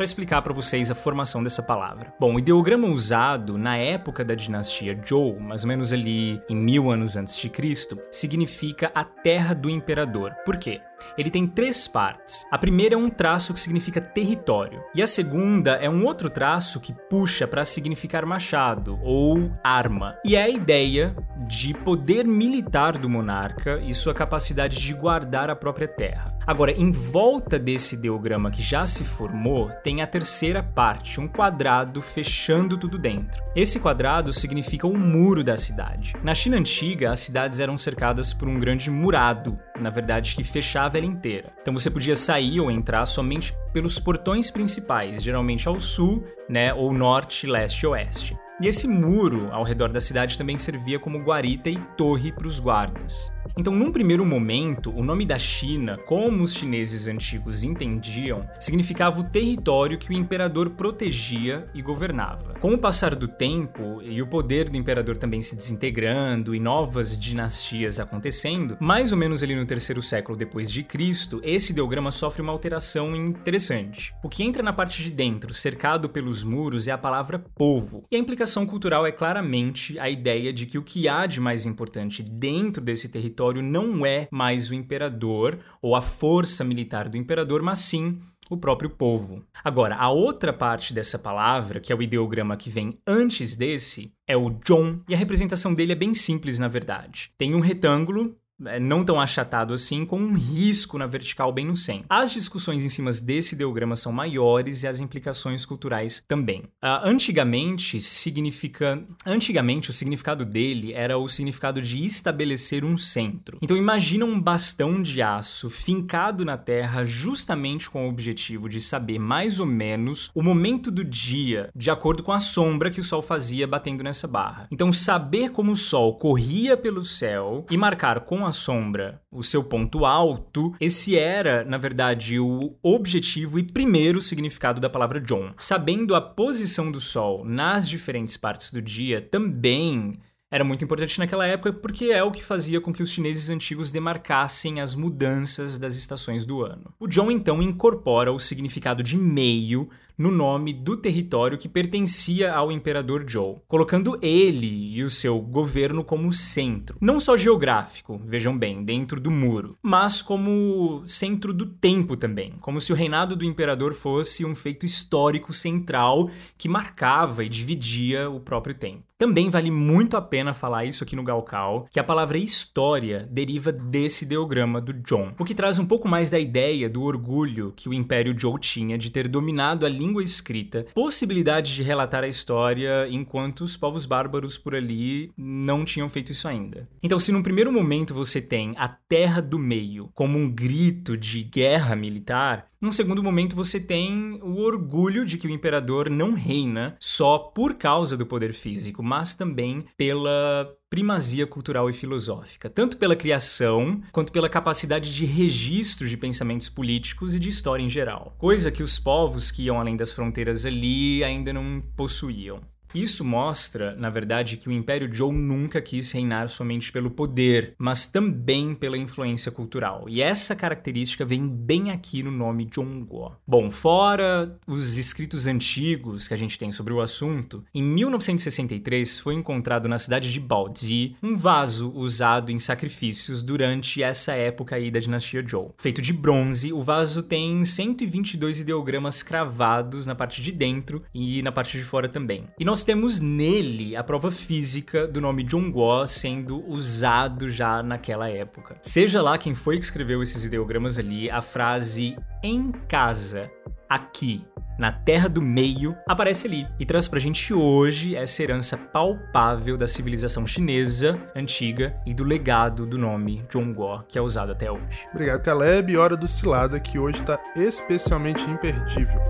para 0.00 0.06
explicar 0.06 0.40
para 0.40 0.54
vocês 0.54 0.90
a 0.90 0.94
formação 0.94 1.42
dessa 1.42 1.62
palavra. 1.62 2.10
Bom, 2.18 2.34
o 2.34 2.38
ideograma 2.38 2.88
usado 2.88 3.58
na 3.58 3.76
época 3.76 4.24
da 4.24 4.34
dinastia 4.34 4.98
Zhou, 5.06 5.38
mais 5.38 5.62
ou 5.62 5.68
menos 5.68 5.92
ali 5.92 6.40
em 6.48 6.56
mil 6.56 6.90
anos 6.90 7.16
antes 7.16 7.36
de 7.36 7.50
Cristo, 7.50 8.00
significa 8.10 8.90
a 8.94 9.04
terra 9.04 9.54
do 9.54 9.68
imperador. 9.68 10.34
Por 10.42 10.56
quê? 10.56 10.80
Ele 11.16 11.30
tem 11.30 11.46
três 11.46 11.86
partes. 11.86 12.46
A 12.50 12.58
primeira 12.58 12.94
é 12.94 12.98
um 12.98 13.10
traço 13.10 13.52
que 13.52 13.60
significa 13.60 14.00
território, 14.00 14.82
e 14.94 15.02
a 15.02 15.06
segunda 15.06 15.72
é 15.72 15.88
um 15.88 16.04
outro 16.04 16.30
traço 16.30 16.80
que 16.80 16.94
puxa 17.08 17.46
para 17.46 17.64
significar 17.64 18.24
machado 18.26 18.98
ou 19.02 19.50
arma. 19.62 20.16
E 20.24 20.36
é 20.36 20.42
a 20.42 20.48
ideia 20.48 21.14
de 21.46 21.74
poder 21.74 22.24
militar 22.26 22.98
do 22.98 23.08
monarca 23.08 23.80
e 23.80 23.92
sua 23.94 24.14
capacidade 24.14 24.78
de 24.78 24.94
guardar 24.94 25.50
a 25.50 25.56
própria 25.56 25.88
terra. 25.88 26.38
Agora, 26.46 26.72
em 26.72 26.90
volta 26.90 27.58
desse 27.58 27.94
ideograma 27.94 28.50
que 28.50 28.62
já 28.62 28.84
se 28.86 29.04
formou, 29.04 29.68
tem 29.84 30.02
a 30.02 30.06
terceira 30.06 30.62
parte, 30.62 31.20
um 31.20 31.28
quadrado 31.28 32.00
fechando 32.00 32.76
tudo 32.76 32.98
dentro. 32.98 33.42
Esse 33.54 33.78
quadrado 33.78 34.32
significa 34.32 34.86
o 34.86 34.96
muro 34.96 35.44
da 35.44 35.56
cidade. 35.56 36.14
Na 36.24 36.34
China 36.34 36.56
antiga, 36.56 37.10
as 37.12 37.20
cidades 37.20 37.60
eram 37.60 37.76
cercadas 37.78 38.32
por 38.32 38.48
um 38.48 38.58
grande 38.58 38.90
murado, 38.90 39.58
na 39.80 39.90
verdade, 39.90 40.34
que 40.34 40.44
fechava 40.44 40.98
ela 40.98 41.06
inteira. 41.06 41.52
Então 41.60 41.72
você 41.74 41.90
podia 41.90 42.16
sair 42.16 42.60
ou 42.60 42.70
entrar 42.70 43.04
somente 43.04 43.54
pelos 43.72 43.98
portões 43.98 44.50
principais, 44.50 45.22
geralmente 45.22 45.68
ao 45.68 45.80
sul, 45.80 46.24
né, 46.48 46.72
ou 46.74 46.92
norte, 46.92 47.46
leste 47.46 47.82
e 47.82 47.86
oeste. 47.86 48.36
E 48.60 48.68
esse 48.68 48.86
muro 48.86 49.48
ao 49.52 49.64
redor 49.64 49.88
da 49.88 50.02
cidade 50.02 50.36
também 50.36 50.58
servia 50.58 50.98
como 50.98 51.22
guarita 51.22 51.70
e 51.70 51.78
torre 51.96 52.30
para 52.30 52.46
os 52.46 52.60
guardas. 52.60 53.32
Então, 53.56 53.74
num 53.74 53.90
primeiro 53.90 54.24
momento, 54.24 54.90
o 54.94 55.02
nome 55.02 55.24
da 55.24 55.38
China, 55.38 55.98
como 56.06 56.44
os 56.44 56.54
chineses 56.54 57.08
antigos 57.08 57.62
entendiam, 57.62 58.48
significava 58.60 59.20
o 59.20 59.24
território 59.24 59.98
que 59.98 60.10
o 60.10 60.12
imperador 60.12 60.70
protegia 60.70 61.66
e 61.74 61.82
governava. 61.82 62.54
Com 62.60 62.74
o 62.74 62.78
passar 62.78 63.14
do 63.14 63.26
tempo 63.26 64.00
e 64.02 64.20
o 64.20 64.26
poder 64.26 64.68
do 64.68 64.76
imperador 64.76 65.16
também 65.16 65.40
se 65.40 65.56
desintegrando 65.56 66.54
e 66.54 66.60
novas 66.60 67.18
dinastias 67.18 67.98
acontecendo, 67.98 68.76
mais 68.78 69.10
ou 69.10 69.18
menos 69.18 69.42
ali 69.42 69.56
no 69.56 69.66
terceiro 69.66 70.02
século 70.02 70.36
depois 70.36 70.70
de 70.70 70.82
Cristo, 70.82 71.40
esse 71.42 71.72
ideograma 71.72 72.10
sofre 72.10 72.42
uma 72.42 72.52
alteração 72.52 73.16
interessante. 73.60 74.14
O 74.24 74.28
que 74.28 74.42
entra 74.42 74.62
na 74.62 74.72
parte 74.72 75.02
de 75.02 75.10
dentro, 75.10 75.52
cercado 75.52 76.08
pelos 76.08 76.42
muros, 76.42 76.88
é 76.88 76.92
a 76.92 76.98
palavra 76.98 77.38
povo. 77.38 78.04
E 78.10 78.16
a 78.16 78.18
implicação 78.18 78.66
cultural 78.66 79.06
é 79.06 79.12
claramente 79.12 79.98
a 79.98 80.08
ideia 80.08 80.52
de 80.52 80.64
que 80.64 80.78
o 80.78 80.82
que 80.82 81.06
há 81.06 81.26
de 81.26 81.40
mais 81.40 81.66
importante 81.66 82.22
dentro 82.22 82.82
desse 82.82 83.08
território 83.08 83.62
não 83.62 84.04
é 84.06 84.26
mais 84.30 84.70
o 84.70 84.74
imperador 84.74 85.58
ou 85.82 85.94
a 85.94 86.00
força 86.00 86.64
militar 86.64 87.08
do 87.08 87.18
imperador, 87.18 87.62
mas 87.62 87.80
sim 87.80 88.18
o 88.48 88.56
próprio 88.56 88.90
povo. 88.90 89.44
Agora, 89.62 89.94
a 89.94 90.10
outra 90.10 90.52
parte 90.52 90.92
dessa 90.92 91.18
palavra, 91.18 91.78
que 91.78 91.92
é 91.92 91.96
o 91.96 92.02
ideograma 92.02 92.56
que 92.56 92.68
vem 92.68 92.98
antes 93.06 93.54
desse, 93.54 94.12
é 94.26 94.36
o 94.36 94.50
John, 94.50 95.00
e 95.08 95.14
a 95.14 95.16
representação 95.16 95.72
dele 95.72 95.92
é 95.92 95.96
bem 95.96 96.12
simples, 96.12 96.58
na 96.58 96.66
verdade. 96.66 97.30
Tem 97.38 97.54
um 97.54 97.60
retângulo 97.60 98.36
não 98.80 99.04
tão 99.04 99.20
achatado 99.20 99.72
assim, 99.72 100.04
com 100.04 100.18
um 100.18 100.34
risco 100.34 100.98
na 100.98 101.06
vertical 101.06 101.52
bem 101.52 101.66
no 101.66 101.76
centro. 101.76 102.06
As 102.08 102.32
discussões 102.32 102.84
em 102.84 102.88
cima 102.88 103.10
desse 103.10 103.54
ideograma 103.54 103.96
são 103.96 104.12
maiores 104.12 104.82
e 104.82 104.86
as 104.86 105.00
implicações 105.00 105.64
culturais 105.64 106.22
também. 106.28 106.60
Uh, 106.82 107.00
antigamente, 107.04 108.00
significa... 108.00 109.02
Antigamente, 109.24 109.90
o 109.90 109.92
significado 109.92 110.44
dele 110.44 110.92
era 110.92 111.16
o 111.18 111.28
significado 111.28 111.80
de 111.80 112.04
estabelecer 112.04 112.84
um 112.84 112.96
centro. 112.96 113.58
Então, 113.62 113.76
imagina 113.76 114.24
um 114.24 114.40
bastão 114.40 115.00
de 115.00 115.22
aço 115.22 115.70
fincado 115.70 116.44
na 116.44 116.56
terra 116.56 117.04
justamente 117.04 117.88
com 117.88 118.06
o 118.06 118.08
objetivo 118.08 118.68
de 118.68 118.80
saber 118.80 119.18
mais 119.18 119.60
ou 119.60 119.66
menos 119.66 120.30
o 120.34 120.42
momento 120.42 120.90
do 120.90 121.04
dia, 121.04 121.70
de 121.74 121.90
acordo 121.90 122.22
com 122.22 122.32
a 122.32 122.40
sombra 122.40 122.90
que 122.90 123.00
o 123.00 123.04
sol 123.04 123.22
fazia 123.22 123.66
batendo 123.66 124.04
nessa 124.04 124.28
barra. 124.28 124.66
Então, 124.70 124.92
saber 124.92 125.50
como 125.50 125.72
o 125.72 125.76
sol 125.76 126.16
corria 126.16 126.76
pelo 126.76 127.02
céu 127.02 127.64
e 127.70 127.76
marcar 127.76 128.20
com 128.20 128.44
a 128.44 128.49
sombra 128.52 129.20
o 129.30 129.42
seu 129.42 129.64
ponto 129.64 130.04
alto, 130.04 130.74
esse 130.80 131.16
era, 131.16 131.64
na 131.64 131.78
verdade, 131.78 132.38
o 132.38 132.76
objetivo 132.82 133.58
e 133.58 133.62
primeiro 133.62 134.20
significado 134.20 134.80
da 134.80 134.90
palavra 134.90 135.20
John. 135.20 135.52
Sabendo 135.56 136.14
a 136.14 136.20
posição 136.20 136.90
do 136.90 137.00
Sol 137.00 137.44
nas 137.44 137.88
diferentes 137.88 138.36
partes 138.36 138.72
do 138.72 138.82
dia, 138.82 139.20
também 139.20 140.18
era 140.50 140.64
muito 140.64 140.84
importante 140.84 141.18
naquela 141.18 141.46
época 141.46 141.72
porque 141.72 142.06
é 142.06 142.24
o 142.24 142.32
que 142.32 142.42
fazia 142.42 142.80
com 142.80 142.92
que 142.92 143.02
os 143.02 143.10
chineses 143.10 143.48
antigos 143.50 143.92
demarcassem 143.92 144.80
as 144.80 144.96
mudanças 144.96 145.78
das 145.78 145.94
estações 145.94 146.44
do 146.44 146.62
ano. 146.64 146.92
O 146.98 147.06
John 147.06 147.30
então 147.30 147.62
incorpora 147.62 148.32
o 148.32 148.40
significado 148.40 149.02
de 149.02 149.16
meio 149.16 149.88
no 150.20 150.30
nome 150.30 150.74
do 150.74 150.98
território 150.98 151.56
que 151.56 151.66
pertencia 151.66 152.52
ao 152.52 152.70
imperador 152.70 153.24
Zhou, 153.26 153.64
colocando 153.66 154.18
ele 154.20 154.94
e 154.94 155.02
o 155.02 155.08
seu 155.08 155.40
governo 155.40 156.04
como 156.04 156.30
centro, 156.30 156.98
não 157.00 157.18
só 157.18 157.38
geográfico, 157.38 158.20
vejam 158.26 158.56
bem, 158.56 158.84
dentro 158.84 159.18
do 159.18 159.30
muro, 159.30 159.78
mas 159.82 160.20
como 160.20 161.02
centro 161.06 161.54
do 161.54 161.64
tempo 161.64 162.18
também, 162.18 162.52
como 162.60 162.82
se 162.82 162.92
o 162.92 162.96
reinado 162.96 163.34
do 163.34 163.46
imperador 163.46 163.94
fosse 163.94 164.44
um 164.44 164.54
feito 164.54 164.84
histórico 164.84 165.54
central 165.54 166.28
que 166.58 166.68
marcava 166.68 167.42
e 167.42 167.48
dividia 167.48 168.28
o 168.28 168.40
próprio 168.40 168.74
tempo. 168.74 169.10
Também 169.20 169.50
vale 169.50 169.70
muito 169.70 170.16
a 170.16 170.22
pena 170.22 170.54
falar 170.54 170.86
isso 170.86 171.04
aqui 171.04 171.14
no 171.14 171.22
Galcal, 171.22 171.86
que 171.90 172.00
a 172.00 172.04
palavra 172.04 172.38
história 172.38 173.28
deriva 173.30 173.70
desse 173.70 174.24
ideograma 174.24 174.80
do 174.80 174.94
John, 174.94 175.34
o 175.38 175.44
que 175.44 175.54
traz 175.54 175.78
um 175.78 175.84
pouco 175.84 176.08
mais 176.08 176.30
da 176.30 176.38
ideia 176.38 176.88
do 176.88 177.02
orgulho 177.02 177.74
que 177.76 177.86
o 177.86 177.92
Império 177.92 178.34
Zhou 178.38 178.58
tinha 178.58 178.96
de 178.96 179.12
ter 179.12 179.28
dominado 179.28 179.84
a 179.84 179.90
língua 179.90 180.09
língua 180.10 180.22
escrita, 180.24 180.84
possibilidade 180.92 181.74
de 181.74 181.84
relatar 181.84 182.24
a 182.24 182.28
história 182.28 183.06
enquanto 183.08 183.60
os 183.60 183.76
povos 183.76 184.04
bárbaros 184.04 184.58
por 184.58 184.74
ali 184.74 185.30
não 185.36 185.84
tinham 185.84 186.08
feito 186.08 186.32
isso 186.32 186.48
ainda. 186.48 186.88
Então, 187.00 187.20
se 187.20 187.30
num 187.30 187.42
primeiro 187.42 187.72
momento 187.72 188.12
você 188.12 188.42
tem 188.42 188.74
a 188.76 188.88
Terra 188.88 189.40
do 189.40 189.58
Meio 189.58 190.10
como 190.12 190.36
um 190.36 190.50
grito 190.50 191.16
de 191.16 191.44
guerra 191.44 191.94
militar, 191.94 192.66
num 192.80 192.90
segundo 192.90 193.22
momento 193.22 193.54
você 193.54 193.78
tem 193.78 194.40
o 194.42 194.58
orgulho 194.58 195.24
de 195.24 195.38
que 195.38 195.46
o 195.46 195.50
imperador 195.50 196.10
não 196.10 196.34
reina 196.34 196.96
só 196.98 197.38
por 197.38 197.74
causa 197.74 198.16
do 198.16 198.26
poder 198.26 198.52
físico, 198.52 199.02
mas 199.02 199.34
também 199.34 199.84
pela 199.96 200.68
primazia 200.90 201.46
cultural 201.46 201.88
e 201.88 201.92
filosófica, 201.92 202.68
tanto 202.68 202.96
pela 202.96 203.14
criação 203.14 204.02
quanto 204.10 204.32
pela 204.32 204.48
capacidade 204.48 205.14
de 205.14 205.24
registro 205.24 206.08
de 206.08 206.16
pensamentos 206.16 206.68
políticos 206.68 207.32
e 207.32 207.38
de 207.38 207.48
história 207.48 207.80
em 207.80 207.88
geral, 207.88 208.34
coisa 208.36 208.72
que 208.72 208.82
os 208.82 208.98
povos 208.98 209.52
que 209.52 209.62
iam 209.62 209.78
além 209.78 209.96
das 209.96 210.10
fronteiras 210.10 210.66
ali 210.66 211.22
ainda 211.22 211.52
não 211.52 211.80
possuíam. 211.96 212.60
Isso 212.94 213.24
mostra, 213.24 213.94
na 213.96 214.10
verdade, 214.10 214.56
que 214.56 214.68
o 214.68 214.72
Império 214.72 215.12
Zhou 215.12 215.32
nunca 215.32 215.80
quis 215.80 216.10
reinar 216.12 216.48
somente 216.48 216.92
pelo 216.92 217.10
poder, 217.10 217.74
mas 217.78 218.06
também 218.06 218.74
pela 218.74 218.98
influência 218.98 219.52
cultural. 219.52 220.06
E 220.08 220.20
essa 220.20 220.56
característica 220.56 221.24
vem 221.24 221.46
bem 221.46 221.90
aqui 221.90 222.22
no 222.22 222.30
nome 222.30 222.68
Zhongguo. 222.74 223.32
Bom, 223.46 223.70
fora 223.70 224.58
os 224.66 224.96
escritos 224.96 225.46
antigos 225.46 226.26
que 226.26 226.34
a 226.34 226.36
gente 226.36 226.58
tem 226.58 226.72
sobre 226.72 226.92
o 226.92 227.00
assunto, 227.00 227.64
em 227.74 227.82
1963 227.82 229.18
foi 229.20 229.34
encontrado 229.34 229.88
na 229.88 229.98
cidade 229.98 230.32
de 230.32 230.40
Baozi 230.40 231.16
um 231.22 231.36
vaso 231.36 231.92
usado 231.94 232.50
em 232.50 232.58
sacrifícios 232.58 233.42
durante 233.42 234.02
essa 234.02 234.32
época 234.32 234.76
aí 234.76 234.90
da 234.90 235.00
dinastia 235.00 235.44
Zhou. 235.46 235.74
Feito 235.78 236.02
de 236.02 236.12
bronze, 236.12 236.72
o 236.72 236.82
vaso 236.82 237.22
tem 237.22 237.64
122 237.64 238.60
ideogramas 238.60 239.22
cravados 239.22 240.06
na 240.06 240.14
parte 240.14 240.42
de 240.42 240.52
dentro 240.52 241.02
e 241.14 241.42
na 241.42 241.52
parte 241.52 241.78
de 241.78 241.84
fora 241.84 242.08
também. 242.08 242.44
E 242.58 242.64
nós 242.64 242.79
nós 242.80 242.84
temos 242.84 243.20
nele 243.20 243.94
a 243.94 244.02
prova 244.02 244.30
física 244.30 245.06
do 245.06 245.20
nome 245.20 245.46
Zhongguo 245.46 246.06
sendo 246.06 246.66
usado 246.66 247.50
já 247.50 247.82
naquela 247.82 248.30
época. 248.30 248.78
Seja 248.80 249.20
lá 249.20 249.36
quem 249.36 249.52
foi 249.52 249.76
que 249.76 249.84
escreveu 249.84 250.22
esses 250.22 250.44
ideogramas 250.44 250.98
ali, 250.98 251.30
a 251.30 251.42
frase 251.42 252.16
em 252.42 252.70
casa, 252.88 253.50
aqui, 253.86 254.42
na 254.78 254.90
Terra 254.90 255.28
do 255.28 255.42
Meio, 255.42 255.94
aparece 256.08 256.46
ali 256.46 256.66
e 256.78 256.86
traz 256.86 257.06
pra 257.06 257.20
gente 257.20 257.52
hoje 257.52 258.16
essa 258.16 258.42
herança 258.42 258.78
palpável 258.78 259.76
da 259.76 259.86
civilização 259.86 260.46
chinesa 260.46 261.20
antiga 261.36 261.92
e 262.06 262.14
do 262.14 262.24
legado 262.24 262.86
do 262.86 262.96
nome 262.96 263.42
Zhongguo, 263.52 264.04
que 264.08 264.16
é 264.16 264.22
usado 264.22 264.52
até 264.52 264.72
hoje. 264.72 265.06
Obrigado, 265.12 265.42
Caleb. 265.42 265.98
Hora 265.98 266.16
do 266.16 266.26
Cilada, 266.26 266.80
que 266.80 266.98
hoje 266.98 267.22
tá 267.24 267.38
especialmente 267.54 268.42
imperdível. 268.48 269.20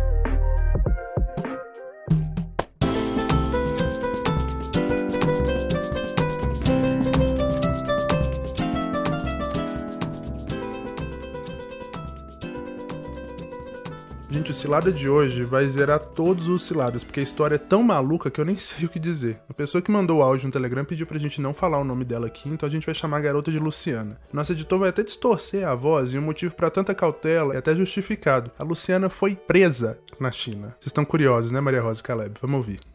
Gente, 14.33 14.53
o 14.53 14.55
Cilada 14.55 14.93
de 14.93 15.09
hoje 15.09 15.43
vai 15.43 15.67
zerar 15.67 15.99
todos 15.99 16.49
os 16.49 16.63
ciladas, 16.63 17.03
porque 17.03 17.19
a 17.19 17.23
história 17.23 17.57
é 17.57 17.59
tão 17.59 17.83
maluca 17.83 18.31
que 18.31 18.41
eu 18.41 18.45
nem 18.45 18.55
sei 18.61 18.87
o 18.87 18.89
que 18.89 19.01
dizer. 19.01 19.41
A 19.49 19.53
pessoa 19.53 19.83
que 19.83 19.91
mandou 19.91 20.19
o 20.19 20.23
áudio 20.23 20.47
no 20.47 20.53
Telegram 20.53 20.85
pediu 20.85 21.05
pra 21.05 21.19
gente 21.19 21.41
não 21.41 21.53
falar 21.53 21.79
o 21.79 21.85
nome 21.85 22.05
dela 22.05 22.29
aqui, 22.29 22.49
então 22.49 22.69
a 22.69 22.71
gente 22.71 22.87
vai 22.87 22.95
chamar 22.95 23.17
a 23.17 23.23
garota 23.23 23.51
de 23.51 23.59
Luciana. 23.59 24.21
Nosso 24.33 24.53
editor 24.53 24.79
vai 24.79 24.91
até 24.91 25.03
distorcer 25.03 25.67
a 25.67 25.75
voz 25.75 26.13
e 26.13 26.19
o 26.19 26.23
motivo 26.23 26.55
para 26.55 26.71
tanta 26.71 26.95
cautela 26.95 27.55
é 27.55 27.59
até 27.59 27.75
justificado. 27.75 28.53
A 28.57 28.63
Luciana 28.63 29.09
foi 29.11 29.35
presa 29.35 29.99
na 30.21 30.31
China. 30.31 30.69
Vocês 30.79 30.87
estão 30.87 31.05
curiosos, 31.05 31.51
né, 31.51 31.61
Maria 31.61 31.83
Rosa 31.83 32.01
Caleb? 32.01 32.35
Vamos 32.41 32.59
ouvir. 32.59 32.90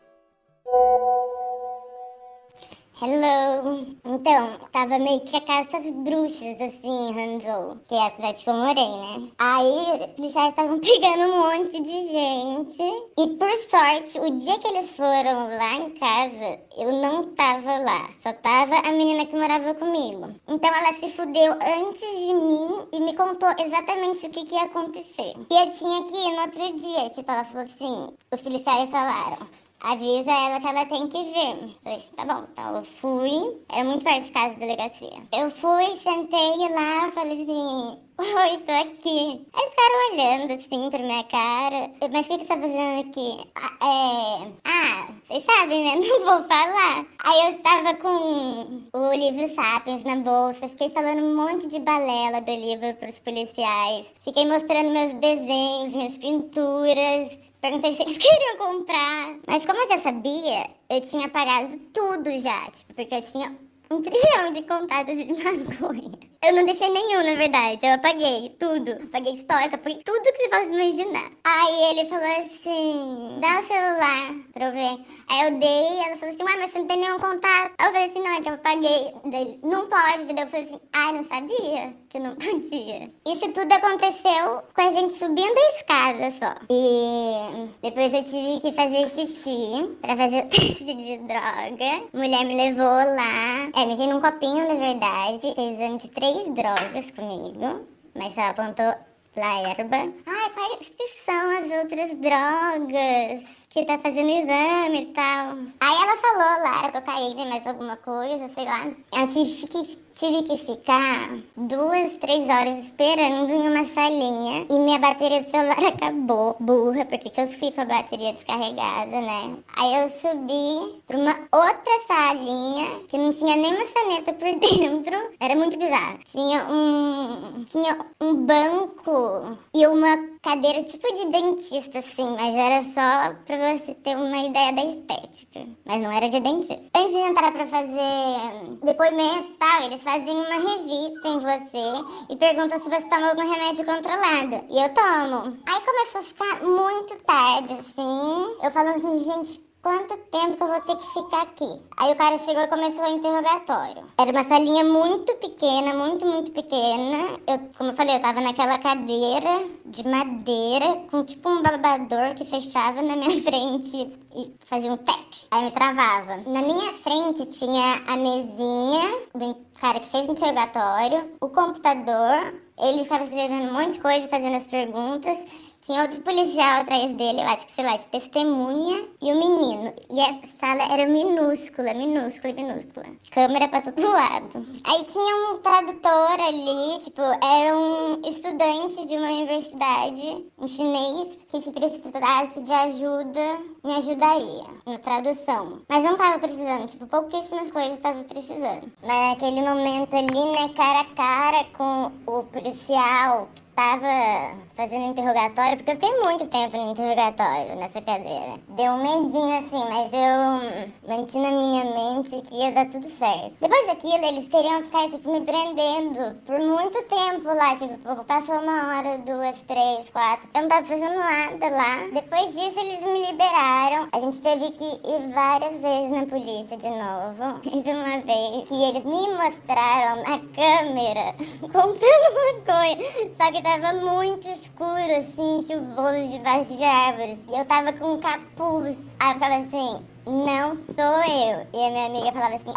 Hello! 2.97 3.85
Então, 4.05 4.57
tava 4.71 4.97
meio 4.99 5.19
que 5.19 5.35
a 5.35 5.41
casa 5.41 5.81
das 5.81 5.91
bruxas, 5.91 6.55
assim, 6.61 7.11
Hanzhou, 7.11 7.77
que 7.89 7.93
é 7.93 8.07
a 8.07 8.11
cidade 8.11 8.41
que 8.41 8.49
eu 8.49 8.53
morei, 8.53 8.87
né? 8.87 9.31
Aí, 9.37 10.07
policiais 10.15 10.51
estavam 10.51 10.79
pegando 10.79 11.23
um 11.23 11.39
monte 11.39 11.81
de 11.81 12.07
gente. 12.07 12.81
E, 13.19 13.27
por 13.35 13.51
sorte, 13.59 14.17
o 14.17 14.31
dia 14.37 14.57
que 14.59 14.67
eles 14.69 14.95
foram 14.95 15.57
lá 15.57 15.73
em 15.73 15.89
casa, 15.89 16.61
eu 16.77 16.93
não 17.01 17.35
tava 17.35 17.79
lá. 17.79 18.09
Só 18.17 18.31
tava 18.31 18.75
a 18.75 18.91
menina 18.93 19.25
que 19.25 19.35
morava 19.35 19.73
comigo. 19.73 20.33
Então, 20.47 20.73
ela 20.73 20.93
se 20.93 21.09
fudeu 21.09 21.51
antes 21.51 22.17
de 22.17 22.33
mim 22.33 22.87
e 22.93 23.01
me 23.01 23.13
contou 23.13 23.49
exatamente 23.59 24.25
o 24.25 24.29
que, 24.29 24.45
que 24.45 24.55
ia 24.55 24.63
acontecer. 24.63 25.33
E 25.51 25.53
eu 25.53 25.69
tinha 25.69 26.01
que 26.01 26.15
ir 26.15 26.31
no 26.33 26.41
outro 26.43 26.75
dia. 26.77 27.09
Tipo, 27.09 27.29
ela 27.29 27.43
falou 27.43 27.63
assim, 27.63 28.13
os 28.31 28.41
policiais 28.41 28.89
falaram 28.89 29.64
avisa 29.85 30.31
ela 30.31 30.59
que 30.59 30.67
ela 30.67 30.85
tem 30.85 31.07
que 31.07 31.23
vir. 31.23 31.77
Falei, 31.83 32.01
tá 32.15 32.25
bom, 32.25 32.47
então 32.51 32.75
eu 32.77 32.83
fui, 32.83 33.61
era 33.71 33.83
muito 33.83 34.03
perto 34.03 34.25
de 34.25 34.31
casa 34.31 34.53
da 34.55 34.59
delegacia. 34.59 35.23
Eu 35.31 35.51
fui, 35.51 35.85
sentei 35.97 36.57
lá, 36.73 37.11
falei 37.11 37.43
assim, 37.43 37.99
oi, 38.17 38.57
tô 38.59 38.71
aqui. 38.71 39.45
Os 39.53 39.75
caras 39.75 40.11
olhando 40.11 40.53
assim 40.53 40.89
pra 40.89 40.99
minha 40.99 41.23
cara, 41.25 41.91
mas 42.11 42.25
o 42.25 42.29
que, 42.29 42.37
que 42.37 42.45
você 42.45 42.47
tá 42.47 42.61
fazendo 42.61 43.09
aqui? 43.09 43.49
Ah, 43.55 43.85
é... 43.85 44.51
Ah, 44.63 45.07
vocês 45.27 45.45
sabem, 45.45 45.83
né? 45.83 45.95
Não 46.07 46.19
vou 46.25 46.47
falar. 46.47 47.05
Aí 47.25 47.51
eu 47.51 47.59
tava 47.59 47.93
com 47.95 48.89
o 48.93 49.13
livro 49.13 49.53
Sapiens 49.53 50.03
na 50.03 50.15
bolsa, 50.17 50.69
fiquei 50.69 50.89
falando 50.91 51.23
um 51.23 51.35
monte 51.35 51.67
de 51.67 51.79
balela 51.79 52.41
do 52.41 52.51
livro 52.51 52.93
pros 52.95 53.19
policiais. 53.19 54.07
Fiquei 54.23 54.45
mostrando 54.45 54.91
meus 54.91 55.13
desenhos, 55.13 55.93
minhas 55.93 56.17
pinturas. 56.17 57.37
Perguntei 57.59 57.95
se 57.95 58.01
eles 58.01 58.17
queriam 58.17 58.57
comprar. 58.57 59.35
Mas 59.47 59.65
como 59.65 59.81
eu 59.81 59.89
já 59.89 59.99
sabia, 59.99 60.69
eu 60.89 61.01
tinha 61.01 61.27
pagado 61.29 61.77
tudo 61.93 62.29
já, 62.39 62.61
tipo, 62.71 62.93
porque 62.93 63.15
eu 63.15 63.21
tinha 63.21 63.57
um 63.91 64.01
trilhão 64.01 64.51
de 64.51 64.61
contatos 64.63 65.17
de 65.17 65.33
maconha. 65.43 66.34
Eu 66.45 66.53
não 66.53 66.63
deixei 66.63 66.89
nenhum, 66.91 67.23
na 67.23 67.33
verdade. 67.33 67.79
Eu 67.83 67.93
apaguei 67.95 68.55
tudo. 68.59 68.91
Apaguei 69.05 69.33
estoque, 69.33 69.73
apaguei 69.73 70.03
tudo 70.05 70.21
que 70.21 70.43
você 70.43 70.49
possa 70.49 70.63
imaginar. 70.65 71.31
Aí 71.43 71.83
ele 71.89 72.07
falou 72.07 72.45
assim: 72.45 73.39
dá 73.41 73.61
o 73.61 73.67
celular 73.67 74.35
pra 74.53 74.65
eu 74.67 74.71
ver. 74.71 75.05
Aí 75.27 75.45
eu 75.47 75.59
dei, 75.59 75.99
ela 76.05 76.17
falou 76.17 76.35
assim: 76.35 76.43
ué, 76.43 76.55
mas 76.57 76.71
você 76.71 76.77
não 76.79 76.85
tem 76.85 76.97
nenhum 76.99 77.17
contato. 77.17 77.73
Aí 77.79 77.87
eu 77.87 77.91
falei 77.91 78.05
assim: 78.09 78.21
não, 78.21 78.35
é 78.35 78.41
que 78.41 78.49
eu 78.49 78.53
apaguei. 78.53 79.13
Daí, 79.25 79.59
não 79.63 79.87
pode. 79.87 80.33
Daí 80.33 80.45
eu 80.45 80.49
falei 80.49 80.65
assim: 80.67 80.79
ai, 80.93 81.13
não 81.13 81.23
sabia 81.23 81.93
que 82.09 82.19
não 82.19 82.35
podia. 82.37 83.09
Isso 83.25 83.51
tudo 83.51 83.73
aconteceu 83.73 84.61
com 84.73 84.81
a 84.81 84.91
gente 84.91 85.17
subindo 85.17 85.57
a 85.57 85.77
escada 85.77 86.31
só. 86.31 86.55
E 86.69 87.69
depois 87.81 88.13
eu 88.13 88.23
tive 88.23 88.59
que 88.61 88.71
fazer 88.71 89.09
xixi 89.09 89.97
pra 89.99 90.15
fazer 90.15 90.45
o 90.45 90.49
teste 90.49 90.93
de 90.93 91.17
droga. 91.17 92.03
Mulher 92.13 92.45
me 92.45 92.55
levou 92.55 92.85
lá. 92.85 93.71
É, 93.75 93.85
mexi 93.87 94.05
num 94.05 94.21
copinho, 94.21 94.67
na 94.67 94.75
verdade. 94.75 95.53
Fez 95.55 95.73
exame 95.73 95.97
de 95.97 96.09
três 96.09 96.34
três 96.35 96.53
drogas 96.53 97.11
comigo, 97.11 97.87
mas 98.13 98.37
ela 98.37 98.49
apontou 98.49 98.93
lá 99.37 99.69
erva. 99.69 100.13
Ai, 100.25 100.49
quais 100.53 100.91
são 101.25 101.57
as 101.57 101.83
outras 101.83 102.17
drogas? 102.19 103.64
Que 103.75 103.83
tá 103.83 103.99
fazendo 103.99 104.29
exame 104.29 105.01
e 105.01 105.05
tal. 105.07 105.57
Aí 105.81 105.95
ela 106.01 106.15
falou 106.15 106.63
lá, 106.63 106.79
era 106.85 106.93
cocaína 106.93 107.41
e 107.41 107.49
mais 107.49 107.67
alguma 107.67 107.97
coisa, 107.97 108.47
sei 108.47 108.63
lá. 108.63 108.85
Eu 109.11 109.27
tive 109.27 109.67
que 109.67 110.05
tive 110.15 110.43
que 110.43 110.57
ficar 110.57 111.29
duas, 111.57 112.13
três 112.19 112.47
horas 112.47 112.85
esperando 112.85 113.51
em 113.51 113.69
uma 113.69 113.85
salinha 113.85 114.65
e 114.69 114.79
minha 114.79 114.97
bateria 114.97 115.41
do 115.41 115.49
celular 115.49 115.77
acabou. 115.85 116.55
Burra, 116.59 117.05
porque 117.05 117.29
eu 117.39 117.49
fui 117.49 117.71
com 117.71 117.81
a 117.81 117.85
bateria 117.85 118.31
descarregada, 118.31 119.21
né? 119.21 119.57
Aí 119.75 119.95
eu 120.01 120.09
subi 120.09 121.01
pra 121.05 121.17
uma 121.17 121.35
outra 121.51 121.99
salinha 122.07 123.01
que 123.09 123.17
não 123.17 123.31
tinha 123.31 123.57
nem 123.57 123.77
maçaneta 123.77 124.33
por 124.33 124.47
dentro. 124.57 125.31
Era 125.39 125.55
muito 125.55 125.77
bizarro. 125.77 126.19
Tinha 126.23 126.65
um. 126.69 127.65
Tinha 127.65 127.97
um 128.21 128.35
banco 128.35 129.57
e 129.73 129.85
uma 129.85 130.17
cadeira 130.41 130.83
tipo 130.83 131.13
de 131.13 131.25
dentista, 131.29 131.99
assim, 131.99 132.35
mas 132.35 132.55
era 132.55 132.83
só 132.83 133.35
pra 133.45 133.57
você 133.73 133.93
ter 133.95 134.15
uma 134.15 134.37
ideia 134.37 134.73
da 134.73 134.83
estética. 134.85 135.65
Mas 135.85 136.01
não 136.01 136.11
era 136.11 136.29
de 136.29 136.39
dentista. 136.39 136.89
Antes 136.95 137.13
de 137.13 137.19
entrar 137.19 137.51
pra 137.51 137.67
fazer 137.67 138.77
depoimento 138.83 139.51
e 139.51 139.57
tal, 139.57 139.83
eles 139.83 140.01
fazem 140.01 140.35
uma 140.35 140.55
revista 140.55 141.27
em 141.27 141.39
você 141.39 142.33
e 142.33 142.35
perguntam 142.35 142.79
se 142.79 142.89
você 142.89 143.09
toma 143.09 143.29
algum 143.29 143.51
remédio 143.51 143.85
controlado. 143.85 144.65
E 144.69 144.79
eu 144.79 144.89
tomo. 144.93 145.57
Aí 145.67 145.81
começou 145.81 146.21
a 146.21 146.23
ficar 146.23 146.63
muito 146.63 147.15
tarde, 147.25 147.73
assim. 147.73 148.55
Eu 148.63 148.71
falo 148.71 148.89
assim, 148.89 149.23
gente, 149.23 149.65
quanto 149.85 150.17
tempo 150.17 150.57
que 150.57 150.63
eu 150.63 150.67
vou 150.67 150.81
ter 150.81 150.95
que 150.95 151.13
ficar 151.13 151.43
aqui? 151.43 151.79
Aí 151.97 152.11
o 152.11 152.15
cara 152.15 152.39
chegou 152.39 152.63
e 152.63 152.67
começou 152.67 153.03
o 153.03 153.17
interrogatório. 153.17 154.03
Era 154.17 154.31
uma 154.31 154.43
salinha 154.43 154.83
muito 154.83 155.31
pequena, 155.35 155.93
muito, 155.93 156.25
muito 156.25 156.51
pequena. 156.51 157.39
Eu, 157.45 157.69
como 157.77 157.91
eu 157.91 157.95
falei, 157.95 158.15
eu 158.15 158.19
tava 158.19 158.41
naquela 158.41 158.79
cadeira 158.79 159.69
de 159.85 160.07
madeira 160.07 161.03
com 161.11 161.23
tipo 161.23 161.47
um 161.47 161.61
babador 161.61 162.33
que 162.35 162.45
fechava 162.45 162.99
na 163.03 163.15
minha 163.15 163.39
frente 163.43 164.11
e 164.35 164.51
fazia 164.65 164.91
um 164.91 164.97
tec. 164.97 165.23
Aí 165.51 165.65
me 165.65 165.69
travava. 165.69 166.37
Na 166.47 166.63
minha 166.63 166.91
frente 166.93 167.45
tinha 167.45 168.01
a 168.07 168.17
mesinha 168.17 169.19
do 169.35 169.55
cara 169.79 169.99
que 169.99 170.09
fez 170.09 170.27
o 170.27 170.31
interrogatório, 170.31 171.31
o 171.39 171.49
computador, 171.49 172.55
ele 172.79 173.03
ficava 173.03 173.23
escrevendo 173.23 173.69
um 173.69 173.73
monte 173.73 173.93
de 173.93 173.99
coisa, 173.99 174.27
fazendo 174.27 174.55
as 174.55 174.65
perguntas 174.65 175.37
tinha 175.85 176.01
outro 176.01 176.19
policial 176.21 176.81
atrás 176.81 177.11
dele, 177.11 177.41
eu 177.41 177.47
acho 177.47 177.67
que, 177.67 177.73
sei 177.73 177.85
lá, 177.85 177.95
de 177.95 178.07
testemunha 178.07 179.07
e 179.21 179.31
o 179.31 179.37
menino. 179.37 179.93
E 180.09 180.19
a 180.19 180.39
sala 180.59 180.91
era 180.91 181.05
minúscula, 181.05 181.93
minúscula, 181.93 182.53
minúscula. 182.53 183.05
Câmera 183.29 183.67
pra 183.67 183.81
todo 183.81 184.01
lado. 184.01 184.65
Aí 184.83 185.03
tinha 185.03 185.35
um 185.53 185.59
tradutor 185.59 186.39
ali, 186.39 186.99
tipo, 187.03 187.21
era 187.21 187.77
um 187.77 188.19
estudante 188.27 189.05
de 189.05 189.15
uma 189.15 189.27
universidade, 189.27 190.47
um 190.57 190.67
chinês, 190.67 191.37
que 191.47 191.61
se 191.61 191.71
precisasse 191.71 192.61
de 192.63 192.73
ajuda, 192.73 193.59
me 193.83 193.95
ajudaria 193.95 194.65
na 194.87 194.97
tradução. 194.97 195.81
Mas 195.87 196.03
não 196.03 196.17
tava 196.17 196.39
precisando, 196.39 196.87
tipo, 196.87 197.05
pouquíssimas 197.05 197.69
coisas 197.69 197.99
tava 197.99 198.23
precisando. 198.23 198.91
Mas 199.03 199.29
naquele 199.29 199.61
momento 199.61 200.15
ali, 200.15 200.51
né, 200.51 200.73
cara 200.75 201.01
a 201.01 201.05
cara 201.13 201.63
com 201.77 202.11
o 202.25 202.43
policial 202.45 203.49
tava 203.75 204.55
fazendo 204.75 205.11
interrogatório, 205.11 205.77
porque 205.77 205.91
eu 205.91 205.95
fiquei 205.95 206.21
muito 206.21 206.47
tempo 206.47 206.77
no 206.77 206.91
interrogatório 206.91 207.75
nessa 207.75 208.01
cadeira. 208.01 208.59
Deu 208.69 208.91
um 208.91 209.03
medinho 209.03 209.57
assim, 209.57 209.83
mas 209.89 210.11
eu 210.13 211.09
mantive 211.09 211.39
na 211.39 211.51
minha 211.51 211.83
mente 211.83 212.41
que 212.41 212.55
ia 212.55 212.71
dar 212.71 212.89
tudo 212.89 213.09
certo. 213.09 213.53
Depois 213.59 213.87
daquilo, 213.87 214.25
eles 214.25 214.47
queriam 214.47 214.83
ficar, 214.83 215.09
tipo, 215.09 215.31
me 215.31 215.41
prendendo 215.41 216.35
por 216.45 216.59
muito 216.59 217.01
tempo 217.03 217.47
lá. 217.47 217.75
Tipo, 217.75 218.23
passou 218.23 218.59
uma 218.59 218.97
hora, 218.97 219.17
duas, 219.19 219.61
três, 219.63 220.09
quatro. 220.09 220.47
Eu 220.53 220.61
não 220.61 220.69
tava 220.69 220.85
fazendo 220.85 221.15
nada 221.15 221.69
lá. 221.69 221.97
Depois 222.13 222.53
disso, 222.53 222.79
eles 222.79 223.01
me 223.01 223.31
liberaram. 223.31 224.07
A 224.11 224.19
gente 224.19 224.41
teve 224.41 224.71
que 224.71 224.85
ir 224.85 225.31
várias 225.33 225.81
vezes 225.81 226.11
na 226.11 226.25
polícia 226.25 226.77
de 226.77 226.89
novo. 226.89 227.59
Teve 227.75 227.91
uma 227.91 228.19
vez 228.19 228.67
que 228.69 228.83
eles 228.83 229.03
me 229.03 229.27
mostraram 229.35 230.23
na 230.23 230.39
câmera 230.53 231.35
comprando 231.61 232.65
maconha. 232.65 232.97
Só 233.39 233.51
que 233.51 233.61
tava 233.65 233.93
muito 233.93 234.47
escuro, 234.47 235.17
assim, 235.17 235.63
chuvoso 235.63 236.31
debaixo 236.31 236.77
de 236.77 236.83
árvores. 236.83 237.43
E 237.51 237.59
eu 237.59 237.65
tava 237.65 237.91
com 237.93 238.13
um 238.13 238.19
capuz. 238.19 239.15
Aí 239.19 239.29
eu 239.29 239.33
ficava 239.33 239.55
assim, 239.55 240.05
não 240.27 240.75
sou 240.75 241.23
eu. 241.23 241.67
E 241.73 241.87
a 241.87 241.89
minha 241.89 242.05
amiga 242.05 242.31
falava 242.31 242.55
assim, 242.55 242.73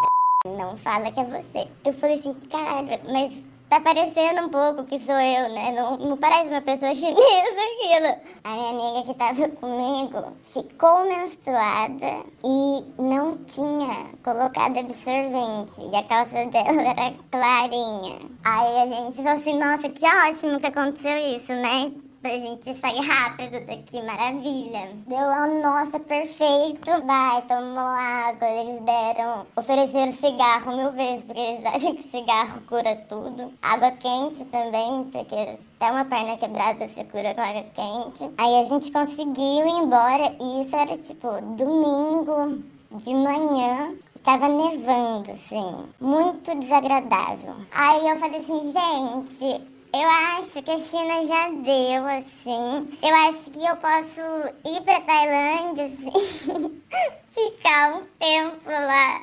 não 0.47 0.79
fala 0.79 1.13
que 1.13 1.21
é 1.21 1.25
você. 1.25 1.69
Eu 1.85 1.93
falei 1.93 2.19
assim, 2.19 2.33
caralho, 2.51 2.89
mas 3.05 3.45
tá 3.69 3.81
parecendo 3.81 4.47
um 4.47 4.49
pouco 4.49 4.85
que 4.85 4.99
sou 4.99 5.15
eu, 5.15 5.49
né? 5.51 5.73
Não, 5.73 5.97
não 5.97 6.17
parece 6.17 6.51
uma 6.51 6.61
pessoa 6.61 6.93
chinesa 6.97 7.19
aquilo. 7.19 8.17
A 8.45 8.55
minha 8.55 8.71
amiga 8.71 9.03
que 9.07 9.19
tava 9.19 9.49
comigo 9.57 10.33
ficou 10.53 11.05
menstruada 11.05 12.25
e 12.45 12.85
não 12.99 13.37
tinha 13.45 14.07
colocado 14.23 14.79
absorvente. 14.79 15.81
E 15.93 15.97
a 15.97 16.03
calça 16.05 16.47
dela 16.47 16.83
era 16.97 17.15
clarinha. 17.31 18.19
Aí 18.45 18.83
a 18.83 18.87
gente 18.87 19.17
falou 19.17 19.33
assim, 19.33 19.59
nossa, 19.59 19.89
que 19.89 20.07
ótimo 20.07 20.61
que 20.61 20.67
aconteceu 20.67 21.37
isso, 21.37 21.53
né? 21.53 21.93
Pra 22.29 22.39
gente 22.39 22.75
sair 22.75 23.01
rápido 23.01 23.65
daqui, 23.65 24.03
maravilha. 24.03 24.91
Deu 25.07 25.19
lá, 25.19 25.47
nossa, 25.47 25.99
perfeito. 25.99 26.91
Vai, 27.07 27.41
tomou 27.43 27.79
água, 27.79 28.47
eles 28.47 28.81
deram, 28.81 29.47
ofereceram 29.57 30.13
cigarro 30.13 30.77
mil 30.77 30.93
vezes, 30.93 31.25
porque 31.25 31.41
eles 31.41 31.65
acham 31.65 31.95
que 31.95 32.03
cigarro 32.03 32.61
cura 32.69 32.97
tudo. 33.09 33.51
Água 33.63 33.93
quente 33.93 34.45
também, 34.47 35.05
porque 35.05 35.59
até 35.81 35.91
uma 35.91 36.05
perna 36.05 36.37
quebrada 36.37 36.87
você 36.87 37.03
cura 37.05 37.35
com 37.35 37.41
água 37.41 37.65
quente. 37.75 38.31
Aí 38.37 38.61
a 38.61 38.65
gente 38.65 38.93
conseguiu 38.93 39.67
ir 39.67 39.83
embora 39.83 40.37
e 40.39 40.61
isso 40.61 40.77
era 40.77 40.99
tipo 40.99 41.29
domingo 41.57 42.63
de 42.91 43.15
manhã. 43.15 43.95
Tava 44.23 44.49
nevando, 44.49 45.31
assim, 45.31 45.87
muito 45.99 46.55
desagradável. 46.59 47.55
Aí 47.73 48.07
eu 48.07 48.19
falei 48.19 48.41
assim, 48.41 48.73
gente, 48.73 49.63
eu 49.93 50.09
acho 50.39 50.63
que 50.63 50.71
a 50.71 50.79
China 50.79 51.27
já 51.27 51.49
deu, 51.49 52.07
assim. 52.07 52.89
Eu 53.03 53.15
acho 53.29 53.51
que 53.51 53.65
eu 53.65 53.77
posso 53.77 54.21
ir 54.67 54.83
pra 54.83 55.01
Tailândia, 55.01 55.87
assim, 55.87 56.81
ficar 57.35 57.97
um 57.97 58.03
tempo 58.19 58.69
lá 58.71 59.23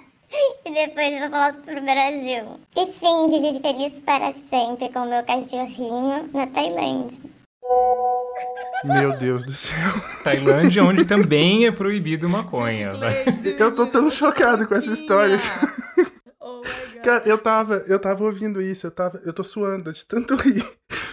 e 0.65 0.71
depois 0.73 1.21
eu 1.21 1.29
volto 1.29 1.61
pro 1.61 1.81
Brasil. 1.81 2.59
E 2.75 2.85
sim, 2.93 3.29
viver 3.29 3.61
feliz 3.61 3.99
para 3.99 4.33
sempre 4.33 4.89
com 4.89 5.05
meu 5.05 5.23
cachorrinho 5.23 6.29
na 6.33 6.47
Tailândia. 6.47 7.17
Meu 8.83 9.17
Deus 9.17 9.45
do 9.45 9.53
céu. 9.53 9.91
Tailândia, 10.23 10.83
onde 10.83 11.05
também 11.05 11.65
é 11.65 11.71
proibido 11.71 12.29
maconha. 12.29 12.91
Eu 13.57 13.75
tô 13.75 13.87
tão 13.87 14.11
chocado 14.11 14.67
com 14.67 14.75
essa 14.75 14.91
história. 14.91 15.37
Cara, 17.05 17.21
eu 17.27 17.37
tava, 17.37 17.83
eu 17.87 17.99
tava 17.99 18.23
ouvindo 18.23 18.59
isso, 18.59 18.87
eu 18.87 18.91
tava, 18.91 19.21
eu 19.23 19.31
tô 19.31 19.43
suando 19.43 19.93
de 19.93 20.03
tanto 20.03 20.33
rir. 20.41 20.65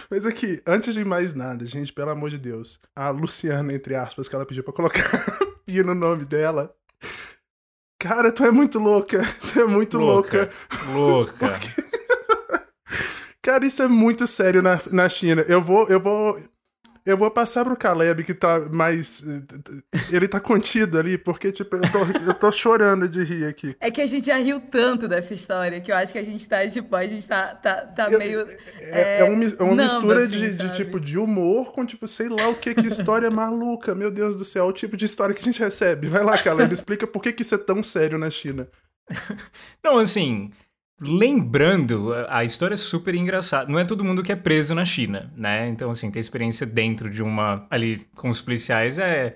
Mas 0.09 0.25
aqui, 0.25 0.59
antes 0.65 0.91
de 0.91 1.05
mais 1.05 1.35
nada, 1.35 1.63
gente, 1.67 1.93
pelo 1.93 2.09
amor 2.09 2.31
de 2.31 2.39
Deus, 2.39 2.79
a 2.95 3.11
Luciana, 3.11 3.71
entre 3.71 3.93
aspas, 3.93 4.27
que 4.27 4.33
ela 4.33 4.43
pediu 4.43 4.63
pra 4.63 4.73
colocar 4.73 5.03
Pia 5.63 5.83
no 5.83 5.93
nome 5.93 6.25
dela. 6.25 6.75
Cara, 7.99 8.31
tu 8.31 8.43
é 8.43 8.49
muito 8.49 8.79
louca. 8.79 9.21
Tu 9.53 9.61
é 9.61 9.65
muito 9.65 9.99
louca. 9.99 10.49
Louca. 10.91 11.45
louca. 11.45 11.59
Cara, 13.39 13.63
isso 13.65 13.83
é 13.83 13.87
muito 13.87 14.25
sério 14.25 14.63
na, 14.63 14.81
na 14.91 15.07
China. 15.07 15.45
Eu 15.47 15.61
vou, 15.61 15.87
eu 15.89 15.99
vou 15.99 16.37
eu 17.05 17.17
vou 17.17 17.29
passar 17.29 17.65
pro 17.65 17.75
Caleb, 17.75 18.23
que 18.23 18.33
tá 18.33 18.59
mais. 18.71 19.23
Ele 20.09 20.27
tá 20.27 20.39
contido 20.39 20.97
ali, 20.97 21.17
porque, 21.17 21.51
tipo, 21.51 21.75
eu 21.75 21.81
tô, 21.81 21.99
eu 22.27 22.33
tô 22.33 22.51
chorando 22.51 23.09
de 23.09 23.23
rir 23.23 23.45
aqui. 23.45 23.75
É 23.79 23.91
que 23.91 24.01
a 24.01 24.05
gente 24.05 24.27
já 24.27 24.37
riu 24.37 24.61
tanto 24.61 25.07
dessa 25.07 25.33
história 25.33 25.81
que 25.81 25.91
eu 25.91 25.95
acho 25.95 26.13
que 26.13 26.19
a 26.19 26.23
gente 26.23 26.47
tá, 26.47 26.65
tipo, 26.67 26.95
a 26.95 27.05
gente 27.05 27.27
tá, 27.27 27.55
tá, 27.55 27.85
tá 27.87 28.07
eu, 28.09 28.19
meio. 28.19 28.47
É, 28.79 29.01
é, 29.01 29.19
é 29.19 29.23
uma, 29.25 29.43
é 29.43 29.63
uma 29.63 29.83
mistura 29.83 30.23
assim, 30.23 30.31
de, 30.31 30.57
de, 30.57 30.75
tipo, 30.75 30.99
de 30.99 31.17
humor 31.17 31.73
com, 31.73 31.85
tipo, 31.85 32.07
sei 32.07 32.29
lá 32.29 32.47
o 32.47 32.55
que, 32.55 32.73
que 32.73 32.87
história 32.87 33.29
maluca. 33.29 33.93
Meu 33.93 34.09
Deus 34.09 34.35
do 34.35 34.45
céu, 34.45 34.65
o 34.65 34.73
tipo 34.73 34.95
de 34.95 35.05
história 35.05 35.35
que 35.35 35.41
a 35.41 35.51
gente 35.51 35.59
recebe. 35.59 36.07
Vai 36.07 36.23
lá, 36.23 36.37
Caleb, 36.37 36.73
explica 36.73 37.05
por 37.05 37.21
que, 37.21 37.33
que 37.33 37.41
isso 37.41 37.55
é 37.55 37.57
tão 37.57 37.83
sério 37.83 38.17
na 38.17 38.29
China. 38.29 38.67
Não, 39.83 39.97
assim. 39.97 40.51
Lembrando, 41.05 42.13
a 42.29 42.43
história 42.43 42.75
é 42.75 42.77
super 42.77 43.13
engraçada. 43.15 43.71
Não 43.71 43.79
é 43.79 43.85
todo 43.85 44.03
mundo 44.03 44.23
que 44.23 44.31
é 44.31 44.35
preso 44.35 44.73
na 44.73 44.85
China, 44.85 45.31
né? 45.35 45.67
Então, 45.67 45.91
assim, 45.91 46.09
ter 46.09 46.19
experiência 46.19 46.65
dentro 46.65 47.09
de 47.09 47.21
uma. 47.21 47.65
ali 47.69 48.05
com 48.15 48.29
os 48.29 48.41
policiais 48.41 48.97
é 48.97 49.35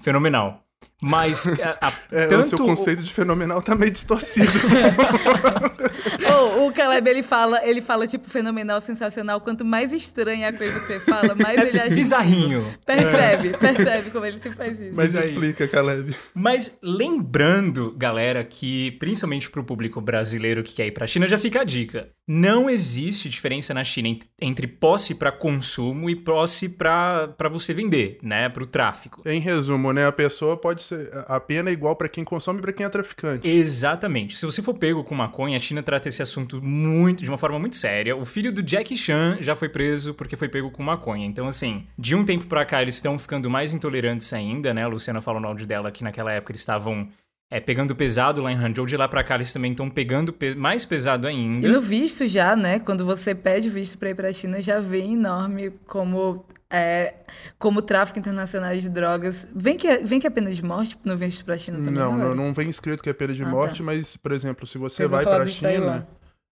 fenomenal. 0.00 0.65
Mas 1.02 1.46
a, 1.46 1.88
a, 1.88 1.92
é, 2.10 2.26
tanto... 2.26 2.40
o 2.40 2.44
seu 2.44 2.58
conceito 2.58 3.02
de 3.02 3.12
fenomenal 3.12 3.60
tá 3.60 3.74
meio 3.74 3.90
distorcido. 3.90 4.46
oh, 6.56 6.66
o 6.66 6.72
Caleb, 6.72 7.08
ele 7.08 7.22
fala, 7.22 7.60
ele 7.64 7.82
fala, 7.82 8.06
tipo, 8.06 8.30
fenomenal, 8.30 8.80
sensacional. 8.80 9.40
Quanto 9.40 9.64
mais 9.64 9.92
estranha 9.92 10.48
a 10.48 10.52
coisa 10.52 10.80
que 10.80 10.86
você 10.86 11.00
fala, 11.00 11.34
mais 11.34 11.60
ele 11.60 11.78
acha... 11.78 11.94
Bizarrinho. 11.94 12.74
Percebe, 12.84 13.48
é. 13.48 13.56
percebe 13.56 14.10
como 14.10 14.24
ele 14.24 14.40
sempre 14.40 14.56
faz 14.56 14.80
isso. 14.80 14.96
Mas 14.96 15.14
explica, 15.14 15.68
Caleb. 15.68 16.16
Mas 16.34 16.78
lembrando, 16.82 17.94
galera, 17.96 18.42
que 18.42 18.92
principalmente 18.92 19.50
pro 19.50 19.64
público 19.64 20.00
brasileiro 20.00 20.62
que 20.62 20.74
quer 20.74 20.86
ir 20.86 20.92
pra 20.92 21.06
China, 21.06 21.28
já 21.28 21.38
fica 21.38 21.60
a 21.60 21.64
dica. 21.64 22.08
Não 22.26 22.70
existe 22.70 23.28
diferença 23.28 23.74
na 23.74 23.84
China 23.84 24.18
entre 24.40 24.66
posse 24.66 25.14
para 25.14 25.30
consumo 25.30 26.10
e 26.10 26.16
posse 26.16 26.68
para 26.68 27.48
você 27.50 27.72
vender, 27.72 28.18
né, 28.22 28.48
pro 28.48 28.66
tráfico. 28.66 29.22
Em 29.26 29.40
resumo, 29.40 29.92
né, 29.92 30.06
a 30.06 30.12
pessoa 30.12 30.56
pode 30.56 30.82
ser. 30.86 31.10
A 31.26 31.38
pena 31.40 31.70
é 31.70 31.72
igual 31.72 31.96
para 31.96 32.08
quem 32.08 32.24
consome 32.24 32.58
e 32.58 32.62
pra 32.62 32.72
quem 32.72 32.86
é 32.86 32.88
traficante. 32.88 33.48
Exatamente. 33.48 34.36
Se 34.36 34.46
você 34.46 34.62
for 34.62 34.74
pego 34.74 35.04
com 35.04 35.14
maconha, 35.14 35.56
a 35.56 35.60
China 35.60 35.82
trata 35.82 36.08
esse 36.08 36.22
assunto 36.22 36.62
muito, 36.62 37.22
de 37.22 37.30
uma 37.30 37.38
forma 37.38 37.58
muito 37.58 37.76
séria. 37.76 38.16
O 38.16 38.24
filho 38.24 38.52
do 38.52 38.62
Jack 38.62 38.96
Chan 38.96 39.38
já 39.40 39.56
foi 39.56 39.68
preso 39.68 40.14
porque 40.14 40.36
foi 40.36 40.48
pego 40.48 40.70
com 40.70 40.82
maconha. 40.82 41.26
Então, 41.26 41.48
assim, 41.48 41.86
de 41.98 42.14
um 42.14 42.24
tempo 42.24 42.46
pra 42.46 42.64
cá 42.64 42.82
eles 42.82 42.96
estão 42.96 43.18
ficando 43.18 43.50
mais 43.50 43.72
intolerantes 43.72 44.32
ainda, 44.32 44.72
né? 44.72 44.84
A 44.84 44.88
Luciana 44.88 45.20
falou 45.20 45.40
no 45.40 45.48
áudio 45.48 45.66
dela 45.66 45.90
que 45.90 46.04
naquela 46.04 46.32
época 46.32 46.52
eles 46.52 46.60
estavam 46.60 47.08
é, 47.50 47.60
pegando 47.60 47.94
pesado 47.94 48.42
lá 48.42 48.50
em 48.50 48.56
Hangzhou, 48.56 48.86
de 48.86 48.96
lá 48.96 49.06
pra 49.06 49.22
cá 49.22 49.36
eles 49.36 49.52
também 49.52 49.70
estão 49.70 49.88
pegando 49.88 50.32
pe 50.32 50.54
mais 50.54 50.84
pesado 50.84 51.26
ainda. 51.26 51.66
E 51.66 51.70
no 51.70 51.80
visto 51.80 52.26
já, 52.26 52.56
né? 52.56 52.78
Quando 52.80 53.04
você 53.04 53.34
pede 53.34 53.70
visto 53.70 53.98
pra 53.98 54.10
ir 54.10 54.14
pra 54.14 54.32
China, 54.32 54.60
já 54.60 54.80
vem 54.80 55.14
enorme 55.14 55.70
como 55.86 56.44
é, 56.76 57.14
como 57.58 57.80
tráfico 57.80 58.18
internacional 58.18 58.76
de 58.76 58.88
drogas. 58.88 59.48
Vem 59.54 59.76
que, 59.76 59.88
é, 59.88 59.98
vem 59.98 60.20
que 60.20 60.26
é 60.26 60.30
pena 60.30 60.52
de 60.52 60.62
morte 60.64 60.98
no 61.04 61.16
visto 61.16 61.44
pra 61.44 61.56
China 61.56 61.78
também, 61.78 61.94
Não, 61.94 62.16
não, 62.16 62.34
não 62.34 62.52
vem 62.52 62.68
escrito 62.68 63.02
que 63.02 63.08
é 63.08 63.12
pena 63.12 63.32
de 63.32 63.42
ah, 63.42 63.48
morte, 63.48 63.78
tá. 63.78 63.84
mas, 63.84 64.16
por 64.16 64.32
exemplo, 64.32 64.66
se 64.66 64.78
você 64.78 65.04
Eu 65.04 65.08
vai 65.08 65.24
pra 65.24 65.46
China 65.46 66.06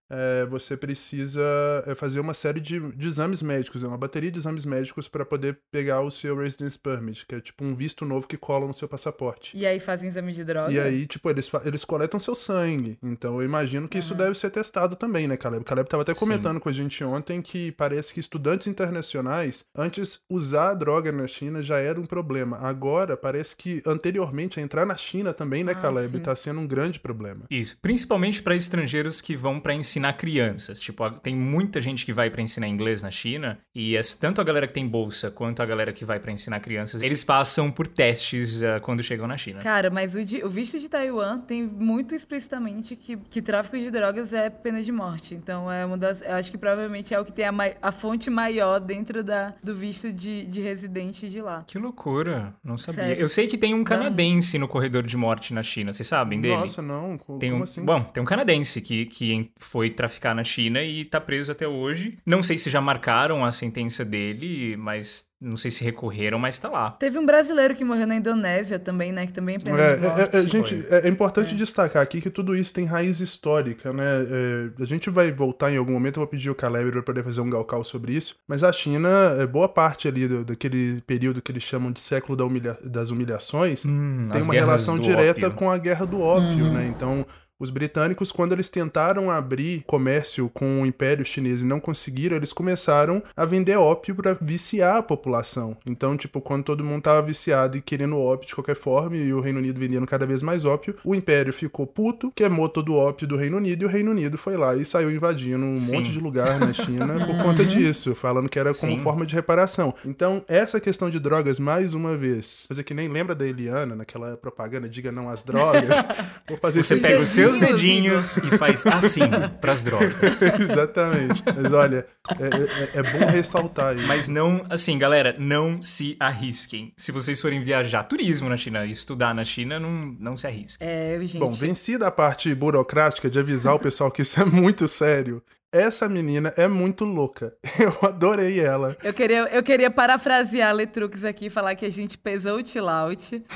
é, 0.09 0.45
você 0.45 0.77
precisa 0.77 1.41
é, 1.85 1.95
fazer 1.95 2.19
uma 2.19 2.33
série 2.33 2.59
de, 2.59 2.79
de, 2.95 3.07
exames 3.07 3.41
médicos, 3.41 3.83
é 3.83 3.87
uma 3.87 3.97
bateria 3.97 4.31
de 4.31 4.39
exames 4.39 4.65
médicos 4.65 5.07
para 5.07 5.25
poder 5.25 5.59
pegar 5.71 6.01
o 6.01 6.11
seu 6.11 6.37
Residence 6.37 6.77
Permit, 6.77 7.25
que 7.25 7.35
é 7.35 7.41
tipo 7.41 7.63
um 7.63 7.75
visto 7.75 8.05
novo 8.05 8.27
que 8.27 8.37
cola 8.37 8.67
no 8.67 8.73
seu 8.73 8.87
passaporte. 8.87 9.55
E 9.57 9.65
aí 9.65 9.79
fazem 9.79 10.07
exame 10.07 10.31
de 10.31 10.43
droga? 10.43 10.71
E 10.71 10.79
aí, 10.79 11.07
tipo, 11.07 11.29
eles, 11.29 11.49
eles 11.63 11.83
coletam 11.83 12.19
seu 12.19 12.35
sangue. 12.35 12.97
Então 13.01 13.39
eu 13.41 13.45
imagino 13.45 13.87
que 13.87 13.97
uhum. 13.97 14.03
isso 14.03 14.15
deve 14.15 14.35
ser 14.35 14.49
testado 14.49 14.95
também, 14.95 15.27
né, 15.27 15.37
Caleb? 15.37 15.65
Caleb 15.65 15.89
tava 15.89 16.03
até 16.03 16.13
comentando 16.13 16.57
Sim. 16.57 16.61
com 16.61 16.69
a 16.69 16.73
gente 16.73 17.03
ontem 17.03 17.41
que 17.41 17.71
parece 17.71 18.13
que 18.13 18.19
estudantes 18.19 18.67
internacionais, 18.67 19.65
antes 19.75 20.19
usar 20.29 20.69
a 20.69 20.73
droga 20.73 21.11
na 21.11 21.27
China 21.27 21.61
já 21.61 21.79
era 21.79 21.99
um 21.99 22.05
problema. 22.05 22.57
Agora, 22.57 23.17
parece 23.17 23.55
que 23.55 23.81
anteriormente 23.85 24.59
entrar 24.59 24.85
na 24.85 24.95
China 24.95 25.33
também, 25.33 25.63
né, 25.63 25.71
ah, 25.71 25.81
Caleb, 25.81 26.09
sim. 26.09 26.19
tá 26.19 26.35
sendo 26.35 26.59
um 26.59 26.67
grande 26.67 26.99
problema. 26.99 27.45
Isso, 27.49 27.77
principalmente 27.81 28.41
para 28.41 28.55
estrangeiros 28.55 29.21
que 29.21 29.35
vão 29.35 29.59
para 29.59 29.73
ensino 29.73 29.94
ensinar 29.95 30.13
crianças. 30.13 30.79
Tipo, 30.79 31.09
tem 31.09 31.35
muita 31.35 31.79
gente 31.81 32.05
que 32.05 32.11
vai 32.11 32.29
para 32.29 32.41
ensinar 32.41 32.67
inglês 32.67 33.01
na 33.01 33.09
China 33.09 33.57
e 33.73 33.95
é, 33.95 34.01
tanto 34.19 34.41
a 34.41 34.43
galera 34.43 34.67
que 34.67 34.73
tem 34.73 34.87
bolsa 34.87 35.31
quanto 35.31 35.61
a 35.61 35.65
galera 35.65 35.93
que 35.93 36.03
vai 36.03 36.19
para 36.19 36.31
ensinar 36.31 36.59
crianças, 36.59 37.01
eles 37.01 37.23
passam 37.23 37.71
por 37.71 37.87
testes 37.87 38.61
uh, 38.61 38.81
quando 38.81 39.01
chegam 39.01 39.27
na 39.27 39.37
China. 39.37 39.59
Cara, 39.59 39.89
mas 39.89 40.15
o, 40.15 40.23
de, 40.23 40.43
o, 40.43 40.49
visto 40.49 40.79
de 40.79 40.89
Taiwan 40.89 41.39
tem 41.39 41.63
muito 41.63 42.13
explicitamente 42.13 42.95
que, 42.95 43.15
que 43.17 43.41
tráfico 43.41 43.77
de 43.77 43.89
drogas 43.89 44.33
é 44.33 44.49
pena 44.49 44.81
de 44.81 44.91
morte. 44.91 45.33
Então 45.33 45.71
é 45.71 45.85
uma 45.85 45.97
das, 45.97 46.21
eu 46.21 46.33
acho 46.35 46.51
que 46.51 46.57
provavelmente 46.57 47.13
é 47.13 47.19
o 47.19 47.23
que 47.23 47.31
tem 47.31 47.45
a, 47.45 47.53
a 47.81 47.91
fonte 47.91 48.29
maior 48.29 48.79
dentro 48.79 49.23
da, 49.23 49.53
do 49.63 49.73
visto 49.73 50.11
de, 50.11 50.45
de 50.45 50.61
residente 50.61 51.29
de 51.29 51.41
lá. 51.41 51.63
Que 51.65 51.77
loucura, 51.77 52.53
não 52.63 52.77
sabia. 52.77 53.05
Sério? 53.05 53.21
Eu 53.21 53.27
sei 53.27 53.47
que 53.47 53.57
tem 53.57 53.73
um 53.73 53.83
canadense 53.83 54.57
no 54.57 54.67
corredor 54.67 55.03
de 55.03 55.15
morte 55.15 55.53
na 55.53 55.63
China, 55.63 55.93
vocês 55.93 56.07
sabem 56.07 56.41
dele? 56.41 56.55
Nossa, 56.55 56.81
não. 56.81 57.17
Como 57.17 57.39
tem 57.39 57.53
um, 57.53 57.63
assim? 57.63 57.83
Bom, 57.83 58.03
tem 58.03 58.21
um 58.21 58.25
canadense 58.25 58.81
que, 58.81 59.05
que 59.05 59.51
foi 59.57 59.84
traficar 59.89 60.33
na 60.35 60.43
China 60.43 60.81
e 60.81 61.05
tá 61.05 61.19
preso 61.19 61.51
até 61.51 61.67
hoje. 61.67 62.17
Não 62.25 62.41
sei 62.43 62.57
se 62.57 62.69
já 62.69 62.81
marcaram 62.81 63.43
a 63.43 63.51
sentença 63.51 64.03
dele, 64.05 64.75
mas 64.77 65.29
não 65.39 65.57
sei 65.57 65.69
se 65.69 65.83
recorreram, 65.83 66.39
mas 66.39 66.57
tá 66.57 66.69
lá. 66.69 66.91
Teve 66.91 67.19
um 67.19 67.25
brasileiro 67.25 67.75
que 67.75 67.83
morreu 67.83 68.07
na 68.07 68.15
Indonésia 68.15 68.79
também, 68.79 69.11
né? 69.11 69.27
Que 69.27 69.33
também 69.33 69.57
é 69.57 69.59
pena 69.59 69.79
é, 69.79 69.95
de 69.95 70.01
morte. 70.01 70.35
É, 70.35 70.39
é, 70.39 70.47
gente, 70.47 70.87
é, 70.89 71.07
importante 71.07 71.53
é. 71.53 71.57
destacar 71.57 72.01
aqui 72.01 72.21
que 72.21 72.29
tudo 72.29 72.55
isso 72.55 72.73
tem 72.73 72.85
raiz 72.85 73.19
histórica, 73.19 73.91
né? 73.93 74.03
É, 74.03 74.81
a 74.81 74.85
gente 74.85 75.09
vai 75.09 75.31
voltar 75.31 75.71
em 75.71 75.77
algum 75.77 75.91
momento, 75.91 76.17
eu 76.17 76.21
vou 76.21 76.27
pedir 76.27 76.49
o 76.49 76.55
Caleb 76.55 76.91
para 76.91 77.03
poder 77.03 77.23
fazer 77.23 77.41
um 77.41 77.49
galcal 77.49 77.83
sobre 77.83 78.13
isso. 78.13 78.37
Mas 78.47 78.63
a 78.63 78.71
China, 78.71 79.35
é 79.37 79.45
boa 79.45 79.67
parte 79.69 80.07
ali 80.07 80.27
do, 80.27 80.43
daquele 80.43 81.01
período 81.01 81.41
que 81.41 81.51
eles 81.51 81.63
chamam 81.63 81.91
de 81.91 81.99
século 81.99 82.35
da 82.35 82.45
humilha 82.45 82.77
das 82.83 83.09
humilhações, 83.09 83.85
hum, 83.85 84.27
tem 84.31 84.41
uma 84.41 84.53
relação 84.53 84.97
direta 84.97 85.47
ópio. 85.47 85.57
com 85.57 85.69
a 85.69 85.77
guerra 85.77 86.05
do 86.05 86.21
ópio, 86.21 86.65
uhum. 86.65 86.73
né? 86.73 86.87
Então 86.87 87.25
os 87.59 87.69
britânicos, 87.69 88.31
quando 88.31 88.53
eles 88.53 88.69
tentaram 88.69 89.31
abrir 89.31 89.83
comércio 89.87 90.49
com 90.49 90.81
o 90.81 90.85
Império 90.85 91.25
Chinês 91.25 91.61
e 91.61 91.65
não 91.65 91.79
conseguiram, 91.79 92.35
eles 92.35 92.51
começaram 92.51 93.23
a 93.35 93.45
vender 93.45 93.77
ópio 93.77 94.13
para 94.13 94.33
viciar 94.33 94.97
a 94.97 95.03
população. 95.03 95.77
Então, 95.85 96.17
tipo, 96.17 96.41
quando 96.41 96.65
todo 96.65 96.83
mundo 96.83 97.03
tava 97.03 97.25
viciado 97.25 97.77
e 97.77 97.81
querendo 97.81 98.17
ópio 98.17 98.47
de 98.47 98.55
qualquer 98.55 98.75
forma 98.75 99.15
e 99.15 99.33
o 99.33 99.39
Reino 99.39 99.59
Unido 99.59 99.79
vendendo 99.79 100.05
cada 100.05 100.25
vez 100.25 100.41
mais 100.41 100.65
ópio, 100.65 100.95
o 101.03 101.15
Império 101.15 101.53
ficou 101.53 101.87
puto, 101.87 102.31
queimou 102.35 102.67
todo 102.67 102.93
o 102.93 102.97
ópio 102.97 103.25
do 103.25 103.37
Reino 103.37 103.57
Unido 103.57 103.83
e 103.83 103.85
o 103.85 103.89
Reino 103.89 104.11
Unido 104.11 104.37
foi 104.37 104.57
lá 104.57 104.75
e 104.75 104.83
saiu 104.83 105.09
invadindo 105.09 105.63
um 105.63 105.77
Sim. 105.77 105.95
monte 105.95 106.11
de 106.11 106.19
lugar 106.19 106.59
na 106.59 106.73
China 106.73 107.15
por 107.25 107.37
conta 107.41 107.63
disso, 107.63 108.13
falando 108.15 108.49
que 108.49 108.59
era 108.59 108.73
como 108.73 108.97
Sim. 108.97 109.03
forma 109.03 109.25
de 109.25 109.33
reparação. 109.33 109.93
Então, 110.03 110.43
essa 110.47 110.79
questão 110.79 111.09
de 111.09 111.19
drogas, 111.19 111.57
mais 111.57 111.93
uma 111.93 112.17
vez, 112.17 112.65
fazer 112.67 112.83
que 112.83 112.93
nem 112.93 113.07
lembra 113.07 113.33
da 113.33 113.47
Eliana 113.47 113.95
naquela 113.95 114.35
propaganda, 114.35 114.89
diga 114.89 115.11
não 115.11 115.29
às 115.29 115.41
drogas. 115.41 115.95
Vou 116.47 116.57
fazer 116.57 116.83
Você 116.83 116.97
pega 116.97 117.21
o 117.21 117.25
seu 117.25 117.44
seus 117.45 117.57
dedinhos 117.57 118.37
e 118.37 118.57
faz 118.57 118.85
assim 118.85 119.21
pras 119.61 119.81
drogas. 119.81 120.41
Exatamente. 120.59 121.43
Mas 121.45 121.73
olha, 121.73 122.05
é, 122.39 122.97
é, 122.97 122.99
é, 122.99 123.03
bom 123.03 123.25
ressaltar 123.31 123.95
isso. 123.95 124.07
Mas 124.07 124.27
não, 124.27 124.65
assim, 124.69 124.97
galera, 124.97 125.35
não 125.37 125.81
se 125.81 126.15
arrisquem. 126.19 126.93
Se 126.97 127.11
vocês 127.11 127.41
forem 127.41 127.61
viajar 127.61 128.03
turismo 128.03 128.49
na 128.49 128.57
China 128.57 128.85
e 128.85 128.91
estudar 128.91 129.33
na 129.33 129.43
China, 129.43 129.79
não, 129.79 130.15
não 130.19 130.37
se 130.37 130.47
arrisquem. 130.47 130.87
É, 130.87 131.17
gente. 131.21 131.39
Bom, 131.39 131.51
vencida 131.51 132.07
a 132.07 132.11
parte 132.11 132.53
burocrática 132.53 133.29
de 133.29 133.39
avisar 133.39 133.75
o 133.75 133.79
pessoal 133.79 134.11
que 134.11 134.21
isso 134.21 134.39
é 134.41 134.45
muito 134.45 134.87
sério, 134.87 135.41
essa 135.75 136.07
menina 136.07 136.53
é 136.55 136.67
muito 136.67 137.03
louca. 137.03 137.53
Eu 137.77 137.93
adorei 138.07 138.59
ela. 138.59 138.95
Eu 139.03 139.13
queria, 139.13 139.43
eu 139.53 139.61
queria 139.61 139.91
parafrasear 139.91 140.73
Letrux 140.73 141.25
aqui 141.25 141.47
e 141.47 141.49
falar 141.49 141.75
que 141.75 141.85
a 141.85 141.91
gente 141.91 142.17
pesou 142.17 142.57
o 142.57 142.65
chill. 142.65 142.85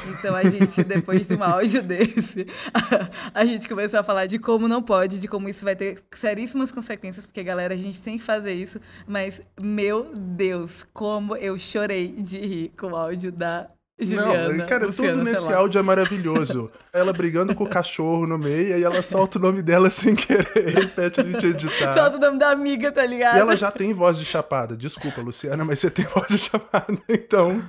Então 0.09 0.35
a 0.35 0.43
gente, 0.43 0.83
depois 0.83 1.25
de 1.25 1.35
um 1.35 1.43
áudio 1.43 1.81
desse, 1.83 2.45
a, 2.73 3.09
a, 3.41 3.45
gente 3.45 3.69
começou 3.69 3.99
a 3.99 4.03
falar 4.03 4.25
de 4.25 4.37
como 4.37 4.67
não 4.67 4.81
pode, 4.81 5.19
de 5.19 5.27
como 5.27 5.47
isso 5.47 5.63
vai 5.63 5.75
ter 5.75 5.99
seríssimas 6.11 6.71
consequências, 6.71 7.25
porque, 7.25 7.43
galera, 7.43 7.73
a 7.73 7.77
gente 7.77 8.01
tem 8.01 8.17
que 8.17 8.23
fazer 8.23 8.53
isso. 8.53 8.79
Mas, 9.07 9.41
meu 9.59 10.11
Deus, 10.13 10.85
como 10.93 11.35
eu 11.37 11.57
chorei 11.57 12.09
de 12.09 12.39
rir 12.39 12.73
com 12.77 12.87
o 12.87 12.95
áudio 12.95 13.31
da 13.31 13.69
Juliana, 13.99 14.53
não, 14.53 14.65
cara, 14.65 14.85
Luciana, 14.85 15.13
tudo 15.13 15.23
nesse 15.23 15.51
áudio 15.51 15.79
é 15.79 15.81
maravilhoso. 15.81 16.71
ela 16.93 17.11
brigando 17.11 17.53
com 17.53 17.63
o 17.63 17.69
cachorro 17.69 18.25
no 18.25 18.37
meio, 18.37 18.77
e 18.77 18.83
ela 18.83 19.01
solta 19.01 19.37
o 19.37 19.41
nome 19.41 19.61
dela 19.61 19.89
sem 19.89 20.15
querer, 20.15 20.73
repete 20.73 21.21
a 21.21 21.23
gente 21.23 21.45
editar. 21.45 21.93
Solta 21.93 22.17
o 22.17 22.19
nome 22.19 22.39
da 22.39 22.49
amiga, 22.49 22.91
tá 22.91 23.05
ligado? 23.05 23.35
E 23.35 23.39
ela 23.39 23.55
já 23.55 23.71
tem 23.71 23.93
voz 23.93 24.17
de 24.17 24.25
chapada. 24.25 24.75
Desculpa, 24.75 25.21
Luciana, 25.21 25.65
mas 25.65 25.79
você 25.79 25.89
tem 25.89 26.05
voz 26.05 26.27
de 26.27 26.37
chapada. 26.37 26.87
Então, 27.09 27.61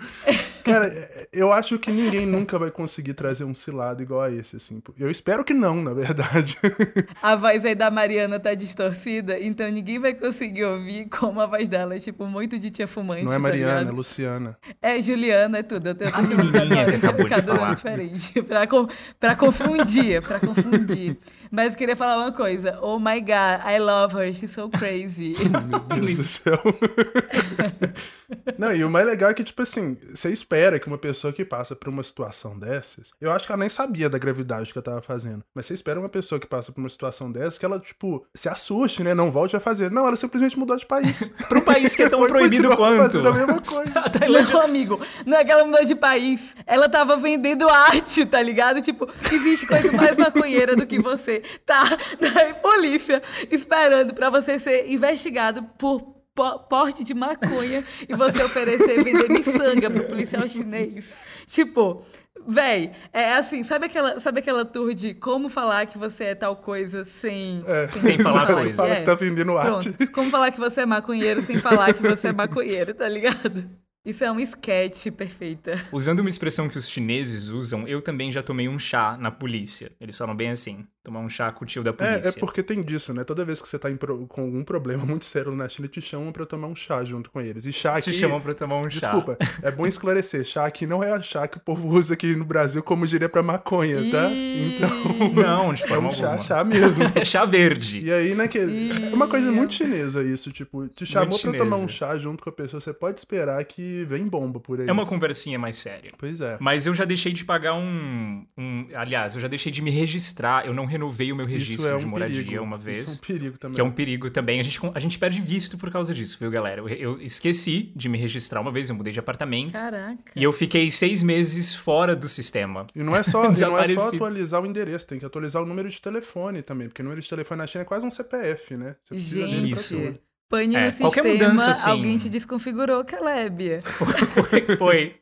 cara, 0.65 1.27
eu 1.33 1.53
acho 1.53 1.79
que 1.79 1.91
ninguém 1.91 2.27
nunca 2.27 2.59
vai 2.59 2.71
conseguir 2.71 3.15
trazer 3.15 3.45
um 3.45 3.55
cilado 3.55 4.03
igual 4.03 4.23
a 4.23 4.31
esse, 4.31 4.57
assim. 4.57 4.83
Eu 4.99 5.11
espero 5.11 5.45
que 5.45 5.55
não, 5.55 5.83
na 5.83 5.93
verdade. 5.93 6.59
A 7.23 7.37
voz 7.37 7.65
aí 7.65 7.75
da 7.75 7.91
Mariana 7.91 8.39
tá 8.39 8.55
distorcida, 8.55 9.39
então 9.41 9.71
ninguém 9.71 9.99
vai 9.99 10.15
conseguir 10.15 10.65
ouvir 10.65 11.09
como 11.09 11.41
a 11.41 11.47
voz 11.47 11.69
dela 11.69 11.95
é, 11.95 11.99
tipo, 11.99 12.27
muito 12.27 12.59
de 12.59 12.71
tia 12.71 12.87
fumante. 12.89 13.25
Não 13.25 13.33
é 13.33 13.37
tá 13.37 13.41
Mariana, 13.41 13.73
ligado? 13.81 13.89
é 13.89 13.93
Luciana. 13.93 14.59
É 14.81 15.03
Juliana, 15.03 15.59
é 15.59 15.63
tudo. 15.63 15.89
Eu 15.89 15.95
tenho 15.95 16.15
a 16.15 16.23
menininha 16.23 16.87
que 16.87 16.95
acabou 17.07 17.27
de 17.27 17.43
falar. 17.43 17.75
diferente. 17.75 18.43
Pra, 18.51 18.67
com, 18.67 18.87
pra 19.19 19.37
confundir, 19.37 20.23
pra 20.23 20.41
confundir. 20.41 21.17
Mas 21.51 21.73
eu 21.73 21.79
queria 21.79 21.95
falar 21.97 22.17
uma 22.19 22.33
coisa. 22.33 22.79
Oh 22.83 22.99
my 22.99 23.21
God, 23.21 23.61
I 23.67 23.79
love 23.79 24.15
her, 24.17 24.33
she's 24.35 24.51
so 24.51 24.69
crazy. 24.69 25.35
Meu 25.69 25.79
Deus 25.81 26.17
do 26.17 26.25
céu. 26.25 26.61
Não, 28.59 28.75
e 28.75 28.85
o 28.85 28.91
mais 28.91 29.07
legal 29.07 29.31
é 29.31 29.35
que, 29.35 29.45
tipo 29.45 29.63
assim, 29.63 29.97
você 30.09 30.31
espera 30.31 30.79
que 30.79 30.87
uma 30.87 30.99
pessoa 30.99 31.33
que 31.33 31.45
passa 31.45 31.75
por 31.75 31.89
uma 31.89 32.03
situação 32.03 32.59
dessas, 32.59 33.13
eu 33.21 33.31
acho 33.31 33.47
que 33.47 33.53
ela 33.53 33.61
nem 33.61 33.69
sabia 33.69 34.09
da 34.09 34.19
gravidade 34.19 34.73
que 34.73 34.79
eu 34.79 34.83
tava 34.83 35.03
fazendo, 35.03 35.45
mas 35.55 35.67
você 35.67 35.75
espera 35.75 35.99
uma 35.99 36.09
pessoa 36.09 36.41
que 36.41 36.47
passa 36.47 36.73
por 36.73 36.81
uma 36.81 36.89
situação 36.89 37.31
dessas 37.31 37.59
que 37.59 37.65
ela, 37.65 37.79
tipo, 37.81 38.27
se 38.35 38.49
assuste, 38.49 39.03
né? 39.03 39.15
Não 39.15 39.31
volte 39.31 39.57
a 39.57 39.61
fazer. 39.61 39.91
Não, 39.91 40.07
ela 40.07 40.17
simplesmente 40.17 40.59
mudou 40.59 40.77
de 40.77 40.87
país. 40.87 41.31
Pra 41.49 41.59
um 41.59 41.63
país 41.63 41.95
que 41.97 42.03
é 42.03 42.09
tão 42.09 42.27
proibido 42.27 42.77
quanto. 42.77 43.19
A 43.19 43.33
mesma 43.33 43.61
coisa. 43.61 44.01
Não, 44.53 44.63
amigo, 44.63 45.01
não 45.27 45.37
é 45.37 45.45
que 45.45 45.51
ela 45.51 45.65
mudou 45.65 45.85
de 45.85 45.95
país. 45.95 46.55
Ela 46.67 46.89
tava 46.89 47.17
vendendo 47.17 47.69
arte, 47.69 48.25
tá 48.27 48.41
ligado? 48.41 48.81
Tipo, 48.81 49.09
existe 49.33 49.67
coisa 49.67 49.91
mais 49.93 50.17
maconheira 50.17 50.77
do 50.77 50.87
que 50.87 50.99
você. 50.99 51.43
Tá, 51.65 51.85
daí 52.21 52.55
polícia 52.55 53.23
esperando 53.51 54.15
pra 54.15 54.31
você 54.31 54.59
ser 54.59 54.91
investigado 54.91 55.63
por 55.79 56.20
porte 56.69 57.05
de 57.05 57.15
maconha 57.15 57.85
e 58.09 58.15
você 58.15 58.43
oferecer 58.43 59.03
vender 59.03 59.29
miçanga 59.29 59.91
pro 59.91 60.05
policial 60.05 60.49
chinês. 60.49 61.19
Tipo, 61.47 62.05
véi, 62.47 62.93
é 63.13 63.35
assim, 63.35 63.63
sabe 63.63 63.87
aquela, 63.87 64.19
sabe 64.21 64.41
aquela 64.41 64.65
tour 64.65 64.95
de 64.95 65.15
como 65.15 65.49
falar 65.49 65.87
que 65.87 65.99
você 65.99 66.25
é 66.25 66.35
tal 66.35 66.57
coisa 66.57 67.05
sem, 67.05 67.63
é, 67.67 67.89
sem, 67.89 68.03
sem 68.03 68.19
falar, 68.19 68.47
falar 68.47 68.63
coisa? 68.63 68.77
Fala 68.77 68.91
é. 68.91 68.97
que 68.97 69.07
tá 69.07 69.15
vendendo 69.15 69.57
arte. 69.57 69.91
Pronto. 69.91 70.13
Como 70.13 70.31
falar 70.31 70.51
que 70.51 70.59
você 70.59 70.83
é 70.83 70.87
maconheiro 70.87 71.43
sem 71.43 71.59
falar 71.59 71.93
que 71.93 72.03
você 72.03 72.29
é 72.29 72.33
maconheiro, 72.33 72.95
tá 72.95 73.09
ligado? 73.09 73.69
Isso 74.03 74.25
é 74.25 74.33
um 74.33 74.41
sketch 74.41 75.09
perfeita. 75.11 75.79
Usando 75.93 76.21
uma 76.21 76.29
expressão 76.29 76.71
que 76.71 76.79
os 76.79 76.89
chineses 76.89 77.51
usam, 77.51 77.87
eu 77.87 78.01
também 78.01 78.33
já 78.33 78.43
tomei 78.43 78.67
um 78.67 78.79
chá 78.79 79.15
na 79.19 79.31
polícia. 79.31 79.93
Eles 80.01 80.17
falam 80.17 80.35
bem 80.35 80.51
assim 80.51 80.87
tomar 81.03 81.21
um 81.21 81.29
chá 81.29 81.51
com 81.51 81.65
o 81.65 81.67
tio 81.67 81.83
da 81.83 81.93
polícia. 81.93 82.29
É, 82.29 82.29
é 82.29 82.33
porque 82.33 82.63
tem 82.63 82.83
disso, 82.83 83.15
né? 83.15 83.25
Toda 83.25 83.45
vez 83.45 83.63
que 83.63 83.69
você 83.69 83.79
tá 83.79 83.91
pro... 83.91 84.27
com 84.27 84.43
algum 84.43 84.63
problema 84.63 85.05
muito 85.05 85.25
sério 85.25 85.55
na 85.55 85.69
China, 85.69 85.89
te 85.89 86.01
chamam 86.01 86.31
pra 86.31 86.45
tomar 86.45 86.69
um 86.69 86.75
chá 86.75 87.03
junto 87.05 87.31
com 87.31 87.41
eles. 87.41 87.65
E 87.65 87.73
chá 87.73 87.97
aqui... 87.97 88.11
Te 88.13 88.19
chamam 88.19 88.41
pra 88.41 88.53
tomar 88.53 88.77
um 88.77 88.89
Desculpa, 88.89 89.33
chá. 89.33 89.45
Desculpa, 89.45 89.67
é 89.69 89.71
bom 89.71 89.87
esclarecer. 89.87 90.45
Chá 90.45 90.67
aqui 90.67 90.87
não 90.87 91.03
é 91.03 91.13
a 91.13 91.23
chá 91.23 91.49
que 91.49 91.57
o 91.57 91.61
povo 91.61 91.89
usa 91.89 92.15
aqui 92.15 92.37
no 92.37 92.45
Brasil 92.45 92.83
como 92.83 93.07
diria 93.07 93.29
pra 93.29 93.43
maconha, 93.43 94.11
tá? 94.11 94.31
Então... 94.31 94.91
Não, 95.33 95.73
de 95.73 95.87
forma 95.87 96.09
é 96.09 96.11
um 96.11 96.13
chá, 96.13 96.27
alguma. 96.27 96.43
chá 96.43 96.65
mesmo. 96.65 97.05
é 97.15 97.25
chá 97.25 97.45
verde. 97.45 98.01
E 98.01 98.13
aí, 98.13 98.35
né, 98.35 98.47
que... 98.47 98.59
É 98.59 99.15
uma 99.15 99.27
coisa 99.27 99.51
muito 99.51 99.73
chinesa 99.73 100.23
isso, 100.23 100.53
tipo, 100.53 100.87
te 100.89 101.07
chamou 101.07 101.39
pra 101.39 101.53
tomar 101.53 101.77
um 101.77 101.89
chá 101.89 102.17
junto 102.19 102.43
com 102.43 102.51
a 102.51 102.53
pessoa, 102.53 102.81
você 102.81 102.93
pode 102.93 103.19
esperar 103.19 103.65
que 103.65 104.05
vem 104.05 104.27
bomba 104.27 104.61
por 104.61 104.81
aí. 104.81 104.89
É 104.89 104.93
uma 104.93 105.07
conversinha 105.07 105.59
mais 105.59 105.77
séria. 105.77 106.13
Pois 106.19 106.41
é. 106.41 106.59
Mas 106.61 106.85
eu 106.85 106.95
já 106.95 107.05
deixei 107.05 107.33
de 107.33 107.45
pagar 107.45 107.75
um... 107.75 108.45
um... 108.59 108.87
Aliás, 108.95 109.35
eu 109.35 109.41
já 109.41 109.49
deixei 109.49 109.73
de 109.73 109.81
me 109.81 109.91
registrar, 109.91 110.67
eu 110.67 110.75
não 110.75 110.90
renovei 110.91 111.33
o 111.33 111.37
meu 111.37 111.47
registro 111.47 111.89
é 111.89 111.95
um 111.95 111.99
de 112.01 112.07
moradia 112.07 112.43
perigo. 112.43 112.63
uma 112.63 112.77
vez. 112.77 113.03
Isso 113.03 113.13
é 113.13 113.15
um 113.15 113.27
perigo 113.27 113.59
também. 113.59 113.75
Que 113.75 113.81
é 113.81 113.85
um 113.85 113.93
perigo 113.93 114.31
também. 114.31 114.61
A 114.61 114.63
gente, 114.63 114.81
a 114.95 115.01
gente 115.01 115.19
perde 115.19 115.41
visto 115.41 115.79
por 115.79 115.91
causa 115.91 116.13
disso, 116.13 116.37
viu, 116.39 116.51
galera? 116.51 116.81
Eu, 116.81 116.89
eu 116.89 117.21
esqueci 117.23 117.93
de 117.95 118.09
me 118.09 118.19
registrar 118.19 118.61
uma 118.61 118.73
vez, 118.73 118.91
eu 118.91 118.95
mudei 118.95 119.13
de 119.13 119.19
apartamento. 119.19 119.73
Caraca. 119.73 120.33
E 120.35 120.43
eu 120.43 120.53
fiquei 120.53 120.91
seis 120.91 121.23
meses 121.23 121.75
fora 121.75 122.15
do 122.17 122.29
sistema. 122.29 122.87
E 122.95 123.03
não 123.03 123.15
é 123.15 123.23
só, 123.23 123.45
não 123.49 123.79
é 123.79 123.95
só 123.95 124.09
atualizar 124.09 124.63
o 124.63 124.67
endereço, 124.67 125.07
tem 125.07 125.19
que 125.19 125.25
atualizar 125.25 125.63
o 125.63 125.67
número 125.67 125.89
de 125.89 126.01
telefone 126.01 126.63
também, 126.63 126.89
porque 126.89 127.03
o 127.03 127.05
número 127.05 127.21
de 127.21 127.29
telefone 127.29 127.59
na 127.59 127.67
China 127.67 127.83
é 127.83 127.85
quase 127.85 128.05
um 128.05 128.11
CPF, 128.11 128.77
né? 128.77 128.97
Você 129.05 129.19
gente. 129.19 130.21
Pane 130.51 130.75
É, 130.77 130.91
no 130.91 130.93
qualquer 130.99 131.23
sistema, 131.23 131.49
mudança, 131.51 131.71
assim- 131.71 131.91
alguém 131.91 132.19
te 132.19 132.29
desconfigurou, 132.29 133.05
Caleb. 133.05 133.81
Foi, 133.87 134.77
foi. 134.77 135.15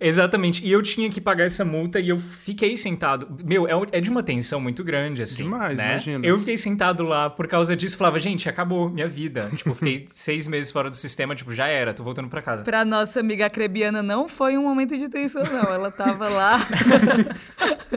Exatamente. 0.00 0.64
E 0.64 0.72
eu 0.72 0.82
tinha 0.82 1.08
que 1.10 1.20
pagar 1.20 1.44
essa 1.44 1.64
multa 1.64 2.00
e 2.00 2.08
eu 2.08 2.18
fiquei 2.18 2.76
sentado. 2.76 3.28
Meu, 3.44 3.66
é, 3.68 3.72
é 3.98 4.00
de 4.00 4.10
uma 4.10 4.22
tensão 4.22 4.60
muito 4.60 4.82
grande, 4.82 5.22
assim. 5.22 5.44
Demais, 5.44 5.76
né? 5.76 5.90
imagina. 5.90 6.26
Eu 6.26 6.38
fiquei 6.38 6.56
sentado 6.56 7.02
lá 7.04 7.28
por 7.30 7.46
causa 7.46 7.76
disso. 7.76 7.96
Falava, 7.96 8.18
gente, 8.18 8.48
acabou 8.48 8.88
minha 8.88 9.08
vida. 9.08 9.50
Tipo, 9.56 9.74
fiquei 9.74 10.04
seis 10.08 10.46
meses 10.46 10.70
fora 10.70 10.88
do 10.90 10.96
sistema, 10.96 11.34
tipo, 11.34 11.52
já 11.52 11.66
era, 11.68 11.92
tô 11.92 12.02
voltando 12.02 12.28
pra 12.28 12.40
casa. 12.42 12.64
Pra 12.64 12.84
nossa 12.84 13.20
amiga 13.20 13.46
acrebiana, 13.46 14.02
não 14.02 14.26
foi 14.28 14.56
um 14.56 14.62
momento 14.62 14.96
de 14.96 15.08
tensão, 15.08 15.42
não. 15.44 15.72
Ela 15.72 15.90
tava 15.90 16.28
lá. 16.28 16.58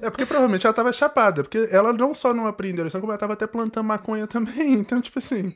É 0.01 0.09
porque 0.09 0.25
provavelmente 0.25 0.65
ela 0.65 0.73
tava 0.73 0.91
chapada, 0.91 1.41
porque 1.41 1.69
ela 1.71 1.93
não 1.93 2.13
só 2.13 2.33
não 2.33 2.45
aprendeu 2.47 2.83
a 2.83 2.85
lição, 2.85 2.99
como 2.99 3.13
ela 3.13 3.17
tava 3.19 3.31
até 3.33 3.47
plantando 3.47 3.85
maconha 3.85 4.27
também. 4.27 4.73
Então, 4.73 4.99
tipo 5.01 5.19
assim. 5.19 5.53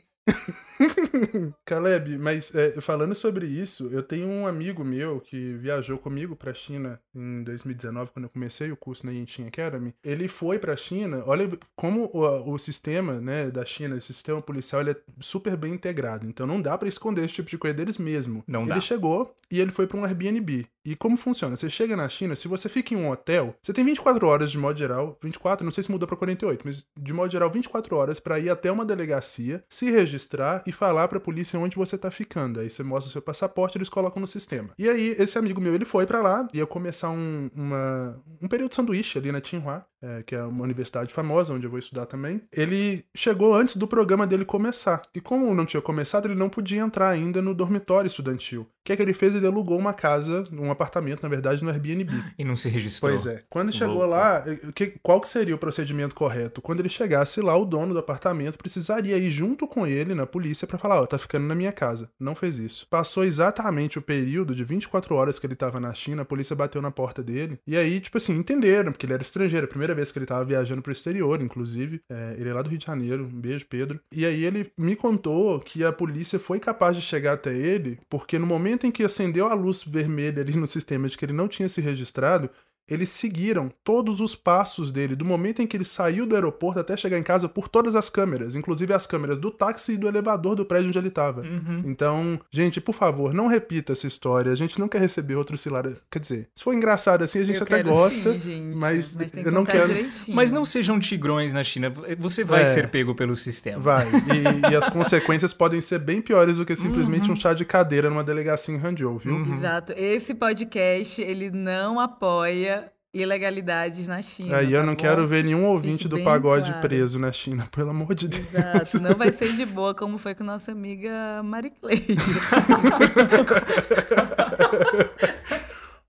Caleb, 1.64 2.18
mas 2.18 2.54
é, 2.54 2.80
falando 2.80 3.14
sobre 3.14 3.46
isso, 3.46 3.88
eu 3.92 4.02
tenho 4.02 4.28
um 4.28 4.46
amigo 4.46 4.84
meu 4.84 5.20
que 5.20 5.54
viajou 5.54 5.98
comigo 5.98 6.34
pra 6.34 6.54
China 6.54 7.00
em 7.14 7.42
2019, 7.42 8.12
quando 8.12 8.24
eu 8.24 8.30
comecei 8.30 8.70
o 8.72 8.76
curso 8.76 9.06
na 9.06 9.12
Yentin 9.12 9.46
Academy. 9.46 9.94
Ele 10.02 10.28
foi 10.28 10.58
pra 10.58 10.76
China, 10.76 11.22
olha 11.26 11.50
como 11.76 12.10
o, 12.12 12.52
o 12.52 12.58
sistema 12.58 13.20
né, 13.20 13.50
da 13.50 13.64
China, 13.64 13.96
o 13.96 14.00
sistema 14.00 14.40
policial, 14.40 14.80
ele 14.80 14.92
é 14.92 14.96
super 15.20 15.56
bem 15.56 15.74
integrado. 15.74 16.26
Então 16.26 16.46
não 16.46 16.60
dá 16.60 16.76
pra 16.76 16.88
esconder 16.88 17.24
esse 17.24 17.34
tipo 17.34 17.50
de 17.50 17.58
coisa 17.58 17.76
deles 17.76 17.98
mesmo. 17.98 18.42
Não 18.46 18.62
ele 18.62 18.70
dá. 18.70 18.80
chegou 18.80 19.34
e 19.50 19.60
ele 19.60 19.70
foi 19.70 19.86
pra 19.86 19.98
um 19.98 20.04
Airbnb. 20.04 20.66
E 20.84 20.96
como 20.96 21.16
funciona? 21.16 21.56
Você 21.56 21.68
chega 21.68 21.94
na 21.94 22.08
China, 22.08 22.34
se 22.34 22.48
você 22.48 22.68
fica 22.68 22.94
em 22.94 22.96
um 22.96 23.10
hotel, 23.10 23.54
você 23.60 23.72
tem 23.72 23.84
24 23.84 24.26
horas 24.26 24.50
de 24.50 24.58
modo 24.58 24.78
geral, 24.78 25.18
24, 25.22 25.64
não 25.64 25.72
sei 25.72 25.84
se 25.84 25.90
mudou 25.90 26.08
pra 26.08 26.16
48, 26.16 26.62
mas 26.64 26.86
de 26.98 27.12
modo 27.12 27.30
geral 27.30 27.50
24 27.50 27.94
horas 27.96 28.18
pra 28.18 28.38
ir 28.38 28.48
até 28.48 28.72
uma 28.72 28.84
delegacia, 28.84 29.62
se 29.68 29.90
registrar 29.90 30.62
e 30.70 30.72
falar 30.72 31.08
pra 31.08 31.20
polícia 31.20 31.58
onde 31.58 31.76
você 31.76 31.98
tá 31.98 32.10
ficando. 32.10 32.60
Aí 32.60 32.70
você 32.70 32.82
mostra 32.82 33.08
o 33.08 33.12
seu 33.12 33.20
passaporte, 33.20 33.76
eles 33.76 33.88
colocam 33.88 34.20
no 34.20 34.26
sistema. 34.26 34.70
E 34.78 34.88
aí 34.88 35.16
esse 35.18 35.36
amigo 35.36 35.60
meu, 35.60 35.74
ele 35.74 35.84
foi 35.84 36.06
pra 36.06 36.22
lá, 36.22 36.48
ia 36.54 36.66
começar 36.66 37.10
um, 37.10 37.50
uma, 37.54 38.22
um 38.40 38.48
período 38.48 38.70
de 38.70 38.76
sanduíche 38.76 39.18
ali 39.18 39.32
na 39.32 39.40
Tsinghua, 39.40 39.84
é, 40.02 40.22
que 40.22 40.34
é 40.34 40.42
uma 40.42 40.64
universidade 40.64 41.12
famosa, 41.12 41.52
onde 41.52 41.64
eu 41.66 41.70
vou 41.70 41.78
estudar 41.78 42.06
também. 42.06 42.40
Ele 42.52 43.04
chegou 43.14 43.54
antes 43.54 43.76
do 43.76 43.86
programa 43.86 44.26
dele 44.26 44.44
começar. 44.44 45.02
E 45.14 45.20
como 45.20 45.54
não 45.54 45.66
tinha 45.66 45.80
começado, 45.82 46.26
ele 46.26 46.34
não 46.34 46.48
podia 46.48 46.80
entrar 46.80 47.08
ainda 47.08 47.40
no 47.42 47.54
dormitório 47.54 48.06
estudantil. 48.06 48.62
O 48.62 48.66
que 48.84 48.92
é 48.92 48.96
que 48.96 49.02
ele 49.02 49.12
fez? 49.12 49.34
Ele 49.34 49.46
alugou 49.46 49.78
uma 49.78 49.92
casa, 49.92 50.44
um 50.52 50.70
apartamento, 50.70 51.22
na 51.22 51.28
verdade, 51.28 51.62
no 51.62 51.70
Airbnb. 51.70 52.10
E 52.38 52.44
não 52.44 52.56
se 52.56 52.68
registrou. 52.68 53.10
Pois 53.12 53.26
é. 53.26 53.42
Quando 53.50 53.72
chegou 53.72 53.96
Louco. 53.96 54.10
lá, 54.10 54.42
o 54.68 54.72
que- 54.72 54.94
qual 55.02 55.20
que 55.20 55.28
seria 55.28 55.54
o 55.54 55.58
procedimento 55.58 56.14
correto? 56.14 56.62
Quando 56.62 56.80
ele 56.80 56.88
chegasse 56.88 57.40
lá, 57.42 57.54
o 57.56 57.66
dono 57.66 57.92
do 57.92 57.98
apartamento 58.00 58.56
precisaria 58.56 59.18
ir 59.18 59.30
junto 59.30 59.66
com 59.68 59.86
ele 59.86 60.14
na 60.14 60.26
polícia 60.26 60.66
pra 60.66 60.78
falar, 60.78 61.00
ó, 61.02 61.06
tá 61.06 61.18
ficando 61.18 61.46
na 61.46 61.54
minha 61.54 61.72
casa. 61.72 62.10
Não 62.18 62.34
fez 62.34 62.58
isso. 62.58 62.86
Passou 62.88 63.22
exatamente 63.24 63.98
o 63.98 64.02
período 64.02 64.54
de 64.54 64.64
24 64.64 65.14
horas 65.14 65.38
que 65.38 65.46
ele 65.46 65.54
tava 65.54 65.78
na 65.78 65.92
China, 65.92 66.22
a 66.22 66.24
polícia 66.24 66.56
bateu 66.56 66.80
na 66.80 66.90
porta 66.90 67.22
dele. 67.22 67.58
E 67.66 67.76
aí, 67.76 68.00
tipo 68.00 68.16
assim, 68.16 68.34
entenderam, 68.34 68.92
porque 68.92 69.04
ele 69.06 69.12
era 69.12 69.22
estrangeiro. 69.22 69.66
A 69.66 69.68
primeira 69.68 69.89
vez 69.94 70.10
que 70.10 70.18
ele 70.18 70.26
tava 70.26 70.44
viajando 70.44 70.82
pro 70.82 70.92
exterior, 70.92 71.40
inclusive. 71.40 72.00
É, 72.08 72.36
ele 72.38 72.48
é 72.48 72.54
lá 72.54 72.62
do 72.62 72.68
Rio 72.68 72.78
de 72.78 72.86
Janeiro. 72.86 73.24
Um 73.24 73.40
beijo, 73.40 73.66
Pedro. 73.68 74.00
E 74.12 74.24
aí 74.26 74.44
ele 74.44 74.72
me 74.76 74.96
contou 74.96 75.60
que 75.60 75.84
a 75.84 75.92
polícia 75.92 76.38
foi 76.38 76.58
capaz 76.58 76.96
de 76.96 77.02
chegar 77.02 77.34
até 77.34 77.54
ele, 77.54 77.98
porque 78.08 78.38
no 78.38 78.46
momento 78.46 78.86
em 78.86 78.90
que 78.90 79.02
acendeu 79.02 79.46
a 79.46 79.54
luz 79.54 79.82
vermelha 79.82 80.42
ali 80.42 80.56
no 80.56 80.66
sistema 80.68 81.08
de 81.08 81.16
que 81.16 81.24
ele 81.24 81.32
não 81.32 81.48
tinha 81.48 81.68
se 81.68 81.80
registrado, 81.80 82.50
eles 82.88 83.08
seguiram 83.08 83.70
todos 83.84 84.20
os 84.20 84.34
passos 84.34 84.90
dele, 84.90 85.14
do 85.14 85.24
momento 85.24 85.62
em 85.62 85.66
que 85.66 85.76
ele 85.76 85.84
saiu 85.84 86.26
do 86.26 86.34
aeroporto 86.34 86.80
até 86.80 86.96
chegar 86.96 87.18
em 87.18 87.22
casa, 87.22 87.48
por 87.48 87.68
todas 87.68 87.94
as 87.94 88.10
câmeras, 88.10 88.54
inclusive 88.54 88.92
as 88.92 89.06
câmeras 89.06 89.38
do 89.38 89.50
táxi 89.50 89.92
e 89.92 89.96
do 89.96 90.08
elevador 90.08 90.56
do 90.56 90.64
prédio 90.64 90.88
onde 90.88 90.98
ele 90.98 91.08
estava. 91.08 91.42
Uhum. 91.42 91.82
Então, 91.86 92.40
gente, 92.50 92.80
por 92.80 92.94
favor, 92.94 93.32
não 93.32 93.46
repita 93.46 93.92
essa 93.92 94.06
história. 94.06 94.50
A 94.52 94.56
gente 94.56 94.78
não 94.78 94.88
quer 94.88 95.00
receber 95.00 95.36
outro 95.36 95.56
cilar. 95.56 95.84
Quer 96.10 96.18
dizer, 96.18 96.48
se 96.54 96.64
for 96.64 96.74
engraçado 96.74 97.22
assim, 97.22 97.38
a 97.38 97.44
gente 97.44 97.56
Eu 97.56 97.62
até 97.62 97.76
quero 97.76 97.90
gosta, 97.90 98.32
sim, 98.34 98.38
gente, 98.38 98.78
mas, 98.78 99.14
tem 99.14 99.28
que 99.28 99.48
eu 99.48 99.52
não 99.52 99.64
quero. 99.64 99.86
direitinho. 99.86 100.36
Mas 100.36 100.50
não 100.50 100.64
sejam 100.64 100.98
tigrões 100.98 101.52
na 101.52 101.62
China. 101.64 101.92
Você 102.18 102.42
vai 102.44 102.62
É. 102.62 102.66
ser 102.66 102.90
pego 102.90 103.14
pelo 103.14 103.36
sistema. 103.36 103.78
Vai. 103.80 104.04
E, 104.06 104.72
e 104.72 104.76
as 104.76 104.88
consequências 104.88 105.52
podem 105.54 105.80
ser 105.80 105.98
bem 106.00 106.20
piores 106.20 106.56
do 106.56 106.66
que 106.66 106.74
simplesmente 106.76 107.28
Uhum. 107.28 107.34
um 107.34 107.36
chá 107.36 107.54
de 107.54 107.64
cadeira 107.64 108.10
numa 108.10 108.24
delegacia 108.24 108.74
em 108.74 108.78
Hangzhou, 108.84 109.18
viu? 109.18 109.34
Uhum. 109.36 109.52
Exato. 109.52 109.92
Esse 109.96 110.34
podcast, 110.34 111.20
ele 111.22 111.50
não 111.50 111.98
apoia 112.00 112.79
ilegalidades 113.12 114.06
na 114.06 114.22
China. 114.22 114.58
Aí 114.58 114.72
eu 114.72 114.80
tá 114.80 114.86
não 114.86 114.94
bom? 114.94 115.00
quero 115.00 115.26
ver 115.26 115.44
nenhum 115.44 115.66
ouvinte 115.66 116.06
do 116.08 116.22
pagode 116.22 116.70
claro. 116.70 116.80
preso 116.80 117.18
na 117.18 117.32
China, 117.32 117.66
pelo 117.70 117.90
amor 117.90 118.14
de 118.14 118.28
Deus. 118.28 118.54
Exato, 118.54 119.00
não 119.00 119.14
vai 119.14 119.32
ser 119.32 119.52
de 119.54 119.66
boa 119.66 119.94
como 119.94 120.16
foi 120.16 120.34
com 120.34 120.44
nossa 120.44 120.72
amiga 120.72 121.42
Mari 121.42 121.70
Cleide. 121.70 122.16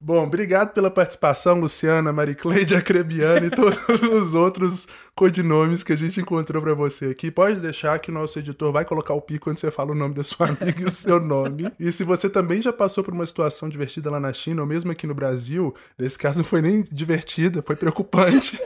Bom, 0.03 0.23
obrigado 0.23 0.73
pela 0.73 0.89
participação, 0.89 1.59
Luciana, 1.59 2.11
Maricleide, 2.11 2.73
Acrebiana 2.75 3.45
e 3.45 3.51
todos 3.51 3.77
os 4.01 4.33
outros 4.33 4.87
codinomes 5.15 5.83
que 5.83 5.93
a 5.93 5.95
gente 5.95 6.19
encontrou 6.19 6.61
pra 6.61 6.73
você 6.73 7.07
aqui. 7.07 7.29
Pode 7.29 7.59
deixar 7.59 7.97
que 7.99 8.09
o 8.09 8.13
nosso 8.13 8.39
editor 8.39 8.71
vai 8.71 8.85
colocar 8.85 9.13
o 9.13 9.21
pico 9.21 9.45
quando 9.45 9.57
você 9.57 9.69
fala 9.71 9.91
o 9.91 9.95
nome 9.95 10.15
da 10.15 10.23
sua 10.23 10.47
amiga 10.47 10.81
e 10.81 10.85
o 10.85 10.89
seu 10.89 11.19
nome. 11.19 11.71
E 11.79 11.91
se 11.91 12.03
você 12.03 12.29
também 12.29 12.61
já 12.61 12.71
passou 12.71 13.03
por 13.03 13.13
uma 13.13 13.25
situação 13.25 13.69
divertida 13.69 14.09
lá 14.09 14.19
na 14.19 14.33
China, 14.33 14.61
ou 14.61 14.67
mesmo 14.67 14.91
aqui 14.91 15.05
no 15.05 15.13
Brasil, 15.13 15.75
nesse 15.97 16.17
caso 16.17 16.37
não 16.37 16.43
foi 16.43 16.61
nem 16.61 16.83
divertida, 16.91 17.61
foi 17.61 17.75
preocupante. 17.75 18.59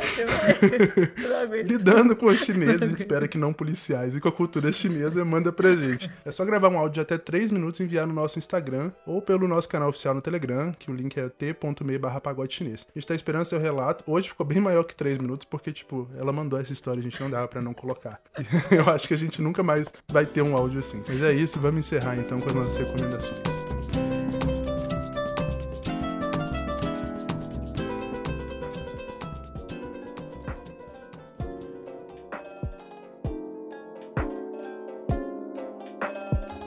Lidando 1.65 2.15
com 2.15 2.27
os 2.27 2.39
chineses, 2.39 2.81
a 2.81 2.85
gente 2.87 2.97
espera 2.97 3.27
que 3.27 3.37
não 3.37 3.53
policiais, 3.53 4.15
e 4.15 4.21
com 4.21 4.29
a 4.29 4.31
cultura 4.31 4.71
chinesa, 4.71 5.23
manda 5.25 5.51
pra 5.51 5.75
gente. 5.75 6.09
É 6.23 6.31
só 6.31 6.45
gravar 6.45 6.69
um 6.69 6.77
áudio 6.77 6.95
de 6.95 6.99
até 7.01 7.17
3 7.17 7.51
minutos 7.51 7.79
e 7.79 7.83
enviar 7.83 8.07
no 8.07 8.13
nosso 8.13 8.37
Instagram 8.37 8.91
ou 9.05 9.21
pelo 9.21 9.47
nosso 9.47 9.67
canal 9.67 9.89
oficial 9.89 10.13
no 10.13 10.21
Telegram, 10.21 10.71
que 10.73 10.91
o 10.91 10.93
link 10.93 11.17
é 11.17 11.27
t.me 11.29 11.97
barra 11.97 12.21
pagode 12.21 12.55
chinês. 12.55 12.85
A 12.95 12.99
gente 12.99 13.07
tá 13.07 13.15
esperando 13.15 13.45
seu 13.45 13.59
relato. 13.59 14.03
Hoje 14.07 14.29
ficou 14.29 14.45
bem 14.45 14.59
maior 14.59 14.83
que 14.83 14.95
3 14.95 15.17
minutos, 15.17 15.45
porque, 15.45 15.71
tipo, 15.71 16.07
ela 16.17 16.31
mandou 16.35 16.59
essa 16.59 16.73
história, 16.73 16.99
a 16.99 17.03
gente 17.03 17.19
não 17.21 17.29
dava 17.29 17.47
pra 17.47 17.61
não 17.61 17.73
colocar. 17.73 18.19
Eu 18.69 18.89
acho 18.89 19.07
que 19.07 19.13
a 19.13 19.17
gente 19.17 19.41
nunca 19.41 19.63
mais 19.63 19.91
vai 20.11 20.25
ter 20.25 20.41
um 20.41 20.55
áudio 20.55 20.79
assim. 20.79 21.01
Mas 21.07 21.21
é 21.23 21.33
isso, 21.33 21.59
vamos 21.59 21.79
encerrar 21.79 22.17
então 22.17 22.39
com 22.39 22.49
as 22.49 22.55
nossas 22.55 22.77
recomendações. 22.77 24.14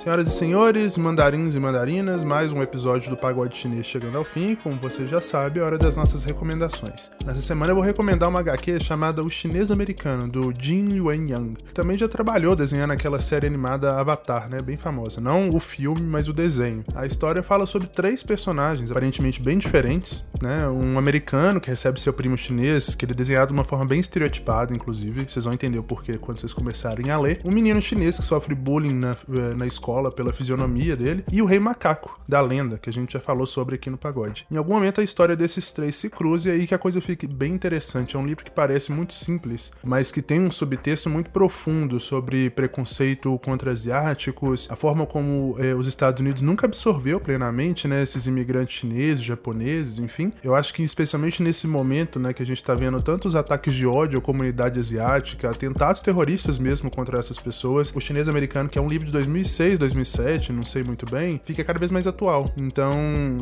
Senhoras 0.08 0.28
e 0.28 0.30
senhores, 0.30 0.96
mandarins 0.96 1.54
e 1.54 1.60
mandarinas, 1.60 2.24
mais 2.24 2.50
um 2.50 2.62
episódio 2.62 3.10
do 3.10 3.16
Pagode 3.16 3.54
Chinês 3.54 3.84
chegando 3.84 4.16
ao 4.16 4.24
fim. 4.24 4.54
Como 4.54 4.80
você 4.80 5.06
já 5.06 5.20
sabe, 5.20 5.60
é 5.60 5.62
hora 5.62 5.76
das 5.76 5.96
nossas 5.96 6.24
recomendações. 6.24 7.10
Nessa 7.26 7.42
semana 7.42 7.72
eu 7.72 7.76
vou 7.76 7.84
recomendar 7.84 8.26
uma 8.30 8.40
HQ 8.40 8.80
chamada 8.80 9.20
O 9.20 9.28
Chinês 9.28 9.70
Americano, 9.70 10.26
do 10.26 10.50
Jin 10.58 10.94
Yuan 10.94 11.28
Yang. 11.28 11.56
que 11.56 11.74
Também 11.74 11.98
já 11.98 12.08
trabalhou 12.08 12.56
desenhando 12.56 12.92
aquela 12.92 13.20
série 13.20 13.46
animada 13.46 14.00
Avatar, 14.00 14.48
né? 14.48 14.62
Bem 14.62 14.78
famosa. 14.78 15.20
Não 15.20 15.50
o 15.50 15.60
filme, 15.60 16.00
mas 16.00 16.26
o 16.26 16.32
desenho. 16.32 16.82
A 16.94 17.04
história 17.04 17.42
fala 17.42 17.66
sobre 17.66 17.86
três 17.86 18.22
personagens, 18.22 18.90
aparentemente 18.90 19.42
bem 19.42 19.58
diferentes, 19.58 20.24
né? 20.40 20.66
Um 20.70 20.98
americano 20.98 21.60
que 21.60 21.68
recebe 21.68 22.00
seu 22.00 22.14
primo 22.14 22.38
chinês, 22.38 22.94
que 22.94 23.04
ele 23.04 23.12
é 23.12 23.14
desenhado 23.14 23.48
de 23.48 23.52
uma 23.52 23.64
forma 23.64 23.84
bem 23.84 24.00
estereotipada, 24.00 24.72
inclusive. 24.72 25.26
Vocês 25.28 25.44
vão 25.44 25.52
entender 25.52 25.78
o 25.78 25.82
porquê 25.82 26.16
quando 26.16 26.40
vocês 26.40 26.54
começarem 26.54 27.10
a 27.10 27.18
ler. 27.18 27.42
Um 27.44 27.52
menino 27.52 27.82
chinês 27.82 28.16
que 28.16 28.24
sofre 28.24 28.54
bullying 28.54 28.94
na, 28.94 29.10
eh, 29.10 29.54
na 29.54 29.66
escola 29.66 29.97
pela 30.10 30.32
fisionomia 30.32 30.96
dele. 30.96 31.24
E 31.30 31.42
o 31.42 31.44
Rei 31.44 31.58
Macaco, 31.58 32.18
da 32.28 32.40
lenda, 32.40 32.78
que 32.78 32.88
a 32.88 32.92
gente 32.92 33.12
já 33.12 33.20
falou 33.20 33.46
sobre 33.46 33.74
aqui 33.74 33.90
no 33.90 33.98
Pagode. 33.98 34.46
Em 34.50 34.56
algum 34.56 34.74
momento 34.74 35.00
a 35.00 35.04
história 35.04 35.36
desses 35.36 35.72
três 35.72 35.96
se 35.96 36.08
cruza 36.08 36.48
e 36.48 36.52
aí 36.52 36.66
que 36.66 36.74
a 36.74 36.78
coisa 36.78 37.00
fica 37.00 37.26
bem 37.26 37.52
interessante. 37.52 38.16
É 38.16 38.18
um 38.18 38.26
livro 38.26 38.44
que 38.44 38.50
parece 38.50 38.92
muito 38.92 39.14
simples, 39.14 39.72
mas 39.82 40.12
que 40.12 40.22
tem 40.22 40.40
um 40.40 40.50
subtexto 40.50 41.10
muito 41.10 41.30
profundo 41.30 41.98
sobre 41.98 42.50
preconceito 42.50 43.38
contra 43.44 43.72
asiáticos, 43.72 44.68
a 44.70 44.76
forma 44.76 45.06
como 45.06 45.56
eh, 45.58 45.74
os 45.74 45.86
Estados 45.86 46.20
Unidos 46.20 46.42
nunca 46.42 46.66
absorveu 46.66 47.20
plenamente, 47.20 47.88
né, 47.88 48.02
esses 48.02 48.26
imigrantes 48.26 48.78
chineses, 48.78 49.24
japoneses, 49.24 49.98
enfim. 49.98 50.32
Eu 50.42 50.54
acho 50.54 50.72
que 50.72 50.82
especialmente 50.82 51.42
nesse 51.42 51.66
momento, 51.66 52.18
né, 52.18 52.32
que 52.32 52.42
a 52.42 52.46
gente 52.46 52.62
tá 52.62 52.74
vendo 52.74 53.00
tantos 53.02 53.34
ataques 53.34 53.74
de 53.74 53.86
ódio 53.86 54.18
à 54.18 54.22
comunidade 54.22 54.78
asiática, 54.78 55.50
atentados 55.50 56.00
terroristas 56.00 56.58
mesmo 56.58 56.90
contra 56.90 57.18
essas 57.18 57.38
pessoas, 57.38 57.92
o 57.94 58.00
chinês 58.00 58.28
americano, 58.28 58.68
que 58.68 58.78
é 58.78 58.82
um 58.82 58.88
livro 58.88 59.06
de 59.06 59.12
2006, 59.12 59.78
2007, 59.88 60.52
não 60.52 60.62
sei 60.62 60.82
muito 60.82 61.06
bem, 61.06 61.40
fica 61.44 61.64
cada 61.64 61.78
vez 61.78 61.90
mais 61.90 62.06
atual. 62.06 62.50
Então, 62.60 62.92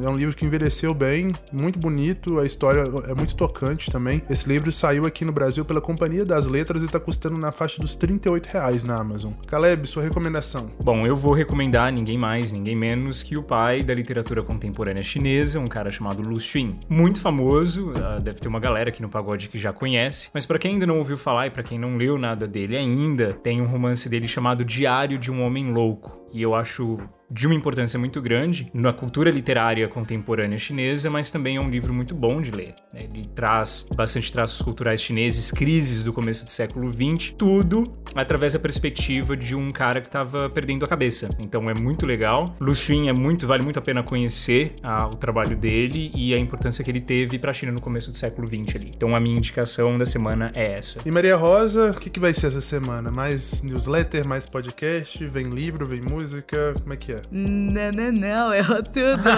é 0.02 0.08
um 0.08 0.16
livro 0.16 0.36
que 0.36 0.44
envelheceu 0.44 0.94
bem, 0.94 1.34
muito 1.52 1.78
bonito, 1.78 2.38
a 2.38 2.46
história 2.46 2.84
é 3.08 3.14
muito 3.14 3.34
tocante 3.34 3.90
também. 3.90 4.22
Esse 4.30 4.48
livro 4.48 4.70
saiu 4.70 5.06
aqui 5.06 5.24
no 5.24 5.32
Brasil 5.32 5.64
pela 5.64 5.80
Companhia 5.80 6.24
das 6.24 6.46
Letras 6.46 6.82
e 6.82 6.88
tá 6.88 7.00
custando 7.00 7.36
na 7.38 7.50
faixa 7.50 7.80
dos 7.80 7.96
38 7.96 8.46
reais 8.46 8.84
na 8.84 8.96
Amazon. 8.96 9.32
Caleb, 9.46 9.86
sua 9.86 10.02
recomendação. 10.02 10.70
Bom, 10.82 11.04
eu 11.04 11.16
vou 11.16 11.32
recomendar 11.32 11.92
ninguém 11.92 12.18
mais, 12.18 12.52
ninguém 12.52 12.76
menos 12.76 13.22
que 13.22 13.36
o 13.36 13.42
pai 13.42 13.82
da 13.82 13.94
literatura 13.94 14.42
contemporânea 14.42 15.02
chinesa, 15.02 15.58
um 15.58 15.66
cara 15.66 15.90
chamado 15.90 16.22
Lu 16.22 16.38
Xun. 16.38 16.78
Muito 16.88 17.20
famoso, 17.20 17.92
ah, 17.96 18.18
deve 18.22 18.40
ter 18.40 18.48
uma 18.48 18.60
galera 18.60 18.90
aqui 18.90 19.02
no 19.02 19.08
pagode 19.08 19.48
que 19.48 19.58
já 19.58 19.72
conhece, 19.72 20.30
mas 20.32 20.46
pra 20.46 20.58
quem 20.58 20.74
ainda 20.74 20.86
não 20.86 20.98
ouviu 20.98 21.16
falar 21.16 21.46
e 21.46 21.50
pra 21.50 21.62
quem 21.62 21.78
não 21.78 21.96
leu 21.96 22.18
nada 22.18 22.46
dele 22.46 22.76
ainda, 22.76 23.32
tem 23.42 23.60
um 23.60 23.66
romance 23.66 24.08
dele 24.08 24.28
chamado 24.28 24.64
Diário 24.64 25.18
de 25.18 25.30
um 25.30 25.42
Homem 25.42 25.70
Louco. 25.70 26.26
E 26.36 26.42
eu 26.42 26.54
acho 26.54 26.98
de 27.30 27.46
uma 27.46 27.54
importância 27.54 27.98
muito 27.98 28.20
grande 28.20 28.70
na 28.72 28.92
cultura 28.92 29.30
literária 29.30 29.88
contemporânea 29.88 30.58
chinesa, 30.58 31.10
mas 31.10 31.30
também 31.30 31.56
é 31.56 31.60
um 31.60 31.68
livro 31.68 31.92
muito 31.92 32.14
bom 32.14 32.40
de 32.40 32.50
ler. 32.50 32.74
Né? 32.92 33.00
Ele 33.12 33.24
traz 33.34 33.86
bastante 33.94 34.32
traços 34.32 34.60
culturais 34.62 35.00
chineses, 35.00 35.50
crises 35.50 36.02
do 36.02 36.12
começo 36.12 36.44
do 36.44 36.50
século 36.50 36.90
XX, 36.92 37.34
tudo 37.36 37.84
através 38.14 38.52
da 38.52 38.58
perspectiva 38.58 39.36
de 39.36 39.54
um 39.54 39.70
cara 39.70 40.00
que 40.00 40.08
estava 40.08 40.48
perdendo 40.48 40.84
a 40.84 40.88
cabeça. 40.88 41.28
Então 41.38 41.68
é 41.68 41.74
muito 41.74 42.06
legal. 42.06 42.54
Lu 42.60 42.74
Xun 42.74 43.08
é 43.08 43.12
muito, 43.12 43.46
vale 43.46 43.62
muito 43.62 43.78
a 43.78 43.82
pena 43.82 44.02
conhecer 44.02 44.74
ah, 44.82 45.06
o 45.06 45.16
trabalho 45.16 45.56
dele 45.56 46.10
e 46.14 46.34
a 46.34 46.38
importância 46.38 46.82
que 46.84 46.90
ele 46.90 47.00
teve 47.00 47.38
para 47.38 47.50
a 47.50 47.54
China 47.54 47.72
no 47.72 47.80
começo 47.80 48.10
do 48.10 48.16
século 48.16 48.46
XX 48.46 48.76
ali. 48.76 48.92
Então 48.94 49.14
a 49.14 49.20
minha 49.20 49.36
indicação 49.36 49.98
da 49.98 50.06
semana 50.06 50.50
é 50.54 50.72
essa. 50.72 51.00
E 51.04 51.10
Maria 51.10 51.36
Rosa, 51.36 51.90
o 51.90 52.00
que, 52.00 52.08
que 52.08 52.20
vai 52.20 52.32
ser 52.32 52.48
essa 52.48 52.60
semana? 52.60 53.10
Mais 53.10 53.62
newsletter, 53.62 54.26
mais 54.26 54.46
podcast? 54.46 55.24
Vem 55.26 55.50
livro, 55.50 55.86
vem 55.86 56.00
música? 56.00 56.74
Como 56.80 56.92
é 56.92 56.96
que 56.96 57.12
é? 57.12 57.15
Não, 57.30 57.90
não, 57.92 58.12
não, 58.12 58.54
errou 58.54 58.82
tudo. 58.82 59.30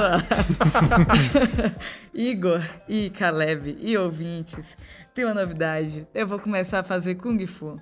Igor 2.14 2.62
e 2.88 3.10
Caleb 3.10 3.78
e 3.80 3.96
ouvintes, 3.96 4.76
tem 5.14 5.24
uma 5.24 5.34
novidade. 5.34 6.06
Eu 6.14 6.26
vou 6.26 6.38
começar 6.38 6.80
a 6.80 6.82
fazer 6.82 7.16
Kung 7.16 7.44
Fu. 7.46 7.80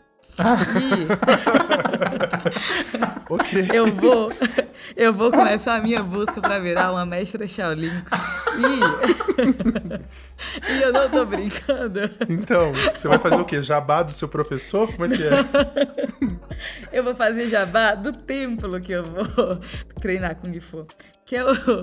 Ok. 3.28 3.66
eu 3.74 3.92
vou, 3.92 4.30
eu 4.94 5.12
vou 5.12 5.30
começar 5.30 5.76
a 5.76 5.80
minha 5.80 6.02
busca 6.02 6.40
para 6.40 6.58
virar 6.58 6.92
uma 6.92 7.06
mestra 7.06 7.48
Shaolin. 7.48 8.02
E, 8.58 8.80
e 10.70 10.82
eu 10.82 10.92
não 10.92 11.08
tô 11.08 11.24
brincando. 11.24 12.00
Então, 12.28 12.72
você 12.72 13.08
vai 13.08 13.18
fazer 13.18 13.36
o 13.36 13.44
quê? 13.44 13.62
Jabá 13.62 14.02
do 14.02 14.12
seu 14.12 14.28
professor? 14.28 14.92
Como 14.92 15.06
é 15.06 15.08
que 15.16 15.22
é? 15.22 15.30
Eu 16.92 17.02
vou 17.02 17.14
fazer 17.14 17.48
jabá 17.48 17.94
do 17.94 18.12
templo 18.12 18.80
que 18.80 18.92
eu 18.92 19.04
vou 19.04 19.60
treinar 20.00 20.36
Kung 20.36 20.58
Fu. 20.60 20.86
Que 21.26 21.34
é 21.34 21.44
o. 21.44 21.82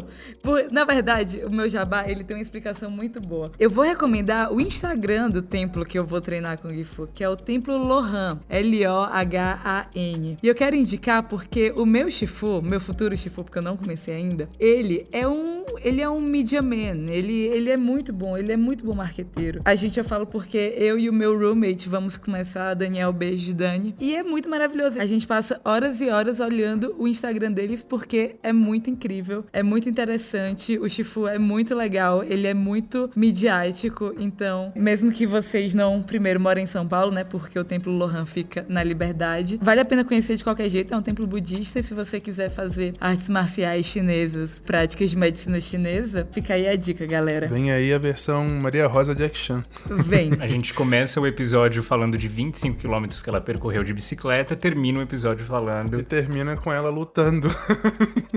na 0.72 0.86
verdade, 0.86 1.44
o 1.46 1.52
meu 1.52 1.68
jabá 1.68 2.10
ele 2.10 2.24
tem 2.24 2.38
uma 2.38 2.42
explicação 2.42 2.90
muito 2.90 3.20
boa. 3.20 3.52
Eu 3.60 3.70
vou 3.70 3.84
recomendar 3.84 4.54
o 4.54 4.62
Instagram 4.62 5.30
do 5.30 5.42
templo 5.42 5.86
que 5.86 6.00
eu 6.00 6.06
vou 6.06 6.22
treinar 6.22 6.60
Kung 6.62 6.82
Fu, 6.86 7.08
que 7.14 7.24
é 7.24 7.30
o 7.30 7.36
Templo 7.36 7.78
Lohan. 7.78 8.40
L-O-H-A-N. 8.50 10.38
E 10.42 10.48
eu 10.48 10.56
quero 10.56 10.76
indicar 10.76 11.24
porque 11.24 11.74
o 11.76 11.86
meu 11.86 12.10
Shifu, 12.10 12.62
meu 12.62 12.80
futuro 12.80 13.18
Shifu, 13.18 13.44
porque 13.44 13.58
eu 13.58 13.64
não 13.64 13.76
comecei 13.76 14.16
ainda, 14.16 14.48
ele 14.60 15.06
é 15.12 15.28
um. 15.28 15.66
Ele 15.82 16.02
é 16.02 16.10
um 16.10 16.22
media 16.22 16.62
man. 16.62 17.10
Ele, 17.10 17.48
ele 17.48 17.70
é 17.70 17.78
muito 17.78 18.14
bom, 18.14 18.38
ele 18.38 18.52
é 18.52 18.58
muito 18.58 18.86
bom 18.86 18.94
marqueteiro. 18.94 19.62
A 19.66 19.76
gente 19.76 19.98
eu 20.00 20.06
falo 20.06 20.26
porque 20.26 20.74
eu 20.78 20.98
e 20.98 21.10
o 21.10 21.14
meu 21.14 21.38
roommate 21.38 21.90
vamos 21.90 22.16
começar, 22.18 22.74
Daniel 22.74 23.12
Beijo 23.12 23.54
Dani. 23.54 23.96
E 24.00 24.16
é 24.16 24.24
muito 24.24 24.50
maravilhoso. 24.50 25.00
A 25.00 25.06
gente 25.06 25.28
passa 25.28 25.60
horas 25.66 26.00
e 26.00 26.10
horas 26.10 26.40
olhando 26.40 26.96
o 26.98 27.08
Instagram 27.08 27.52
deles 27.52 27.84
porque 27.84 28.36
é 28.44 28.54
muito 28.54 28.90
incrível, 28.90 29.33
é 29.52 29.64
muito 29.64 29.90
interessante. 29.90 30.78
O 30.78 30.90
Shifu 30.90 31.28
é 31.28 31.40
muito 31.40 31.74
legal, 31.76 32.24
ele 32.24 32.48
é 32.48 32.54
muito 32.54 33.10
midiático. 33.16 34.14
Então, 34.18 34.72
mesmo 34.76 35.12
que 35.12 35.26
vocês 35.26 35.74
não 35.74 36.02
primeiro 36.02 36.40
morem 36.40 36.64
em 36.64 36.68
São 36.68 36.88
Paulo, 36.88 37.12
né? 37.12 37.24
Porque 37.24 37.58
o 37.58 37.64
Templo 37.64 37.92
Lohan 37.92 38.26
fica 38.26 38.66
na 38.68 38.84
Liberdade, 38.84 39.58
vale 39.62 39.82
a 39.82 39.86
pena 39.86 40.04
conhecer 40.04 40.36
de 40.36 40.44
qualquer 40.44 40.70
jeito. 40.70 40.94
É 40.94 40.98
um 40.98 41.02
templo 41.02 41.26
budista. 41.26 41.80
E 41.80 41.84
se 41.84 41.94
você 41.94 42.20
quiser 42.20 42.50
fazer 42.50 42.94
artes 43.00 43.30
marciais 43.30 43.86
chinesas, 43.86 44.62
práticas 44.66 45.10
de 45.10 45.18
medicina 45.18 45.60
chinesa, 45.60 46.28
fica 46.32 46.54
aí 46.54 46.68
a 46.68 46.76
dica, 46.76 47.06
galera. 47.06 47.48
Vem 47.48 47.72
aí 47.72 47.94
a 47.94 47.98
versão 47.98 48.48
Maria 48.62 48.88
Rosa 48.88 49.16
Jack 49.16 49.38
Chan. 49.38 49.64
Vem. 50.06 50.32
A 50.40 50.48
gente 50.48 50.74
começa 50.74 51.20
o 51.22 51.28
episódio 51.28 51.82
falando 51.84 52.18
de 52.18 52.28
25 52.28 52.78
quilômetros 52.78 53.22
que 53.22 53.30
ela 53.30 53.42
percorreu 53.42 53.84
de 53.84 53.94
bicicleta, 53.94 54.56
termina 54.56 55.00
o 55.00 55.02
episódio 55.02 55.44
E 55.44 55.48
falando. 55.48 56.04
termina 56.04 56.56
com 56.58 56.72
ela 56.72 56.90
lutando. 56.90 57.50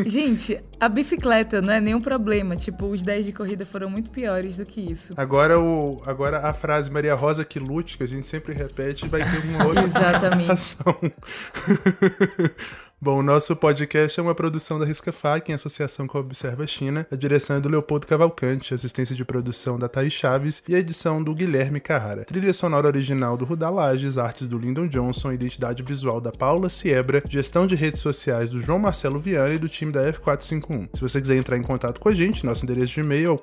Gente, 0.05 0.59
a 0.79 0.86
bicicleta 0.89 1.61
não 1.61 1.73
é 1.73 1.81
nenhum 1.81 2.01
problema. 2.01 2.57
Tipo, 2.57 2.87
os 2.87 3.03
10 3.03 3.27
de 3.27 3.33
corrida 3.33 3.67
foram 3.67 3.91
muito 3.91 4.11
piores 4.11 4.57
do 4.57 4.67
que 4.67 4.81
isso. 4.81 5.15
Agora, 5.17 5.61
o, 5.61 6.03
agora 6.07 6.47
a 6.47 6.53
frase 6.53 6.91
Maria 6.91 7.15
Rosa 7.15 7.45
que 7.45 7.59
lute, 7.59 7.97
que 7.97 8.03
a 8.03 8.09
gente 8.09 8.27
sempre 8.27 8.55
repete, 8.55 9.09
vai 9.09 9.23
ter 9.23 9.49
uma 9.49 9.65
outra 9.67 9.85
Exatamente. 9.85 10.77
Bom, 13.07 13.21
o 13.21 13.23
nosso 13.23 13.55
podcast 13.55 14.19
é 14.19 14.23
uma 14.25 14.35
produção 14.35 14.81
da 14.81 14.85
Risca 14.85 15.13
Fac 15.13 15.49
em 15.49 15.55
associação 15.55 16.09
com 16.09 16.19
a 16.19 16.21
Observa 16.21 16.67
China. 16.67 17.07
A 17.09 17.15
direção 17.15 17.55
é 17.57 17.61
do 17.61 17.69
Leopoldo 17.69 18.05
Cavalcante, 18.05 18.75
assistência 18.75 19.15
de 19.15 19.25
produção 19.25 19.79
da 19.79 19.89
Thaís 19.89 20.13
Chaves 20.13 20.61
e 20.67 20.75
a 20.75 20.81
edição 20.81 21.23
do 21.23 21.33
Guilherme 21.33 21.79
Carrara. 21.79 22.25
Trilha 22.25 22.53
sonora 22.53 22.89
original 22.89 23.37
do 23.37 23.45
Rudá 23.45 23.71
Lages, 23.71 24.19
artes 24.19 24.49
do 24.49 24.59
Lyndon 24.59 24.89
Johnson, 24.89 25.31
identidade 25.31 25.85
visual 25.85 26.21
da 26.21 26.33
Paula 26.33 26.69
Siebra, 26.69 27.23
gestão 27.31 27.65
de 27.65 27.77
redes 27.77 28.01
sociais 28.01 28.51
do 28.51 28.59
João 28.59 28.81
Marcelo 28.81 29.21
Viana 29.21 29.55
e 29.55 29.59
do 29.59 29.69
time 29.69 29.93
da 29.93 30.13
F451. 30.13 30.89
Se 30.93 31.01
você 31.01 31.21
quiser 31.21 31.37
entrar 31.37 31.57
em 31.57 31.63
contato 31.63 32.01
com 32.01 32.09
a 32.09 32.13
gente, 32.13 32.45
nosso 32.45 32.65
endereço 32.65 32.95
de 32.95 33.01
e-mail 33.03 33.29
é 33.29 33.31
o. 33.31 33.41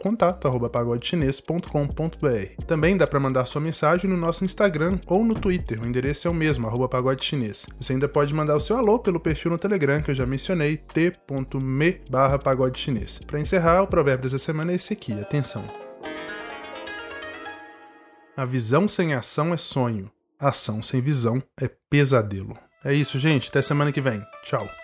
Também 2.68 2.98
dá 2.98 3.08
para 3.08 3.20
mandar 3.22 3.46
sua 3.46 3.62
mensagem 3.62 4.10
no 4.10 4.18
nosso 4.18 4.44
Instagram 4.44 5.00
ou 5.08 5.24
no 5.24 5.36
Twitter. 5.36 5.82
O 5.82 5.88
endereço 5.88 6.28
é 6.28 6.32
o 6.32 6.34
mesmo, 6.34 6.68
arroba 6.68 6.90
pagode 6.90 7.24
chinês. 7.24 7.66
Você 7.80 7.94
ainda 7.94 8.10
pode 8.10 8.34
mandar 8.34 8.58
o 8.58 8.60
seu 8.60 8.76
alô 8.76 9.00
pelo 9.00 9.22
perfil 9.22 9.53
no 9.54 9.60
Telegram 9.60 10.02
que 10.02 10.12
eu 10.12 10.16
já 10.16 10.26
mencionei, 10.26 10.78
t.me 10.78 12.02
barra 12.10 12.38
pagode 12.38 12.80
chinês. 12.80 13.20
Para 13.20 13.40
encerrar, 13.40 13.84
o 13.84 13.88
provérbio 13.88 14.24
dessa 14.24 14.40
semana 14.40 14.72
é 14.72 14.76
esse 14.76 14.94
aqui, 14.94 15.14
atenção. 15.14 15.64
A 18.36 18.46
visão 18.46 18.88
sem 18.88 19.14
ação 19.14 19.54
é 19.54 19.58
sonho, 19.58 20.12
ação 20.40 20.82
sem 20.82 21.02
visão 21.02 21.42
é 21.60 21.70
pesadelo. 21.90 22.58
É 22.84 22.94
isso, 22.94 23.18
gente. 23.18 23.50
Até 23.50 23.62
semana 23.62 23.92
que 23.92 24.02
vem. 24.02 24.22
Tchau. 24.44 24.83